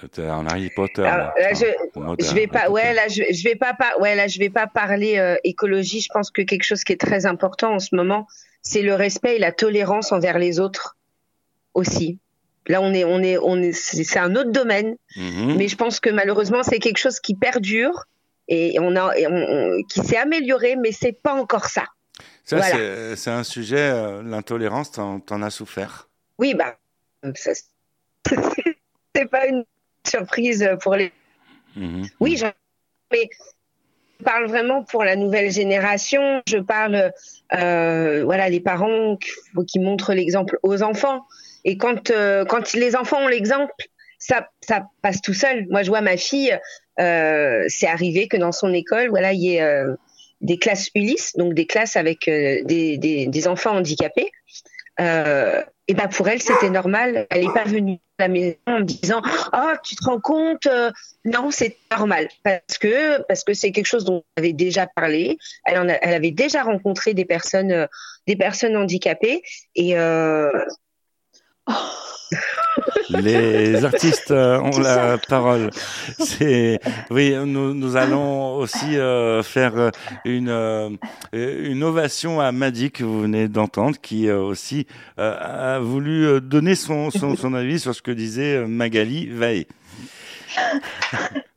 C'était 0.00 0.26
un 0.26 0.46
Harry 0.46 0.70
Potter. 0.70 1.02
là, 1.02 1.52
je, 1.52 1.66
je 2.18 2.34
vais 2.34 2.46
pas, 2.46 2.70
ouais, 2.70 2.94
là, 2.94 3.08
je, 3.08 3.22
je 3.30 3.44
vais 3.44 3.56
pas, 3.56 3.76
ouais, 4.00 4.14
là, 4.14 4.26
je 4.26 4.38
vais 4.38 4.50
pas 4.50 4.66
parler 4.66 5.18
euh, 5.18 5.36
écologie. 5.44 6.00
Je 6.00 6.08
pense 6.12 6.30
que 6.30 6.42
quelque 6.42 6.64
chose 6.64 6.82
qui 6.82 6.92
est 6.92 7.00
très 7.00 7.26
important 7.26 7.74
en 7.74 7.78
ce 7.78 7.94
moment, 7.94 8.26
c'est 8.62 8.82
le 8.82 8.94
respect 8.94 9.36
et 9.36 9.38
la 9.38 9.52
tolérance 9.52 10.12
envers 10.12 10.38
les 10.38 10.60
autres 10.60 10.96
aussi. 11.74 12.18
Là, 12.68 12.80
on 12.82 12.92
est, 12.92 13.04
on 13.04 13.20
est, 13.22 13.38
on 13.38 13.56
est, 13.62 13.72
c'est 13.72 14.18
un 14.18 14.36
autre 14.36 14.50
domaine, 14.52 14.96
Mhm. 15.16 15.56
mais 15.56 15.66
je 15.68 15.76
pense 15.76 15.98
que 16.00 16.10
malheureusement, 16.10 16.62
c'est 16.62 16.78
quelque 16.78 16.98
chose 16.98 17.18
qui 17.20 17.34
perdure 17.34 18.04
et 18.48 18.78
on 18.80 18.94
a, 18.96 19.16
et 19.16 19.26
on- 19.26 19.30
on- 19.32 19.82
qui 19.84 20.00
s'est 20.00 20.16
amélioré, 20.18 20.76
mais 20.76 20.92
c'est 20.92 21.12
pas 21.12 21.34
encore 21.34 21.66
ça. 21.66 21.84
Ça, 22.44 22.56
Voilà. 22.56 23.16
c'est- 23.16 23.30
un 23.30 23.44
sujet, 23.44 23.78
euh, 23.78 24.22
l'intolérance, 24.22 24.92
t'en 24.92 25.20
t'en 25.20 25.40
as 25.42 25.50
souffert. 25.50 26.08
Oui, 26.38 26.54
bah, 26.54 26.76
c'est 29.14 29.30
pas 29.30 29.46
une 29.46 29.64
surprise 30.06 30.68
pour 30.82 30.94
les. 30.96 31.12
Mhm. 31.76 32.06
Oui, 32.20 32.42
mais 33.12 33.28
je 34.18 34.24
parle 34.24 34.46
vraiment 34.46 34.82
pour 34.82 35.04
la 35.04 35.16
nouvelle 35.16 35.50
génération. 35.50 36.42
Je 36.48 36.58
parle, 36.58 37.12
euh, 37.54 38.24
voilà, 38.24 38.48
les 38.48 38.60
parents 38.60 39.16
qui, 39.66 39.78
montrent 39.78 40.12
l'exemple 40.14 40.58
aux 40.62 40.82
enfants. 40.82 41.26
Et 41.64 41.76
quand 41.76 42.10
euh, 42.10 42.44
quand 42.44 42.72
les 42.74 42.96
enfants 42.96 43.22
ont 43.24 43.28
l'exemple, 43.28 43.72
ça 44.18 44.48
ça 44.60 44.86
passe 45.02 45.20
tout 45.22 45.34
seul. 45.34 45.66
Moi, 45.70 45.82
je 45.82 45.88
vois 45.88 46.00
ma 46.02 46.16
fille. 46.16 46.58
euh, 46.98 47.64
c'est 47.68 47.86
arrivé 47.86 48.28
que 48.28 48.36
dans 48.36 48.52
son 48.52 48.72
école, 48.74 49.08
voilà, 49.08 49.32
il 49.32 49.40
y 49.40 49.56
ait 49.56 49.62
euh, 49.62 49.94
des 50.40 50.58
classes 50.58 50.90
Ulysse, 50.94 51.34
donc 51.36 51.54
des 51.54 51.66
classes 51.66 51.96
avec 51.96 52.28
euh, 52.28 52.62
des, 52.64 52.98
des 52.98 53.26
des 53.26 53.48
enfants 53.48 53.76
handicapés. 53.76 54.30
Euh, 55.00 55.62
et 55.88 55.94
ben 55.94 56.08
pour 56.08 56.28
elle, 56.28 56.42
c'était 56.42 56.70
normal. 56.70 57.26
Elle 57.30 57.46
n'est 57.46 57.52
pas 57.52 57.64
venue 57.64 57.98
à 58.18 58.24
la 58.24 58.28
maison 58.28 58.56
en 58.66 58.80
disant 58.80 59.22
Oh, 59.54 59.72
tu 59.82 59.96
te 59.96 60.04
rends 60.04 60.20
compte 60.20 60.66
euh, 60.66 60.90
Non, 61.24 61.50
c'est 61.50 61.76
normal. 61.90 62.28
Parce 62.42 62.78
que 62.78 63.22
parce 63.22 63.42
que 63.44 63.54
c'est 63.54 63.72
quelque 63.72 63.86
chose 63.86 64.04
dont 64.04 64.22
on 64.36 64.40
avait 64.40 64.52
déjà 64.52 64.86
parlé. 64.86 65.38
Elle, 65.64 65.78
en 65.78 65.88
a- 65.88 65.98
elle 66.02 66.14
avait 66.14 66.30
déjà 66.32 66.62
rencontré 66.62 67.14
des 67.14 67.24
personnes, 67.24 67.88
des 68.26 68.36
personnes 68.36 68.76
handicapées. 68.76 69.42
Et 69.74 69.94
Les 73.10 73.84
artistes 73.84 74.30
euh, 74.30 74.60
ont 74.60 74.78
la 74.78 75.18
parole. 75.18 75.70
C'est 76.18 76.80
oui, 77.10 77.34
nous, 77.44 77.74
nous 77.74 77.96
allons 77.96 78.56
aussi 78.56 78.96
euh, 78.96 79.42
faire 79.42 79.76
euh, 79.76 79.90
une 80.24 80.48
euh, 80.48 80.90
une 81.32 81.82
ovation 81.82 82.40
à 82.40 82.52
Madi 82.52 82.90
que 82.90 83.04
vous 83.04 83.22
venez 83.22 83.48
d'entendre, 83.48 83.96
qui 84.00 84.28
euh, 84.28 84.40
aussi 84.40 84.86
a 85.18 85.78
voulu 85.80 86.40
donner 86.40 86.74
son, 86.74 87.10
son 87.10 87.36
son 87.36 87.54
avis 87.54 87.80
sur 87.80 87.94
ce 87.94 88.02
que 88.02 88.10
disait 88.10 88.64
Magali 88.66 89.30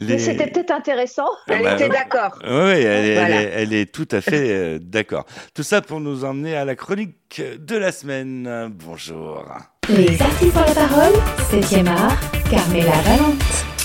Mais 0.00 0.18
c'était 0.18 0.46
peut-être 0.46 0.70
intéressant. 0.70 1.28
elle 1.48 1.62
bah, 1.62 1.74
était 1.74 1.88
d'accord. 1.88 2.38
Oui, 2.42 2.48
elle, 2.50 3.04
est- 3.06 3.14
Voilà. 3.14 3.28
elle 3.28 3.32
est, 3.46 3.52
elle 3.62 3.72
est 3.74 3.92
tout 3.92 4.08
à 4.12 4.20
fait 4.20 4.50
euh, 4.50 4.78
d'accord. 4.80 5.24
Tout 5.54 5.62
ça 5.62 5.80
pour 5.82 6.00
nous 6.00 6.24
emmener 6.24 6.56
à 6.56 6.64
la 6.64 6.74
chronique 6.74 7.42
de 7.58 7.76
la 7.76 7.92
semaine. 7.92 8.70
Bonjour. 8.72 9.44
Les 9.88 10.20
artistes 10.20 10.56
ont 10.56 10.60
la 10.60 10.74
parole, 10.74 11.12
7e 11.50 11.86
art, 11.88 12.18
Carmela 12.50 12.92
Valente. 13.04 13.77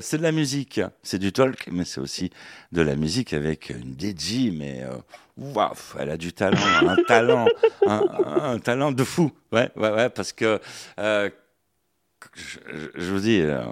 C'est 0.00 0.18
de 0.18 0.22
la 0.22 0.32
musique, 0.32 0.80
c'est 1.02 1.18
du 1.18 1.32
talk, 1.32 1.68
mais 1.70 1.84
c'est 1.84 2.00
aussi 2.00 2.30
de 2.72 2.82
la 2.82 2.96
musique 2.96 3.32
avec 3.32 3.70
une 3.70 3.94
DJ, 3.98 4.50
mais 4.52 4.82
euh, 4.82 4.92
waouh, 5.36 5.72
elle 5.98 6.10
a 6.10 6.16
du 6.16 6.32
talent, 6.32 6.56
un 6.86 6.96
talent, 6.96 7.48
un, 7.86 8.04
un 8.54 8.58
talent 8.58 8.92
de 8.92 9.04
fou. 9.04 9.32
Ouais, 9.52 9.70
ouais, 9.76 9.90
ouais, 9.90 10.10
parce 10.10 10.32
que 10.32 10.60
euh, 10.98 11.30
je, 12.34 13.10
vous 13.12 13.20
dis, 13.20 13.40
euh, 13.40 13.62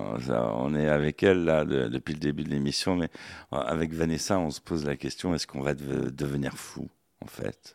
on 0.55 0.74
est 0.74 0.89
avec 0.89 1.22
elle 1.22 1.45
là 1.45 1.64
de- 1.64 1.89
depuis 1.89 2.14
le 2.14 2.20
début 2.20 2.45
de 2.45 2.51
l'émission, 2.51 2.97
mais 2.97 3.09
avec 3.53 3.93
Vanessa, 3.93 4.39
on 4.39 4.51
se 4.51 4.61
pose 4.61 4.85
la 4.87 4.97
question 4.97 5.35
est-ce 5.35 5.47
qu'on 5.47 5.61
va 5.61 5.74
de- 5.74 6.11
devenir 6.11 6.55
fou, 6.57 6.89
en 7.22 7.26
fait? 7.26 7.74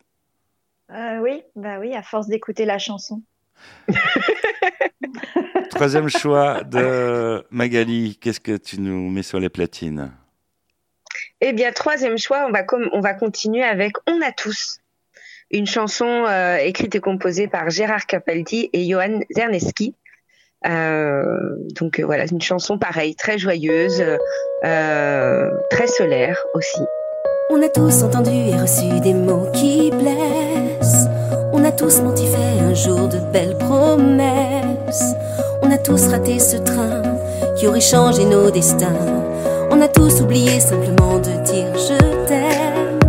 Euh, 0.91 1.20
oui, 1.20 1.43
bah 1.56 1.80
oui, 1.80 1.93
à 1.95 2.04
force 2.04 2.28
d'écouter 2.28 2.66
la 2.66 2.78
chanson. 2.80 3.22
Troisième 5.76 6.09
choix 6.09 6.63
de 6.63 7.43
Magali, 7.51 8.17
qu'est-ce 8.21 8.39
que 8.39 8.57
tu 8.57 8.80
nous 8.80 9.09
mets 9.09 9.24
sur 9.24 9.39
les 9.39 9.49
platines? 9.49 10.11
Eh 11.41 11.51
bien, 11.53 11.71
troisième 11.71 12.17
choix, 12.17 12.45
on 12.47 12.51
va, 12.51 12.63
com- 12.63 12.89
on 12.93 13.01
va 13.01 13.13
continuer 13.13 13.63
avec 13.63 13.93
On 14.07 14.21
a 14.21 14.32
tous. 14.32 14.80
Une 15.51 15.65
chanson 15.65 16.26
euh, 16.28 16.57
écrite 16.57 16.95
et 16.95 16.99
composée 16.99 17.47
par 17.47 17.69
Gérard 17.69 18.05
Capaldi 18.05 18.69
et 18.71 18.88
Johan 18.88 19.19
Zerneski. 19.36 19.95
Euh, 20.65 21.57
donc 21.76 21.99
euh, 21.99 22.05
voilà, 22.05 22.26
une 22.32 22.41
chanson 22.41 22.78
pareille, 22.78 23.15
très 23.15 23.38
joyeuse, 23.38 24.03
euh, 24.63 25.49
très 25.69 25.88
solaire 25.88 26.41
aussi. 26.53 26.82
On 27.49 27.61
a 27.61 27.67
tous 27.67 28.03
entendu 28.03 28.32
et 28.32 28.55
reçu 28.55 29.01
des 29.01 29.13
mots 29.13 29.51
qui 29.51 29.91
blessent. 29.91 31.07
On 31.51 31.63
a 31.65 31.71
tous 31.71 31.99
menti, 31.99 32.26
fait 32.26 32.61
un 32.61 32.74
jour 32.74 33.09
de 33.09 33.19
belles 33.32 33.57
promesses. 33.57 35.13
On 35.64 35.72
a 35.72 35.78
tous 35.78 36.07
raté 36.07 36.39
ce 36.39 36.57
train 36.57 37.01
qui 37.55 37.68
aurait 37.68 37.82
changé 37.82 38.26
nos 38.26 38.51
destins. 38.51 38.93
On 39.72 39.82
a 39.82 39.88
tous 39.88 40.22
oublié 40.22 40.59
simplement 40.59 41.18
de 41.18 41.51
dire 41.51 41.74
je 41.76 42.28
t'aime. 42.28 42.99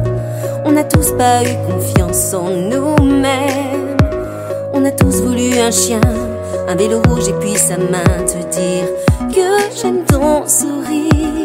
On 0.65 0.73
n'a 0.73 0.85
tous 0.85 1.13
pas 1.13 1.43
eu 1.43 1.57
confiance 1.67 2.33
en 2.33 2.51
nous-mêmes. 2.51 3.97
On 4.73 4.85
a 4.85 4.91
tous 4.91 5.21
voulu 5.23 5.59
un 5.59 5.71
chien, 5.71 6.01
un 6.69 6.75
vélo 6.75 7.03
rouge 7.09 7.29
et 7.29 7.35
puis 7.41 7.57
sa 7.57 7.77
main 7.77 8.25
te 8.27 8.39
dire 8.57 8.87
que 9.31 9.77
j'aime 9.77 10.05
ton 10.05 10.47
sourire 10.47 11.45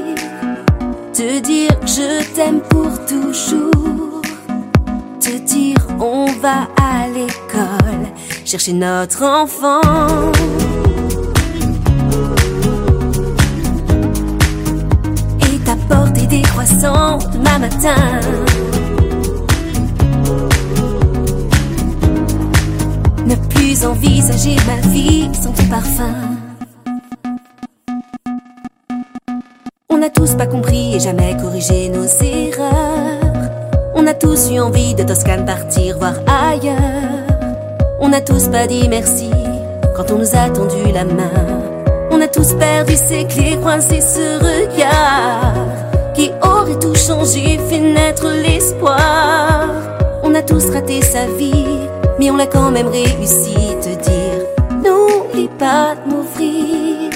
te 1.20 1.39
dire 1.41 1.78
que 1.82 1.88
je 1.88 2.34
t'aime 2.34 2.62
pour 2.62 2.91
toujours, 3.05 4.22
te 5.20 5.38
dire 5.38 5.76
on 5.99 6.28
va 6.39 6.70
à 6.82 7.07
l'école, 7.07 8.07
chercher 8.45 8.72
notre 8.72 9.24
enfant. 9.26 9.82
Des 16.30 16.41
croissants 16.43 17.17
demain 17.34 17.59
matin. 17.59 18.19
Ne 23.25 23.36
plus 23.49 23.86
envisager 23.86 24.55
ma 24.67 24.88
vie 24.89 25.30
sans 25.34 25.51
ton 25.51 25.63
parfum. 25.65 26.13
On 29.89 29.97
n'a 29.97 30.09
tous 30.09 30.36
pas 30.36 30.45
compris 30.45 30.95
et 30.95 30.99
jamais 30.99 31.36
corrigé 31.41 31.89
nos 31.89 32.05
erreurs. 32.05 33.19
On 33.95 34.05
a 34.05 34.13
tous 34.13 34.51
eu 34.51 34.59
envie 34.59 34.93
de 34.93 35.03
Toscane 35.03 35.45
partir 35.45 35.97
voir 35.97 36.13
ailleurs. 36.27 37.25
On 37.99 38.09
n'a 38.09 38.21
tous 38.21 38.47
pas 38.49 38.67
dit 38.67 38.88
merci 38.88 39.32
quand 39.95 40.11
on 40.11 40.19
nous 40.19 40.36
a 40.36 40.49
tendu 40.49 40.91
la 40.93 41.05
main. 41.05 41.32
On 42.11 42.21
a 42.21 42.27
tous 42.27 42.53
perdu 42.53 42.93
ces 42.95 43.25
clés, 43.25 43.57
coincé 43.61 43.99
ce 43.99 44.38
regard 44.39 45.89
qui 46.20 46.32
aurait 46.43 46.78
tout 46.80 46.95
changé, 46.95 47.57
fait 47.70 47.80
naître 47.80 48.28
l'espoir. 48.43 49.70
On 50.22 50.36
a 50.36 50.41
tous 50.41 50.70
raté 50.70 51.01
sa 51.01 51.26
vie, 51.28 51.80
mais 52.20 52.30
on 52.30 52.36
l'a 52.36 52.47
quand 52.47 52.72
même 52.72 52.89
réussi. 52.89 53.55
Te 53.82 53.93
dire, 54.09 54.41
n'oublie 54.84 55.49
pas 55.57 55.95
de 55.95 56.09
m'ouvrir 56.11 57.09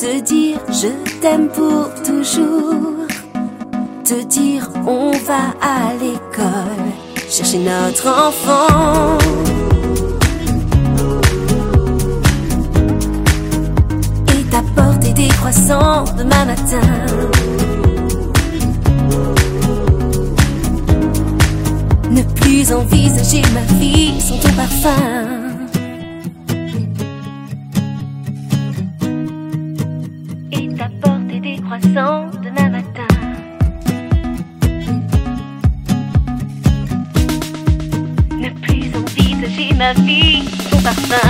te 0.00 0.18
dire 0.20 0.58
je 0.70 0.88
t'aime 1.20 1.48
pour 1.48 1.90
toujours, 2.02 3.06
te 4.02 4.22
dire 4.24 4.66
on 4.86 5.10
va 5.10 5.44
à 5.60 5.92
l'école 6.00 6.88
chercher 7.28 7.58
notre 7.58 8.08
enfant. 8.08 9.18
Et 14.34 14.42
t'apporter 14.44 15.12
des 15.12 15.28
croissants 15.28 16.04
demain 16.16 16.46
matin. 16.46 17.59
Plus 22.50 22.72
envisager 22.72 23.42
ma 23.54 23.60
vie 23.78 24.20
sans 24.20 24.36
ton 24.38 24.52
parfum. 24.54 24.90
Et 30.50 30.68
t'apporter 30.74 31.38
des 31.40 31.58
croissants 31.62 32.26
demain 32.42 32.70
matin. 32.70 33.12
Ne 38.42 38.50
plus 38.62 38.90
envisager 39.00 39.72
ma 39.76 39.92
vie 39.92 40.42
sans 40.48 40.70
ton 40.70 40.82
parfum. 40.82 41.28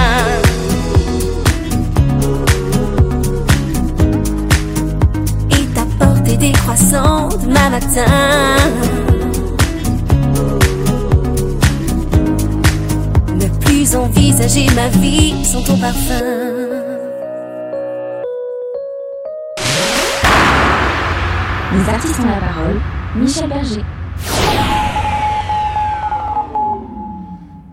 Des 6.38 6.52
croissants 6.52 7.28
demain 7.44 7.68
matin. 7.68 9.09
Envisager 14.30 14.72
ma 14.74 14.88
vie 14.88 15.44
sans 15.44 15.62
ton 15.62 15.76
parfum. 15.76 16.22
Les 21.72 21.88
artistes 21.88 22.20
ont 22.20 22.26
la 22.26 22.40
parole. 22.40 22.80
Michel 23.16 23.48
Berger. 23.48 23.82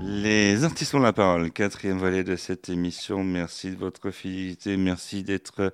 Les 0.01 0.64
artistes 0.64 0.95
ont 0.95 0.99
la 0.99 1.14
parole, 1.14 1.51
quatrième 1.51 1.99
volet 1.99 2.24
de 2.24 2.36
cette 2.36 2.70
émission. 2.70 3.24
Merci 3.24 3.72
de 3.72 3.78
votre 3.78 4.10
fidélité, 4.10 4.78
merci 4.78 5.24
d'être 5.24 5.74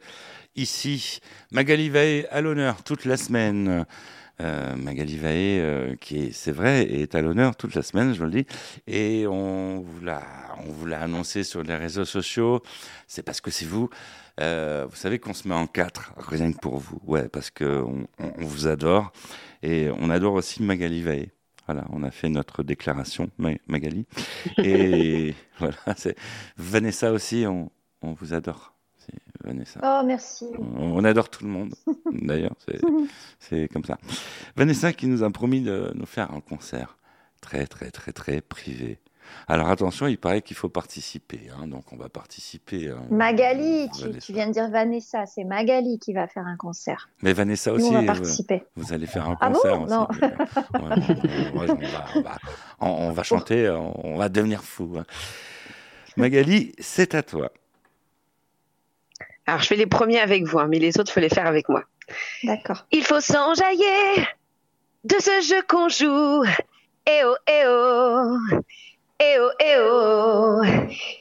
ici. 0.55 1.19
Magali 1.51 1.89
Vaé 1.89 2.27
à 2.29 2.41
l'honneur 2.41 2.83
toute 2.83 3.05
la 3.05 3.15
semaine. 3.15 3.85
Euh, 4.41 4.75
Magali 4.75 5.17
Vaé, 5.17 5.59
euh, 5.61 5.95
qui 5.95 6.17
est, 6.25 6.31
c'est 6.31 6.51
vrai, 6.51 6.81
est 6.91 7.13
à 7.15 7.21
l'honneur 7.21 7.55
toute 7.55 7.75
la 7.75 7.83
semaine, 7.83 8.13
je 8.15 8.23
le 8.23 8.31
dis. 8.31 8.45
Et 8.87 9.25
on 9.27 9.81
vous 9.81 10.03
l'a, 10.03 10.23
on 10.65 10.71
vous 10.71 10.85
l'a 10.87 11.01
annoncé 11.01 11.43
sur 11.43 11.61
les 11.63 11.75
réseaux 11.75 12.05
sociaux. 12.05 12.61
C'est 13.07 13.21
parce 13.23 13.41
que 13.41 13.51
c'est 13.51 13.65
vous. 13.65 13.89
Euh, 14.39 14.87
vous 14.89 14.95
savez 14.95 15.19
qu'on 15.19 15.33
se 15.35 15.47
met 15.47 15.53
en 15.53 15.67
quatre, 15.67 16.13
rien 16.17 16.51
que 16.51 16.57
pour 16.57 16.77
vous. 16.79 16.99
Ouais, 17.05 17.29
parce 17.29 17.51
que 17.51 17.83
on, 17.83 18.07
on- 18.19 18.31
vous 18.43 18.67
adore. 18.67 19.13
Et 19.61 19.89
on 19.99 20.09
adore 20.09 20.33
aussi 20.33 20.63
Magali 20.63 21.03
Vaé. 21.03 21.31
Voilà, 21.67 21.85
on 21.91 22.03
a 22.03 22.11
fait 22.11 22.27
notre 22.29 22.63
déclaration, 22.63 23.29
Ma- 23.37 23.51
Magali. 23.67 24.05
Et 24.63 25.35
voilà, 25.59 25.77
c'est 25.95 26.17
Vanessa 26.57 27.11
aussi, 27.13 27.45
on, 27.47 27.71
on 28.01 28.13
vous 28.13 28.33
adore. 28.33 28.72
C'est 29.05 29.47
Vanessa. 29.47 29.79
Oh, 29.83 30.05
merci. 30.05 30.45
On 30.77 31.03
adore 31.03 31.29
tout 31.29 31.43
le 31.43 31.49
monde, 31.49 31.73
d'ailleurs, 32.11 32.55
c'est- 33.39 33.67
comme 33.71 33.83
ça. 33.83 33.97
Vanessa 34.55 34.93
qui 34.93 35.07
nous 35.07 35.23
a 35.23 35.29
promis 35.29 35.61
de 35.61 35.91
nous 35.95 36.05
faire 36.05 36.31
un 36.33 36.39
concert 36.41 36.97
très, 37.41 37.67
très, 37.67 37.91
très, 37.91 38.11
très 38.13 38.41
privé. 38.41 38.99
Alors 39.47 39.69
attention, 39.69 40.07
il 40.07 40.17
paraît 40.17 40.41
qu'il 40.41 40.55
faut 40.57 40.67
participer, 40.67 41.49
hein, 41.57 41.65
donc 41.67 41.91
on 41.93 41.95
va 41.95 42.09
participer. 42.09 42.89
hein. 42.89 43.03
Magali, 43.09 43.89
tu, 43.95 44.01
Vanessa. 44.01 44.19
tu 44.19 44.33
viens 44.33 44.47
de 44.47 44.51
dire 44.53 44.69
Vanessa, 44.69 45.25
c'est 45.25 45.45
Magali 45.45 45.97
qui 45.97 46.11
va 46.13 46.27
faire 46.27 46.45
un 46.45 46.57
concert. 46.57 47.07
Mais 47.21 47.31
Vanessa 47.31 47.71
Nous, 47.71 47.77
aussi, 47.77 47.85
on 47.87 47.93
va 47.93 47.99
euh, 48.01 48.05
participer. 48.05 48.63
vous 48.75 48.91
allez 48.93 49.05
faire 49.07 49.29
un 49.29 49.37
Ah 49.39 49.49
bon 49.49 49.55
concert 49.55 49.81
aussi. 49.81 49.93
Non. 49.93 50.07
Ouais, 51.55 51.67
on, 52.79 53.11
va, 53.11 53.23
chanter, 53.23 53.69
on, 53.69 54.07
on 54.07 54.17
va 54.17 54.27
devenir 54.29 54.61
fou. 54.63 54.93
hein. 54.99 55.05
Magali, 56.17 56.73
c'est 56.79 57.15
à 57.15 57.23
toi. 57.23 57.51
Alors, 59.45 59.61
je 59.61 59.67
fais 59.67 59.75
les 59.75 59.85
premiers 59.85 60.19
avec 60.19 60.45
vous, 60.45 60.59
hein, 60.59 60.67
mais 60.69 60.79
les 60.79 60.99
autres, 60.99 61.11
faut 61.11 61.19
les 61.19 61.29
faire 61.29 61.47
avec 61.47 61.69
moi. 61.69 61.83
D'accord. 62.43 62.85
Il 62.91 63.03
faut 63.03 63.19
s'enjailler 63.19 64.27
de 65.03 65.15
ce 65.19 65.41
jeu 65.41 65.61
qu'on 65.67 65.89
joue. 65.89 66.43
Eh 67.05 67.23
oh, 67.25 67.35
eh 67.47 67.63
oh. 67.67 68.37
Eh 69.19 69.37
oh, 69.39 69.49
eh 69.59 69.75
oh. 69.79 70.61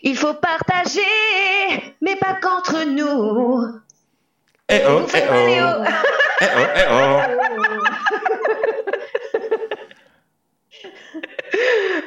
Il 0.03 0.17
faut 0.17 0.35
partager, 0.35 1.01
mais 2.01 2.17
pas 2.17 2.35
qu'entre 2.41 2.85
nous. 2.85 3.67
Eh 4.69 4.83
oh, 4.87 5.07
eh 5.15 5.23
oh, 5.29 5.35
eh 5.35 5.63
oh. 5.63 5.85
eh 6.41 6.47
oh, 6.57 6.67
eh 6.77 6.85
oh. 6.91 7.21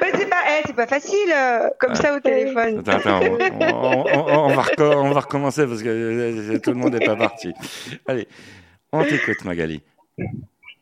Ouais, 0.02 0.12
c'est 0.14 0.28
pas, 0.76 0.84
eh, 0.84 0.86
c'est 0.86 0.86
pas 0.86 0.86
facile 0.86 1.32
euh, 1.34 1.68
comme 1.80 1.94
ça 1.94 2.14
au 2.14 2.20
téléphone. 2.20 2.78
Attends, 2.86 2.98
attends, 2.98 3.20
on, 3.22 3.64
on- 3.64 4.06
on- 4.14 4.44
on 4.44 4.54
va 4.54 4.62
reco- 4.62 4.94
on 4.96 5.10
va 5.10 5.20
recommencer 5.20 5.66
parce 5.66 5.82
que 5.82 5.88
euh, 5.88 6.58
tout 6.58 6.70
le 6.70 6.76
monde 6.76 6.94
n'est 6.94 7.04
pas 7.06 7.16
parti. 7.16 7.52
Allez, 8.06 8.28
on 8.92 9.02
t'écoute, 9.04 9.44
Magali. 9.44 9.82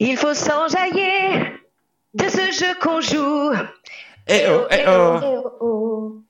Il 0.00 0.16
faut 0.16 0.34
s'enjailler 0.34 1.52
de 2.14 2.24
ce 2.28 2.52
jeu 2.52 2.74
qu'on 2.80 3.00
joue. 3.00 3.52
Eh 4.26 4.44
oh, 4.48 4.64
eh 4.70 4.84
oh, 4.86 5.20
Eh 5.20 5.26
oh, 5.26 5.52
oh. 5.60 6.22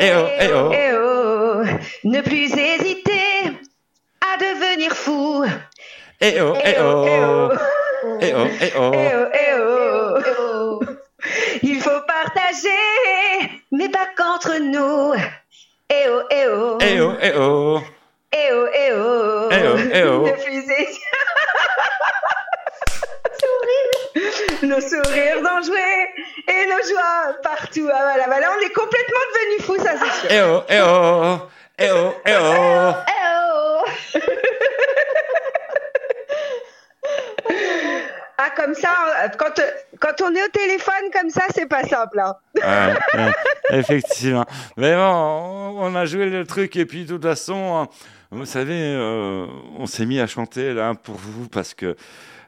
eh 0.00 0.12
oh, 0.14 0.26
eh 0.40 0.52
oh. 0.52 0.70
Eh 0.72 0.92
oh. 0.96 1.62
Ne 2.04 2.20
plus 2.22 2.52
hésiter 2.56 3.50
à 4.20 4.36
devenir 4.38 4.92
fou. 4.92 5.44
Eh 6.20 6.40
oh, 6.40 6.54
eh 6.64 6.74
oh, 6.80 7.04
eh 7.06 7.20
oh, 7.24 7.50
eh 8.20 8.34
oh. 8.34 8.46
Eh 8.50 8.74
oh, 8.76 9.26
eh 9.32 9.54
oh. 9.58 9.73
Mais 13.72 13.88
pas 13.88 14.06
qu'entre 14.16 14.54
nous. 14.58 15.14
Eh 15.90 16.08
oh, 16.08 16.22
eh 16.30 16.46
oh. 16.46 16.78
Eh 16.80 17.00
oh, 17.00 17.12
eh 17.20 17.32
oh. 17.36 17.80
Eh 18.32 18.52
oh, 18.52 18.66
eh 18.72 18.92
oh. 18.92 19.48
Eh 19.50 19.66
oh, 19.66 19.76
eh 19.92 20.04
oh. 20.04 20.22
Plus 20.22 20.52
hésiter. 20.52 21.00
Nos 24.62 24.80
sourires 24.80 25.42
d'enjouer 25.42 26.08
et 26.48 26.66
nos 26.66 26.82
joies 26.88 27.34
partout. 27.42 27.88
Ah 27.92 28.02
voilà, 28.02 28.26
voilà, 28.26 28.52
on 28.56 28.60
est 28.64 28.72
complètement 28.72 29.24
devenus 29.34 29.62
fous, 29.66 29.78
ça 29.78 29.94
c'est 29.98 30.12
sûr. 30.20 30.30
Eh 30.30 30.42
oh, 30.42 30.62
eh 30.68 30.80
oh, 30.80 31.38
eh 31.78 31.90
oh, 31.90 32.14
eh 32.24 32.36
oh. 32.40 32.94
Eh 33.08 33.24
oh. 34.14 34.14
Ah, 38.36 38.50
comme 38.56 38.74
ça, 38.74 38.88
euh, 39.24 39.28
quand, 39.38 39.58
euh, 39.58 39.70
quand 40.00 40.20
on 40.22 40.34
est 40.34 40.42
au 40.42 40.48
téléphone 40.48 41.10
comme 41.12 41.30
ça, 41.30 41.42
c'est 41.54 41.66
pas 41.66 41.84
simple. 41.84 42.18
hein. 42.20 42.34
Ouais, 42.56 43.20
ouais, 43.20 43.32
effectivement. 43.78 44.44
Mais 44.76 44.94
bon, 44.94 45.00
on, 45.02 45.76
on 45.84 45.94
a 45.94 46.04
joué 46.04 46.28
le 46.30 46.44
truc 46.44 46.74
et 46.76 46.84
puis 46.84 47.04
de 47.04 47.14
toute 47.14 47.22
façon, 47.22 47.76
hein, 47.76 47.88
vous 48.30 48.44
savez, 48.46 48.74
euh, 48.76 49.46
on 49.78 49.86
s'est 49.86 50.06
mis 50.06 50.18
à 50.18 50.26
chanter 50.26 50.74
là 50.74 50.94
pour 51.00 51.14
vous 51.16 51.48
parce 51.48 51.74
que 51.74 51.96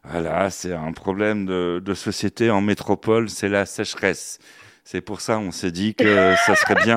voilà, 0.05 0.51
c'est 0.51 0.72
un 0.72 0.93
problème 0.93 1.47
de, 1.47 1.80
de 1.84 1.95
société 1.95 2.51
en 2.51 2.61
métropole, 2.61 3.28
c'est 3.28 3.49
la 3.49 3.64
sécheresse. 3.66 4.39
C'est 4.84 5.01
pour 5.01 5.20
ça 5.20 5.39
on 5.39 5.51
s'est 5.51 5.72
dit 5.72 5.95
que 5.97 6.34
ça 6.47 6.55
serait 6.55 6.76
bien 6.76 6.97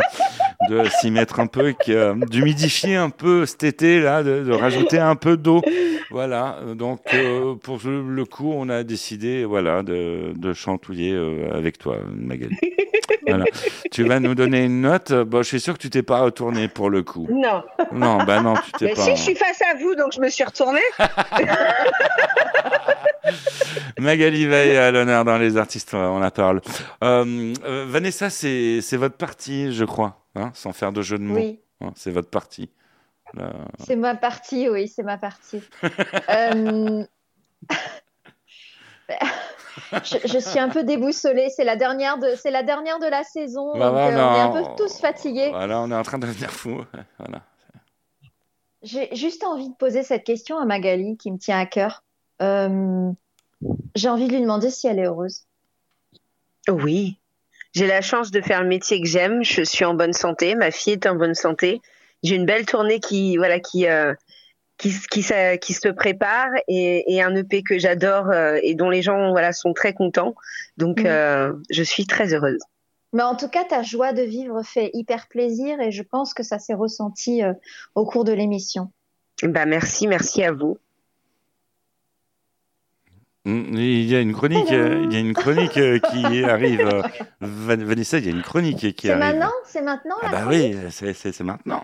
de 0.68 0.84
s'y 1.00 1.12
mettre 1.12 1.40
un 1.40 1.48
peu, 1.48 1.74
euh, 1.88 2.16
d'humidifier 2.30 2.96
un 2.96 3.10
peu 3.10 3.46
cet 3.46 3.64
été 3.64 4.02
là, 4.02 4.24
de, 4.24 4.52
rajouter 4.52 4.98
un 4.98 5.16
peu 5.16 5.38
d'eau. 5.38 5.62
Voilà, 6.12 6.60
donc 6.76 7.02
euh, 7.14 7.56
pour 7.56 7.80
le 7.86 8.26
coup, 8.26 8.52
on 8.54 8.68
a 8.70 8.84
décidé 8.84 9.46
voilà 9.46 9.84
de, 9.84 10.34
de 10.36 10.54
chantouiller 10.54 11.14
euh, 11.14 11.50
avec 11.54 11.78
toi, 11.78 11.98
Magali. 12.14 12.58
Voilà. 13.28 13.46
Tu 13.92 14.04
vas 14.04 14.20
nous 14.20 14.36
donner 14.36 14.66
une 14.66 14.82
note. 14.82 15.12
Bon, 15.12 15.44
je 15.44 15.48
suis 15.48 15.60
sûr 15.60 15.74
que 15.74 15.80
tu 15.80 15.90
t'es 15.90 16.04
pas 16.04 16.22
retourné 16.22 16.68
pour 16.68 16.90
le 16.90 17.04
coup. 17.04 17.28
Non. 17.30 17.64
Non, 17.92 18.24
bah 18.24 18.42
non, 18.42 18.56
tu 18.56 18.72
t'es 18.74 18.86
Mais 18.86 18.94
pas. 18.94 19.04
si, 19.04 19.16
je 19.16 19.22
suis 19.22 19.36
face 19.36 19.62
à 19.62 19.76
vous, 19.78 19.96
donc 19.96 20.14
je 20.14 20.22
me 20.22 20.30
suis 20.30 20.44
retournée. 20.44 20.80
Magali 24.00 24.46
Veil 24.46 24.78
à 24.78 24.92
l'honneur 24.92 25.26
dans 25.26 25.38
les 25.38 25.58
artistes, 25.58 25.94
on 25.94 26.20
la 26.20 26.32
parle. 26.32 26.62
Euh, 27.04 27.54
euh, 27.66 27.86
Vanessa, 27.88 28.30
c'est 28.30 28.80
c'est 28.82 28.98
votre 28.98 29.18
partie, 29.18 29.74
je 29.74 29.86
crois, 29.86 30.24
hein, 30.36 30.52
sans 30.54 30.74
faire 30.74 30.92
de 30.92 31.02
jeu 31.02 31.18
de 31.18 31.24
mots. 31.24 31.36
Oui. 31.36 31.60
Hein, 31.82 31.92
c'est 31.96 32.12
votre 32.12 32.30
partie. 32.30 32.70
Là. 33.34 33.52
C'est 33.86 33.96
ma 33.96 34.16
partie, 34.16 34.70
oui, 34.70 34.88
c'est 34.88 35.04
ma 35.04 35.18
partie. 35.18 35.62
Euh, 36.30 37.04
je, 39.92 40.18
je 40.26 40.40
suis 40.40 40.60
un 40.60 40.70
peu 40.70 40.84
déboussolée. 40.84 41.50
C'est 41.56 41.64
la 41.64 41.76
dernière 41.76 42.18
de, 42.18 42.36
c'est 42.36 42.52
la 42.52 42.64
dernière 42.64 43.00
de 43.00 43.08
la 43.08 43.24
saison, 43.24 43.74
Bah, 43.78 43.86
donc 43.88 43.96
bah, 43.96 44.08
euh, 44.08 44.12
on 44.12 44.36
est 44.36 44.60
un 44.60 44.64
peu 44.64 44.84
tous 44.84 45.00
fatigués. 45.00 45.50
Voilà, 45.50 45.82
on 45.82 45.92
est 45.92 45.96
en 45.96 46.04
train 46.04 46.18
de 46.20 46.28
devenir 46.28 46.52
fou. 46.52 46.84
Voilà. 47.20 47.42
J'ai 48.82 49.14
juste 49.14 49.44
envie 49.44 49.70
de 49.70 49.76
poser 49.76 50.04
cette 50.04 50.24
question 50.24 50.58
à 50.58 50.66
Magali, 50.66 51.18
qui 51.18 51.32
me 51.32 51.38
tient 51.38 51.60
à 51.60 51.66
cœur. 51.66 52.04
Euh, 52.42 53.12
J'ai 53.96 54.08
envie 54.08 54.28
de 54.28 54.34
lui 54.34 54.42
demander 54.42 54.70
si 54.70 54.88
elle 54.88 55.00
est 55.00 55.06
heureuse. 55.06 55.42
Oui. 56.70 57.18
J'ai 57.74 57.88
la 57.88 58.02
chance 58.02 58.32
de 58.32 58.42
faire 58.42 58.62
le 58.62 58.70
métier 58.70 59.02
que 59.02 59.08
j'aime. 59.08 59.44
Je 59.44 59.64
suis 59.64 59.84
en 59.86 59.94
bonne 59.94 60.14
santé. 60.14 60.56
Ma 60.56 60.72
fille 60.72 60.94
est 60.94 61.08
en 61.08 61.16
bonne 61.16 61.36
santé. 61.36 61.82
J'ai 62.24 62.36
une 62.36 62.46
belle 62.46 62.66
tournée 62.66 63.00
qui, 63.00 63.38
voilà, 63.38 63.60
qui, 63.60 63.86
euh, 63.88 64.14
qui, 64.80 64.92
qui, 65.12 65.24
qui 65.62 65.74
se 65.74 65.90
prépare 65.90 66.50
et, 66.68 67.14
et 67.14 67.22
un 67.22 67.36
EP 67.36 67.62
que 67.62 67.78
j'adore 67.78 68.34
et 68.34 68.74
dont 68.74 68.90
les 68.90 69.04
gens 69.04 69.30
voilà 69.30 69.54
sont 69.54 69.74
très 69.74 69.94
contents. 69.94 70.34
Donc 70.78 71.02
mmh. 71.04 71.62
je 71.70 71.84
suis 71.84 72.08
très 72.08 72.34
heureuse. 72.34 72.62
Mais 73.14 73.24
en 73.24 73.36
tout 73.36 73.50
cas, 73.50 73.64
ta 73.64 73.84
joie 73.84 74.14
de 74.14 74.24
vivre 74.24 74.64
fait 74.64 74.90
hyper 74.94 75.28
plaisir 75.28 75.80
et 75.82 75.92
je 75.92 76.02
pense 76.02 76.34
que 76.34 76.44
ça 76.44 76.58
s'est 76.60 76.74
ressenti 76.74 77.42
au 77.94 78.06
cours 78.06 78.24
de 78.24 78.34
l'émission. 78.34 78.92
Bah 79.44 79.66
merci, 79.66 80.08
merci 80.08 80.44
à 80.44 80.52
vous. 80.52 80.78
Mm, 83.46 83.78
il 83.78 84.06
y 84.06 84.16
a 84.16 84.22
une 84.22 84.34
chronique, 84.34 84.72
euh, 84.72 85.02
il 85.06 85.14
y 85.14 85.16
a 85.16 85.20
une 85.20 85.34
chronique 85.34 85.78
euh, 85.78 86.00
qui 86.00 86.44
arrive. 86.44 86.82
Euh, 86.82 87.02
Vanessa, 87.40 88.18
il 88.18 88.26
y 88.26 88.28
a 88.28 88.32
une 88.32 88.42
chronique 88.42 88.96
qui 88.96 89.10
arrive. 89.10 89.24
C'est 89.24 89.32
maintenant, 89.32 89.54
c'est 89.66 89.82
maintenant. 89.82 90.16
Ah 90.22 90.30
bah 90.32 90.46
oui, 90.48 90.76
c'est 90.92 91.40
maintenant. 91.42 91.84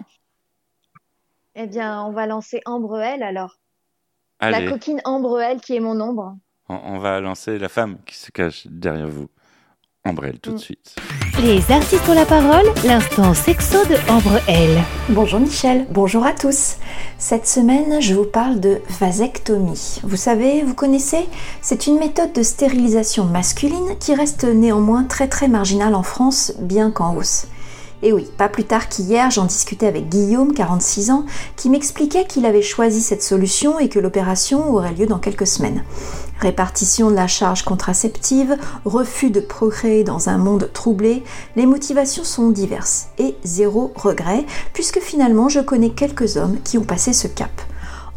Eh 1.55 1.67
bien, 1.67 2.03
on 2.03 2.11
va 2.11 2.27
lancer 2.27 2.61
Ambre 2.65 2.99
L 2.99 3.23
alors. 3.23 3.59
La 4.41 4.67
coquine 4.67 4.99
Ambre 5.05 5.39
L 5.39 5.61
qui 5.61 5.75
est 5.75 5.79
mon 5.79 6.01
ombre. 6.01 6.35
on 6.67 6.99
va 6.99 7.21
lancer 7.21 7.57
la 7.57 7.69
femme 7.69 7.97
qui 8.05 8.15
se 8.15 8.29
cache 8.29 8.67
derrière 8.67 9.07
vous. 9.07 9.29
Ambrelle 10.03 10.39
tout 10.39 10.51
de 10.51 10.55
mm. 10.55 10.59
suite. 10.59 10.95
Les 11.41 11.71
artistes 11.71 12.07
ont 12.07 12.13
la 12.13 12.25
parole, 12.25 12.65
l'instant 12.85 13.33
sexo 13.33 13.85
de 13.85 13.95
Ambre 14.11 14.39
L. 14.47 14.83
Bonjour 15.09 15.39
Michel, 15.39 15.87
bonjour 15.89 16.25
à 16.25 16.33
tous. 16.33 16.75
Cette 17.17 17.47
semaine, 17.47 18.01
je 18.01 18.13
vous 18.13 18.25
parle 18.25 18.59
de 18.59 18.81
vasectomie. 18.99 19.99
Vous 20.03 20.15
savez, 20.15 20.61
vous 20.61 20.75
connaissez? 20.75 21.27
C'est 21.61 21.87
une 21.87 21.97
méthode 21.97 22.33
de 22.33 22.43
stérilisation 22.43 23.23
masculine 23.25 23.97
qui 23.99 24.13
reste 24.13 24.43
néanmoins 24.43 25.05
très 25.05 25.27
très 25.27 25.47
marginale 25.47 25.95
en 25.95 26.03
France, 26.03 26.53
bien 26.59 26.91
qu'en 26.91 27.15
hausse. 27.15 27.47
Et 28.03 28.13
oui, 28.13 28.27
pas 28.37 28.49
plus 28.49 28.65
tard 28.65 28.89
qu'hier, 28.89 29.31
j'en 29.31 29.45
discutais 29.45 29.87
avec 29.87 30.09
Guillaume, 30.09 30.53
46 30.53 31.11
ans, 31.11 31.25
qui 31.55 31.69
m'expliquait 31.69 32.25
qu'il 32.25 32.45
avait 32.45 32.61
choisi 32.61 33.01
cette 33.01 33.23
solution 33.23 33.79
et 33.79 33.89
que 33.89 33.99
l'opération 33.99 34.73
aurait 34.73 34.93
lieu 34.93 35.05
dans 35.05 35.17
quelques 35.17 35.47
semaines. 35.47 35.83
Répartition 36.39 37.09
de 37.09 37.15
la 37.15 37.27
charge 37.27 37.63
contraceptive, 37.63 38.57
refus 38.83 39.29
de 39.29 39.39
procréer 39.39 40.03
dans 40.03 40.29
un 40.29 40.37
monde 40.37 40.69
troublé, 40.73 41.23
les 41.55 41.65
motivations 41.65 42.25
sont 42.25 42.49
diverses 42.49 43.07
et 43.17 43.35
zéro 43.43 43.93
regret 43.95 44.45
puisque 44.73 44.99
finalement 44.99 45.47
je 45.47 45.61
connais 45.61 45.91
quelques 45.91 46.35
hommes 46.35 46.57
qui 46.63 46.77
ont 46.77 46.83
passé 46.83 47.13
ce 47.13 47.27
cap. 47.27 47.61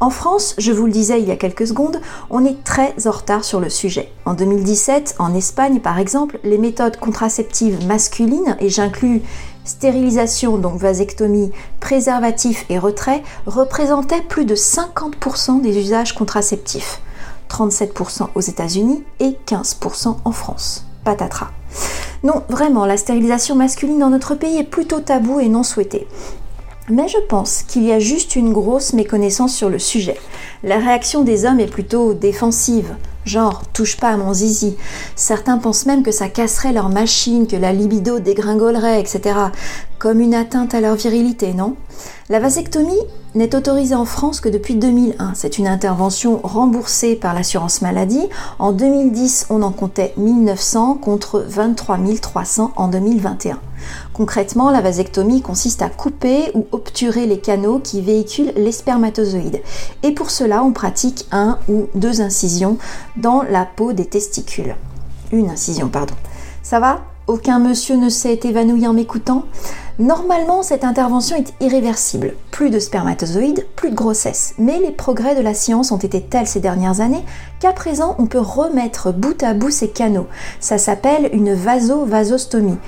En 0.01 0.11
France, 0.11 0.55
je 0.59 0.71
vous 0.71 0.87
le 0.87 0.93
disais 0.93 1.21
il 1.21 1.27
y 1.27 1.33
a 1.33 1.37
quelques 1.37 1.67
secondes, 1.67 2.01
on 2.31 2.45
est 2.45 2.63
très 2.63 2.95
en 3.09 3.11
retard 3.11 3.43
sur 3.43 3.59
le 3.59 3.69
sujet. 3.69 4.13
En 4.27 4.35
2017, 4.35 5.17
en 5.19 5.35
Espagne 5.35 5.81
par 5.81 5.99
exemple, 5.99 6.39
les 6.45 6.59
méthodes 6.59 6.99
contraceptives 6.99 7.85
masculines, 7.85 8.57
et 8.61 8.69
j'inclus 8.69 9.23
stérilisation, 9.69 10.59
donc 10.59 10.81
vasectomie, 10.81 11.53
préservatif 11.81 12.65
et 12.69 12.79
retrait, 12.79 13.23
représentaient 13.47 14.23
plus 14.23 14.45
de 14.45 14.55
50% 14.55 15.61
des 15.61 15.79
usages 15.79 16.15
contraceptifs. 16.15 17.01
37% 17.49 18.29
aux 18.35 18.41
États-Unis 18.41 19.05
et 19.21 19.37
15% 19.47 20.17
en 20.25 20.33
France. 20.33 20.85
Patatras. 21.05 21.49
Non, 22.23 22.43
vraiment, 22.49 22.85
la 22.85 22.97
stérilisation 22.97 23.55
masculine 23.55 24.01
dans 24.01 24.11
notre 24.11 24.35
pays 24.35 24.59
est 24.59 24.65
plutôt 24.65 25.01
tabou 25.01 25.41
et 25.41 25.49
non 25.49 25.63
souhaitée. 25.63 26.07
Mais 26.91 27.07
je 27.07 27.19
pense 27.29 27.65
qu'il 27.65 27.85
y 27.85 27.93
a 27.93 27.99
juste 27.99 28.35
une 28.35 28.53
grosse 28.53 28.95
méconnaissance 28.95 29.55
sur 29.55 29.69
le 29.69 29.79
sujet. 29.79 30.17
La 30.63 30.79
réaction 30.79 31.23
des 31.23 31.45
hommes 31.45 31.61
est 31.61 31.67
plutôt 31.67 32.15
défensive, 32.15 32.95
genre 33.27 33.63
touche 33.75 33.99
pas 33.99 34.09
à 34.09 34.17
mon 34.17 34.33
zizi. 34.33 34.75
Certains 35.15 35.59
pensent 35.59 35.85
même 35.85 36.03
que 36.03 36.11
ça 36.11 36.31
casserait 36.31 36.73
leur 36.73 36.89
machine, 36.89 37.47
que 37.47 37.57
la 37.57 37.75
libido 37.75 38.21
dégringolerait, 38.21 39.01
etc. 39.01 39.39
Comme 39.99 40.21
une 40.21 40.35
atteinte 40.35 40.73
à 40.73 40.81
leur 40.81 40.95
virilité, 40.95 41.53
non? 41.53 41.77
La 42.31 42.41
vasectomie 42.41 42.93
n'est 43.35 43.55
autorisée 43.55 43.95
en 43.95 44.07
France 44.07 44.41
que 44.41 44.49
depuis 44.49 44.75
2001. 44.75 45.33
C'est 45.35 45.59
une 45.59 45.67
intervention 45.67 46.41
remboursée 46.43 47.17
par 47.17 47.35
l'assurance 47.35 47.83
maladie. 47.83 48.29
En 48.59 48.73
2010, 48.73 49.49
on 49.51 49.63
en 49.63 49.73
comptait 49.73 50.15
1900 50.17 50.95
contre 50.95 51.45
23 51.47 51.99
300 52.23 52.73
en 52.77 52.89
2021. 52.89 53.59
Concrètement, 54.19 54.73
la 54.73 54.81
vasectomie 54.81 55.43
consiste 55.43 55.81
à 55.81 55.89
couper 55.89 56.51
ou 56.55 56.67
obturer 56.73 57.25
les 57.27 57.39
canaux 57.39 57.79
qui 57.79 58.01
véhiculent 58.03 58.53
les 58.57 58.73
spermatozoïdes. 58.73 59.63
Et 60.03 60.11
pour 60.11 60.33
cela, 60.33 60.65
on 60.65 60.73
pratique 60.73 61.29
un 61.31 61.57
ou 61.69 61.87
deux 61.95 62.21
incisions 62.21 62.79
dans 63.17 63.43
la 63.45 63.65
peau 63.65 63.93
des 63.93 64.07
testicules. 64.07 64.75
Une 65.31 65.49
incision, 65.49 65.89
pardon. 65.89 66.17
Ça 66.65 66.81
va? 66.81 67.03
Aucun 67.29 67.59
monsieur 67.59 67.97
ne 67.97 68.09
s'est 68.09 68.41
évanoui 68.45 68.87
en 68.87 68.95
m'écoutant 68.95 69.45
Normalement, 69.99 70.63
cette 70.63 70.83
intervention 70.83 71.37
est 71.37 71.53
irréversible. 71.61 72.33
Plus 72.51 72.71
de 72.71 72.79
spermatozoïdes, 72.79 73.67
plus 73.77 73.91
de 73.91 73.95
grossesse. 73.95 74.55
Mais 74.57 74.79
les 74.79 74.93
progrès 74.93 75.35
de 75.35 75.43
la 75.43 75.53
science 75.53 75.93
ont 75.93 75.99
été 75.99 76.23
tels 76.23 76.47
ces 76.47 76.61
dernières 76.61 77.03
années 77.03 77.27
qu'à 77.61 77.73
présent, 77.73 78.17
on 78.19 78.25
peut 78.25 78.39
remettre 78.39 79.13
bout 79.13 79.43
à 79.43 79.53
bout 79.53 79.71
ces 79.71 79.89
canaux. 79.89 80.27
Ça 80.59 80.79
s'appelle 80.79 81.29
une 81.35 81.53
vasovasostomie. 81.53 82.79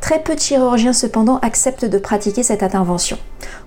Très 0.00 0.22
peu 0.22 0.36
de 0.36 0.40
chirurgiens 0.40 0.92
cependant 0.92 1.40
acceptent 1.42 1.84
de 1.84 1.98
pratiquer 1.98 2.44
cette 2.44 2.62
intervention. 2.62 3.18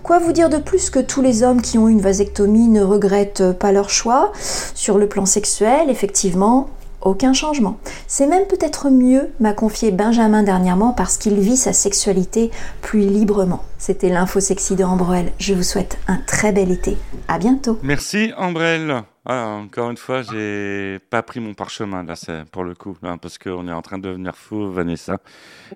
Quoi 0.01 0.19
vous 0.19 0.31
dire 0.31 0.47
de 0.47 0.59
plus 0.59 0.89
que 0.89 0.99
tous 0.99 1.21
les 1.21 1.43
hommes 1.43 1.61
qui 1.61 1.77
ont 1.77 1.89
une 1.89 1.99
vasectomie 1.99 2.69
ne 2.69 2.83
regrettent 2.83 3.51
pas 3.51 3.73
leur 3.73 3.89
choix? 3.89 4.31
Sur 4.75 4.97
le 4.97 5.09
plan 5.09 5.25
sexuel, 5.25 5.89
effectivement, 5.89 6.69
aucun 7.01 7.33
changement. 7.33 7.77
C'est 8.07 8.27
même 8.27 8.45
peut-être 8.45 8.89
mieux, 8.89 9.29
m'a 9.39 9.53
confié 9.53 9.91
Benjamin 9.91 10.43
dernièrement, 10.43 10.93
parce 10.93 11.17
qu'il 11.17 11.39
vit 11.39 11.57
sa 11.57 11.73
sexualité 11.73 12.51
plus 12.81 13.01
librement. 13.01 13.63
C'était 13.77 14.09
l'info 14.09 14.39
sexy 14.39 14.75
de 14.75 14.83
Ambrelle. 14.83 15.31
Je 15.39 15.53
vous 15.53 15.63
souhaite 15.63 15.97
un 16.07 16.17
très 16.27 16.51
bel 16.51 16.71
été. 16.71 16.97
À 17.27 17.39
bientôt. 17.39 17.79
Merci 17.83 18.31
Ambrelle. 19.25 19.65
encore 19.65 19.89
une 19.89 19.97
fois, 19.97 20.21
j'ai 20.21 20.99
pas 21.09 21.21
pris 21.21 21.39
mon 21.39 21.53
parchemin 21.53 22.03
là, 22.03 22.15
c'est 22.15 22.45
pour 22.45 22.63
le 22.63 22.75
coup, 22.75 22.97
parce 23.21 23.37
qu'on 23.37 23.67
est 23.67 23.73
en 23.73 23.81
train 23.81 23.97
de 23.97 24.07
devenir 24.07 24.35
fou, 24.35 24.71
Vanessa. 24.71 25.17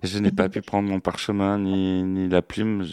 je 0.04 0.20
n'ai 0.20 0.32
pas 0.32 0.50
pu 0.50 0.62
prendre 0.62 0.90
mon 0.90 1.00
parchemin 1.00 1.58
ni, 1.58 2.04
ni 2.04 2.28
la 2.28 2.42
plume. 2.42 2.84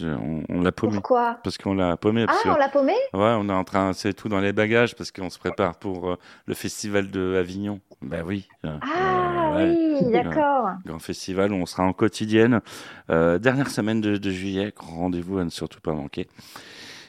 on, 0.49 0.61
l'a 0.61 0.71
paumé. 0.71 0.93
Pourquoi? 0.93 1.37
Parce 1.43 1.57
qu'on 1.57 1.73
l'a 1.73 1.97
paumé. 1.97 2.25
ah, 2.27 2.33
on 2.45 2.55
l'a 2.55 2.69
paumé? 2.69 2.93
Ouais, 3.13 3.35
on 3.37 3.49
est 3.49 3.53
en 3.53 3.63
train, 3.63 3.93
c'est 3.93 4.13
tout 4.13 4.29
dans 4.29 4.39
les 4.39 4.53
bagages 4.53 4.95
parce 4.95 5.11
qu'on 5.11 5.29
se 5.29 5.39
prépare 5.39 5.75
pour 5.75 6.11
euh, 6.11 6.15
le 6.45 6.53
festival 6.53 7.09
de 7.09 7.35
Avignon. 7.39 7.79
Ben 8.01 8.23
oui. 8.25 8.47
Euh, 8.65 8.77
ah 8.81 9.55
oui, 9.57 9.97
d'accord. 10.11 10.69
Grand 10.85 10.99
festival 10.99 11.51
où 11.53 11.55
on 11.55 11.65
sera 11.65 11.83
en 11.83 11.93
quotidienne. 11.93 12.61
Euh, 13.09 13.37
dernière 13.39 13.69
semaine 13.69 14.01
de, 14.01 14.31
juillet, 14.31 14.73
rendez-vous 14.77 15.37
à 15.37 15.43
ne 15.43 15.49
surtout 15.49 15.79
pas 15.79 15.93
manquer. 15.93 16.27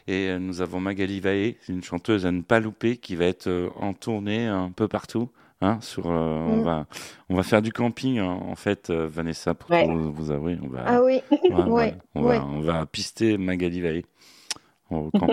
Et 0.06 0.28
euh, 0.28 0.38
nous 0.38 0.60
avons 0.60 0.80
Magali 0.80 1.20
Vaé, 1.20 1.56
une 1.68 1.82
chanteuse 1.82 2.26
à 2.26 2.32
ne 2.32 2.42
pas 2.42 2.60
louper, 2.60 2.96
qui 2.96 3.16
va 3.16 3.24
être 3.24 3.70
en 3.76 3.94
tournée 3.94 4.46
un 4.46 4.70
peu 4.70 4.88
partout. 4.88 5.30
Hein, 5.60 5.78
sur, 5.80 6.06
on, 6.06 6.56
mm. 6.56 6.62
va, 6.62 6.86
on 7.30 7.36
va 7.36 7.42
faire 7.42 7.62
du 7.62 7.72
camping, 7.72 8.20
en 8.20 8.54
fait, 8.54 8.90
Vanessa, 8.90 9.54
pour 9.54 9.70
vous, 9.70 10.30
avouer. 10.30 10.58
On 10.62 10.68
va, 10.68 10.84
ah 10.86 11.02
oui, 11.02 11.22
on, 11.50 11.74
va, 12.22 12.44
on 12.44 12.60
va 12.60 12.84
pister 12.86 13.38
Magali 13.38 13.80
Vaé. 13.80 14.04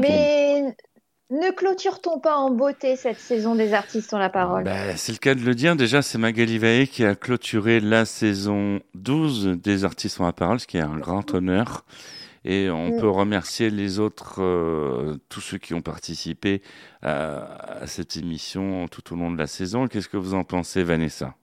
Mais 0.01 0.75
ne 1.31 1.49
clôture-t-on 1.51 2.19
pas 2.19 2.35
en 2.35 2.51
beauté 2.51 2.97
cette 2.97 3.19
saison 3.19 3.55
des 3.55 3.73
artistes 3.73 4.13
ont 4.13 4.17
la 4.17 4.29
parole? 4.29 4.65
Bah, 4.65 4.97
C'est 4.97 5.13
le 5.13 5.17
cas 5.17 5.33
de 5.33 5.39
le 5.39 5.55
dire. 5.55 5.77
Déjà, 5.77 6.01
c'est 6.01 6.17
Magali 6.17 6.57
Vaé 6.57 6.87
qui 6.87 7.05
a 7.05 7.15
clôturé 7.15 7.79
la 7.79 8.03
saison 8.03 8.81
12 8.95 9.57
des 9.63 9.85
artistes 9.85 10.19
ont 10.19 10.25
la 10.25 10.33
parole, 10.33 10.59
ce 10.59 10.67
qui 10.67 10.75
est 10.75 10.81
un 10.81 10.97
grand 10.97 11.33
honneur. 11.33 11.85
Et 12.43 12.69
on 12.69 12.89
mm. 12.89 12.99
peut 12.99 13.09
remercier 13.09 13.69
les 13.69 13.99
autres, 13.99 14.41
euh, 14.41 15.17
tous 15.29 15.41
ceux 15.41 15.57
qui 15.57 15.73
ont 15.73 15.81
participé 15.81 16.61
à, 17.01 17.85
cette 17.85 18.17
émission 18.17 18.87
tout 18.87 19.13
au 19.13 19.15
long 19.15 19.31
de 19.31 19.37
la 19.37 19.47
saison. 19.47 19.87
Qu'est-ce 19.87 20.09
que 20.09 20.17
vous 20.17 20.33
en 20.33 20.43
pensez, 20.43 20.83
Vanessa? 20.83 21.35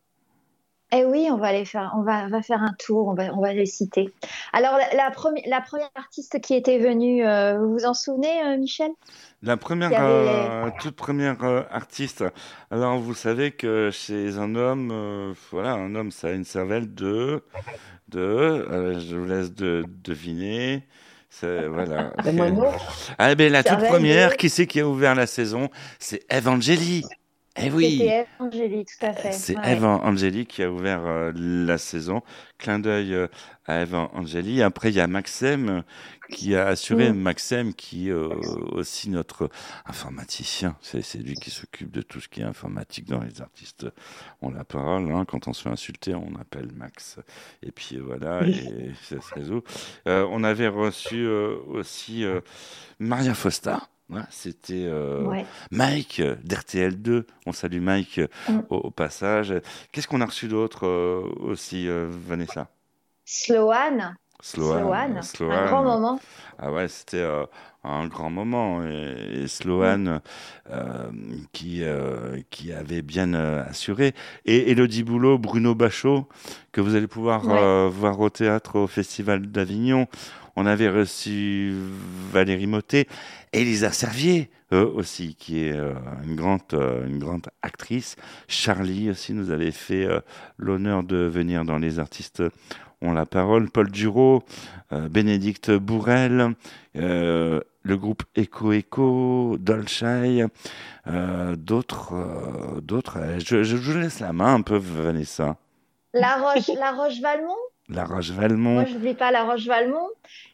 Eh 0.90 1.04
oui, 1.04 1.28
on 1.30 1.36
va 1.36 1.52
les 1.52 1.66
faire, 1.66 1.92
on 1.98 2.02
va, 2.02 2.28
va 2.28 2.40
faire 2.40 2.62
un 2.62 2.72
tour, 2.78 3.08
on 3.08 3.14
va, 3.14 3.24
on 3.34 3.42
va 3.42 3.52
les 3.52 3.66
citer. 3.66 4.10
Alors 4.54 4.78
la, 4.96 5.10
première, 5.10 5.44
la 5.46 5.60
première 5.60 5.90
artiste 5.94 6.40
qui 6.40 6.54
était 6.54 6.78
venue, 6.78 7.26
euh, 7.26 7.58
vous 7.58 7.74
vous 7.74 7.84
en 7.84 7.92
souvenez, 7.92 8.42
euh, 8.42 8.56
Michel? 8.56 8.90
La 9.42 9.56
première, 9.56 9.90
euh, 9.92 10.68
toute 10.80 10.96
première 10.96 11.44
euh, 11.44 11.62
artiste. 11.70 12.24
Alors, 12.72 12.98
vous 12.98 13.14
savez 13.14 13.52
que 13.52 13.90
chez 13.92 14.36
un 14.36 14.56
homme, 14.56 14.90
euh, 14.90 15.32
voilà, 15.52 15.74
un 15.74 15.94
homme, 15.94 16.10
ça 16.10 16.28
a 16.28 16.30
une 16.32 16.44
cervelle 16.44 16.92
de, 16.92 17.44
de, 18.08 18.98
je 18.98 19.16
vous 19.16 19.24
laisse 19.24 19.52
de, 19.52 19.84
deviner. 20.04 20.84
Voilà. 21.42 22.12
ah 23.18 23.34
ben 23.34 23.52
la 23.52 23.62
toute 23.62 23.84
première, 23.84 24.36
qui 24.36 24.48
c'est 24.48 24.66
qui 24.66 24.80
a 24.80 24.88
ouvert 24.88 25.14
la 25.14 25.26
saison 25.26 25.68
C'est 25.98 26.22
Evangélie. 26.32 27.04
Eh 27.60 27.70
oui. 27.70 27.98
C'est 27.98 28.06
Eve 28.06 28.26
Angélie, 28.38 28.84
tout 28.84 29.06
à 29.06 29.12
fait. 29.12 29.32
C'est 29.32 29.56
Eve 29.64 29.84
Angélie 29.84 30.46
qui 30.46 30.62
a 30.62 30.70
ouvert 30.70 31.32
la 31.34 31.78
saison. 31.78 32.22
Clin 32.58 32.78
d'œil 32.78 33.16
à 33.66 33.82
Eve 33.82 33.94
Angélie. 33.94 34.62
Après, 34.62 34.90
il 34.90 34.96
y 34.96 35.00
a 35.00 35.06
Maxime 35.06 35.84
qui 36.30 36.54
a 36.54 36.66
assuré, 36.66 37.12
mm. 37.12 37.16
Maxime, 37.16 37.74
qui 37.74 38.08
est 38.08 38.12
euh, 38.12 38.28
aussi 38.72 39.10
notre 39.10 39.50
informaticien. 39.86 40.76
C'est 40.80 41.18
lui 41.18 41.34
qui 41.34 41.50
s'occupe 41.50 41.90
de 41.90 42.02
tout 42.02 42.20
ce 42.20 42.28
qui 42.28 42.40
est 42.40 42.44
informatique 42.44 43.06
dans 43.06 43.22
les 43.22 43.40
artistes. 43.40 43.86
On 44.42 44.50
la 44.50 44.64
parole, 44.64 45.10
hein, 45.12 45.24
quand 45.26 45.48
on 45.48 45.52
se 45.52 45.62
fait 45.62 45.70
insulter, 45.70 46.14
on 46.14 46.34
appelle 46.40 46.70
Max. 46.74 47.18
Et 47.62 47.72
puis 47.72 47.98
voilà, 47.98 48.46
et 48.46 48.92
ça 49.02 49.20
se 49.20 49.34
résout. 49.34 49.62
Euh, 50.06 50.26
on 50.30 50.44
avait 50.44 50.68
reçu 50.68 51.26
euh, 51.26 51.56
aussi 51.66 52.24
Maria 52.98 53.34
Fosta. 53.34 53.88
C'était 54.30 54.86
euh, 54.86 55.42
Mike 55.70 56.20
d'RTL2. 56.20 57.24
On 57.46 57.52
salue 57.52 57.80
Mike 57.80 58.20
mm. 58.48 58.60
au, 58.70 58.90
passage. 58.90 59.54
Qu'est-ce 59.92 60.08
qu'on 60.08 60.20
a 60.20 60.26
reçu 60.26 60.48
d'autre 60.48 60.86
aussi, 61.40 61.88
Vanessa? 61.88 62.68
Sloan. 64.40 65.22
Sloan. 65.22 65.52
Un 65.52 65.66
grand 65.66 65.82
moment. 65.82 66.20
Ah 66.58 66.72
ouais, 66.72 66.88
c'était 66.88 67.24
un 67.84 68.06
grand 68.06 68.30
moment. 68.30 68.84
Et, 68.84 69.46
Sloan, 69.46 70.20
euh, 70.70 71.10
qui, 71.52 71.82
euh, 71.82 72.40
qui 72.50 72.72
avait 72.72 73.02
bien 73.02 73.34
euh, 73.34 73.64
assuré. 73.64 74.14
Et 74.44 74.70
Elodie 74.70 75.02
Boulot, 75.02 75.38
Bruno 75.38 75.74
Bachot, 75.74 76.28
que 76.72 76.80
vous 76.80 76.94
allez 76.94 77.06
pouvoir 77.06 77.42
voir 77.90 78.20
au 78.20 78.30
théâtre 78.30 78.76
au 78.76 78.86
Festival 78.86 79.50
d'Avignon. 79.50 80.06
On 80.56 80.66
avait 80.66 80.88
reçu 80.88 81.72
Valérie 82.32 82.66
Motet, 82.66 83.06
Elisa 83.52 83.92
Servier 83.92 84.50
aussi, 84.72 85.36
qui 85.36 85.60
est 85.60 85.74
une, 86.24 86.34
grande, 86.34 86.62
une 86.72 87.18
grande 87.18 87.46
actrice. 87.62 88.16
Charlie 88.48 89.08
aussi 89.08 89.34
nous 89.34 89.50
avait 89.50 89.70
fait 89.70 90.08
l'honneur 90.56 91.04
de 91.04 91.16
venir 91.16 91.64
dans 91.64 91.78
Les 91.78 92.00
artistes 92.00 92.42
ont 93.02 93.12
la 93.12 93.26
parole. 93.26 93.70
Paul 93.70 93.90
Duro, 93.90 94.42
Bénédicte 94.90 95.70
Bourrel, 95.70 96.54
le 97.88 97.96
groupe 97.96 98.22
Echo 98.36 98.72
Echo, 98.72 99.56
Dolchai, 99.58 100.44
euh, 101.06 101.56
d'autres, 101.56 102.12
euh, 102.12 102.80
d'autres. 102.80 103.18
Euh, 103.18 103.38
je, 103.40 103.62
je, 103.62 103.98
laisse 103.98 104.20
la 104.20 104.32
main 104.32 104.54
un 104.54 104.60
peu, 104.60 104.76
Vanessa. 104.76 105.56
La 106.12 106.36
Roche, 106.36 106.68
la 106.78 106.92
Roche 106.92 107.20
Valmont. 107.20 107.56
La 107.88 108.04
Roche 108.04 108.30
Valmont. 108.30 108.74
Moi, 108.74 108.84
je 108.84 108.94
n'oublie 108.94 109.14
pas 109.14 109.30
la 109.30 109.44
Roche 109.44 109.66
Valmont. 109.66 110.08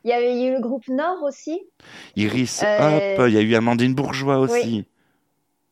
Il 0.05 0.11
y 0.11 0.12
avait 0.12 0.47
eu 0.47 0.55
le 0.55 0.61
groupe 0.61 0.86
Nord 0.88 1.24
aussi. 1.24 1.61
Iris 2.14 2.62
Hop. 2.62 3.26
Il 3.26 3.34
y 3.34 3.38
a 3.38 3.40
eu 3.40 3.55
Amandine 3.57 3.95
Bourgeois 3.95 4.38
aussi. 4.38 4.86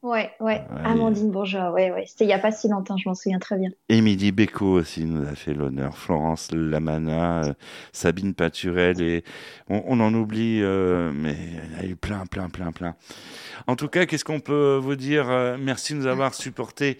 Ouais, 0.02 0.32
ouais, 0.40 0.60
Amandine 0.84 1.30
Bourgeois, 1.30 1.70
ouais, 1.70 1.92
ouais. 1.92 2.06
C'était 2.08 2.24
il 2.24 2.26
n'y 2.26 2.32
a 2.32 2.40
pas 2.40 2.50
si 2.50 2.68
longtemps, 2.68 2.96
je 2.96 3.08
m'en 3.08 3.14
souviens 3.14 3.38
très 3.38 3.56
bien. 3.56 3.70
Émilie 3.88 4.32
Béco 4.32 4.66
aussi 4.66 5.04
nous 5.04 5.24
a 5.28 5.36
fait 5.36 5.54
l'honneur. 5.54 5.96
Florence 5.96 6.50
Lamana, 6.50 7.44
euh, 7.44 7.54
Sabine 7.92 8.34
Paturel, 8.34 9.00
et 9.00 9.22
on, 9.68 10.00
en 10.00 10.12
oublie, 10.12 10.60
euh, 10.60 11.12
mais 11.14 11.36
il 11.36 11.82
y 11.84 11.86
a 11.86 11.88
eu 11.88 11.94
plein, 11.94 12.26
plein, 12.26 12.48
plein, 12.48 12.72
plein. 12.72 12.96
En 13.68 13.76
tout 13.76 13.86
cas, 13.86 14.04
qu'est-ce 14.04 14.24
qu'on 14.24 14.40
peut 14.40 14.76
vous 14.82 14.96
dire 14.96 15.30
euh, 15.30 15.56
Merci 15.56 15.92
de 15.92 15.98
nous 16.00 16.08
avoir 16.08 16.34
supportés 16.34 16.98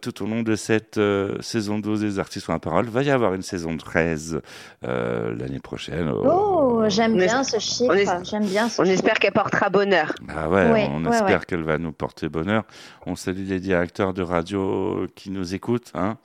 tout 0.00 0.22
au 0.24 0.26
long 0.26 0.42
de 0.42 0.56
cette 0.56 1.00
saison 1.40 1.78
12 1.78 2.00
des 2.00 2.18
artistes 2.18 2.48
la 2.48 2.58
parole. 2.58 2.86
Il 2.86 2.90
va 2.90 3.02
y 3.02 3.10
avoir 3.10 3.34
une 3.34 3.42
saison 3.42 3.76
13 3.76 4.40
l'année 4.82 5.60
prochaine. 5.60 6.08
Oh, 6.10 6.57
j'aime 6.88 7.16
bien 7.16 7.44
ce 7.44 7.58
chiffre. 7.58 8.24
J'aime 8.24 8.46
bien 8.46 8.68
On 8.78 8.84
espère 8.84 9.14
qu'elle 9.14 9.32
portera 9.32 9.70
bonheur. 9.70 10.14
Ah 10.28 10.48
ouais, 10.48 10.88
on 10.92 11.04
espère 11.10 11.46
qu'elle 11.46 11.62
va 11.62 11.78
nous 11.78 11.92
porter 11.92 12.28
bonheur. 12.28 12.64
On 13.06 13.16
salue 13.16 13.48
les 13.48 13.60
directeurs 13.60 14.14
de 14.14 14.22
radio 14.22 15.06
qui 15.14 15.30
nous 15.30 15.54
écoutent. 15.54 15.92
Hein, 15.94 16.18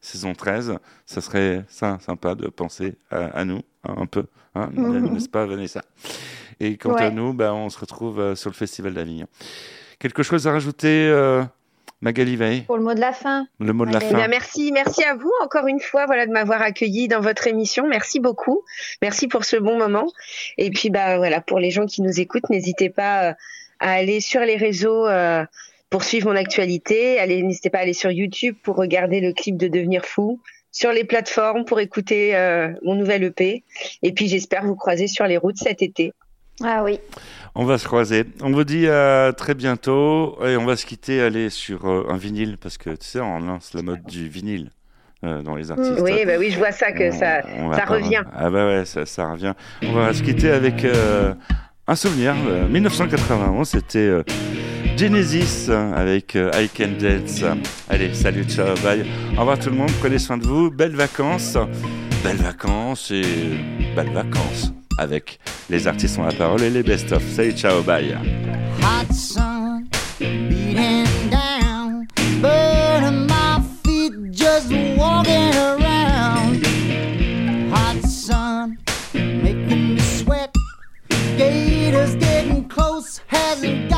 saison 0.00 0.32
13, 0.32 0.78
ça 1.06 1.20
serait 1.20 1.64
ça, 1.68 1.98
sympa 2.00 2.34
de 2.34 2.48
penser 2.48 2.96
à, 3.10 3.44
nous 3.44 3.62
hein, 3.84 3.94
un 3.96 4.06
peu, 4.06 4.26
hein, 4.54 4.70
mhm. 4.72 5.12
n'est-ce 5.12 5.28
pas 5.28 5.46
Vanessa? 5.46 5.82
Et 6.60 6.76
quant 6.76 6.94
à 6.94 7.10
nous, 7.10 7.32
bah, 7.32 7.54
on 7.54 7.70
se 7.70 7.78
retrouve 7.78 8.20
euh, 8.20 8.34
sur 8.34 8.50
le 8.50 8.54
Festival 8.54 8.92
d'Avignon. 8.92 9.26
Quelque 9.98 10.22
chose 10.22 10.46
à 10.46 10.52
rajouter 10.52 11.08
euh, 11.08 11.42
Magali 12.02 12.36
Veil 12.36 12.62
Pour 12.62 12.78
le 12.78 12.82
mot 12.82 12.94
de 12.94 13.00
la 13.00 13.12
fin. 13.12 13.46
Le 13.58 13.72
mot 13.72 13.84
de 13.84 13.92
la 13.92 14.00
fin. 14.00 14.26
merci, 14.28 14.72
merci 14.72 15.04
à 15.04 15.14
vous 15.14 15.32
encore 15.42 15.66
une 15.66 15.80
fois 15.80 16.06
voilà, 16.06 16.26
de 16.26 16.32
m'avoir 16.32 16.62
accueilli 16.62 17.08
dans 17.08 17.20
votre 17.20 17.46
émission. 17.46 17.86
Merci 17.86 18.20
beaucoup. 18.20 18.62
Merci 19.02 19.28
pour 19.28 19.44
ce 19.44 19.56
bon 19.56 19.76
moment. 19.76 20.10
Et 20.56 20.70
puis 20.70 20.88
bah, 20.88 21.18
voilà, 21.18 21.40
pour 21.40 21.58
les 21.58 21.70
gens 21.70 21.86
qui 21.86 22.00
nous 22.00 22.20
écoutent, 22.20 22.48
n'hésitez 22.48 22.88
pas 22.88 23.30
euh, 23.30 23.32
à 23.80 23.92
aller 23.92 24.20
sur 24.20 24.40
les 24.40 24.56
réseaux 24.56 25.06
euh, 25.06 25.44
pour 25.90 26.04
suivre 26.04 26.30
mon 26.30 26.36
actualité. 26.36 27.18
Allez, 27.18 27.42
n'hésitez 27.42 27.68
pas 27.68 27.78
à 27.78 27.82
aller 27.82 27.92
sur 27.92 28.10
YouTube 28.10 28.56
pour 28.62 28.76
regarder 28.76 29.20
le 29.20 29.34
clip 29.34 29.58
de 29.58 29.68
Devenir 29.68 30.06
fou, 30.06 30.40
sur 30.72 30.92
les 30.92 31.04
plateformes 31.04 31.66
pour 31.66 31.80
écouter 31.80 32.34
euh, 32.34 32.72
mon 32.82 32.94
nouvel 32.94 33.24
EP. 33.24 33.62
Et 34.02 34.12
puis 34.12 34.26
j'espère 34.26 34.64
vous 34.64 34.76
croiser 34.76 35.06
sur 35.06 35.26
les 35.26 35.36
routes 35.36 35.58
cet 35.58 35.82
été. 35.82 36.14
Ah 36.62 36.82
oui. 36.84 36.98
On 37.54 37.64
va 37.64 37.78
se 37.78 37.86
croiser. 37.86 38.24
On 38.42 38.50
vous 38.50 38.64
dit 38.64 38.88
à 38.88 39.32
très 39.36 39.54
bientôt 39.54 40.38
et 40.44 40.56
on 40.56 40.64
va 40.64 40.76
se 40.76 40.86
quitter 40.86 41.20
aller 41.20 41.50
sur 41.50 41.86
euh, 41.86 42.06
un 42.08 42.16
vinyle 42.16 42.58
parce 42.58 42.78
que 42.78 42.90
tu 42.90 43.06
sais 43.06 43.20
on 43.20 43.40
lance 43.40 43.74
la 43.74 43.82
mode 43.82 44.04
du 44.04 44.28
vinyle. 44.28 44.70
dans 45.22 45.54
les 45.54 45.70
artistes. 45.70 46.00
Oui, 46.00 46.24
bah 46.24 46.34
oui, 46.38 46.50
je 46.50 46.58
vois 46.58 46.72
ça 46.72 46.92
que 46.92 47.10
ça, 47.10 47.42
ça 47.42 47.84
revient. 47.84 48.22
Ah 48.34 48.50
bah 48.50 48.66
ouais, 48.66 48.84
ça, 48.84 49.04
ça, 49.04 49.30
revient. 49.32 49.54
On 49.82 49.92
va 49.92 50.14
se 50.14 50.22
quitter 50.22 50.50
avec 50.50 50.84
un 51.90 51.96
souvenir, 51.96 52.36
1991, 52.68 53.58
euh, 53.58 53.64
c'était 53.64 53.98
euh, 53.98 54.22
Genesis 54.96 55.68
avec 55.68 56.36
euh, 56.36 56.48
I 56.54 56.68
Can 56.68 56.92
Dance. 57.00 57.42
Allez, 57.88 58.14
salut, 58.14 58.44
ciao, 58.44 58.76
bye. 58.84 59.04
Au 59.36 59.40
revoir 59.40 59.58
tout 59.58 59.70
le 59.70 59.76
monde, 59.76 59.90
prenez 59.98 60.20
soin 60.20 60.38
de 60.38 60.46
vous, 60.46 60.70
belles 60.70 60.94
vacances, 60.94 61.58
belles 62.22 62.36
vacances 62.36 63.10
et 63.10 63.24
belles 63.96 64.12
vacances 64.12 64.72
avec 65.00 65.40
les 65.70 65.88
artistes 65.88 66.18
ont 66.18 66.24
la 66.24 66.32
parole 66.32 66.62
et 66.62 66.70
les 66.70 66.82
best-of. 66.82 67.22
Salut, 67.34 67.52
ciao, 67.52 67.82
bye. 67.82 68.16
Hot 68.82 69.12
sun 69.12 69.88
beating 70.18 71.06
down, 71.30 72.06
burning 72.42 73.26
my 73.26 73.62
feet 73.82 74.12
just 74.30 74.70
walking 74.96 75.54
around. 75.56 76.64
Hot 77.72 78.02
sun 78.06 78.76
making 79.14 79.94
me 79.94 80.00
sweat, 80.00 80.54
gators 81.38 82.14
getting 82.16 82.68
close, 82.68 83.22
hasn't 83.26 83.89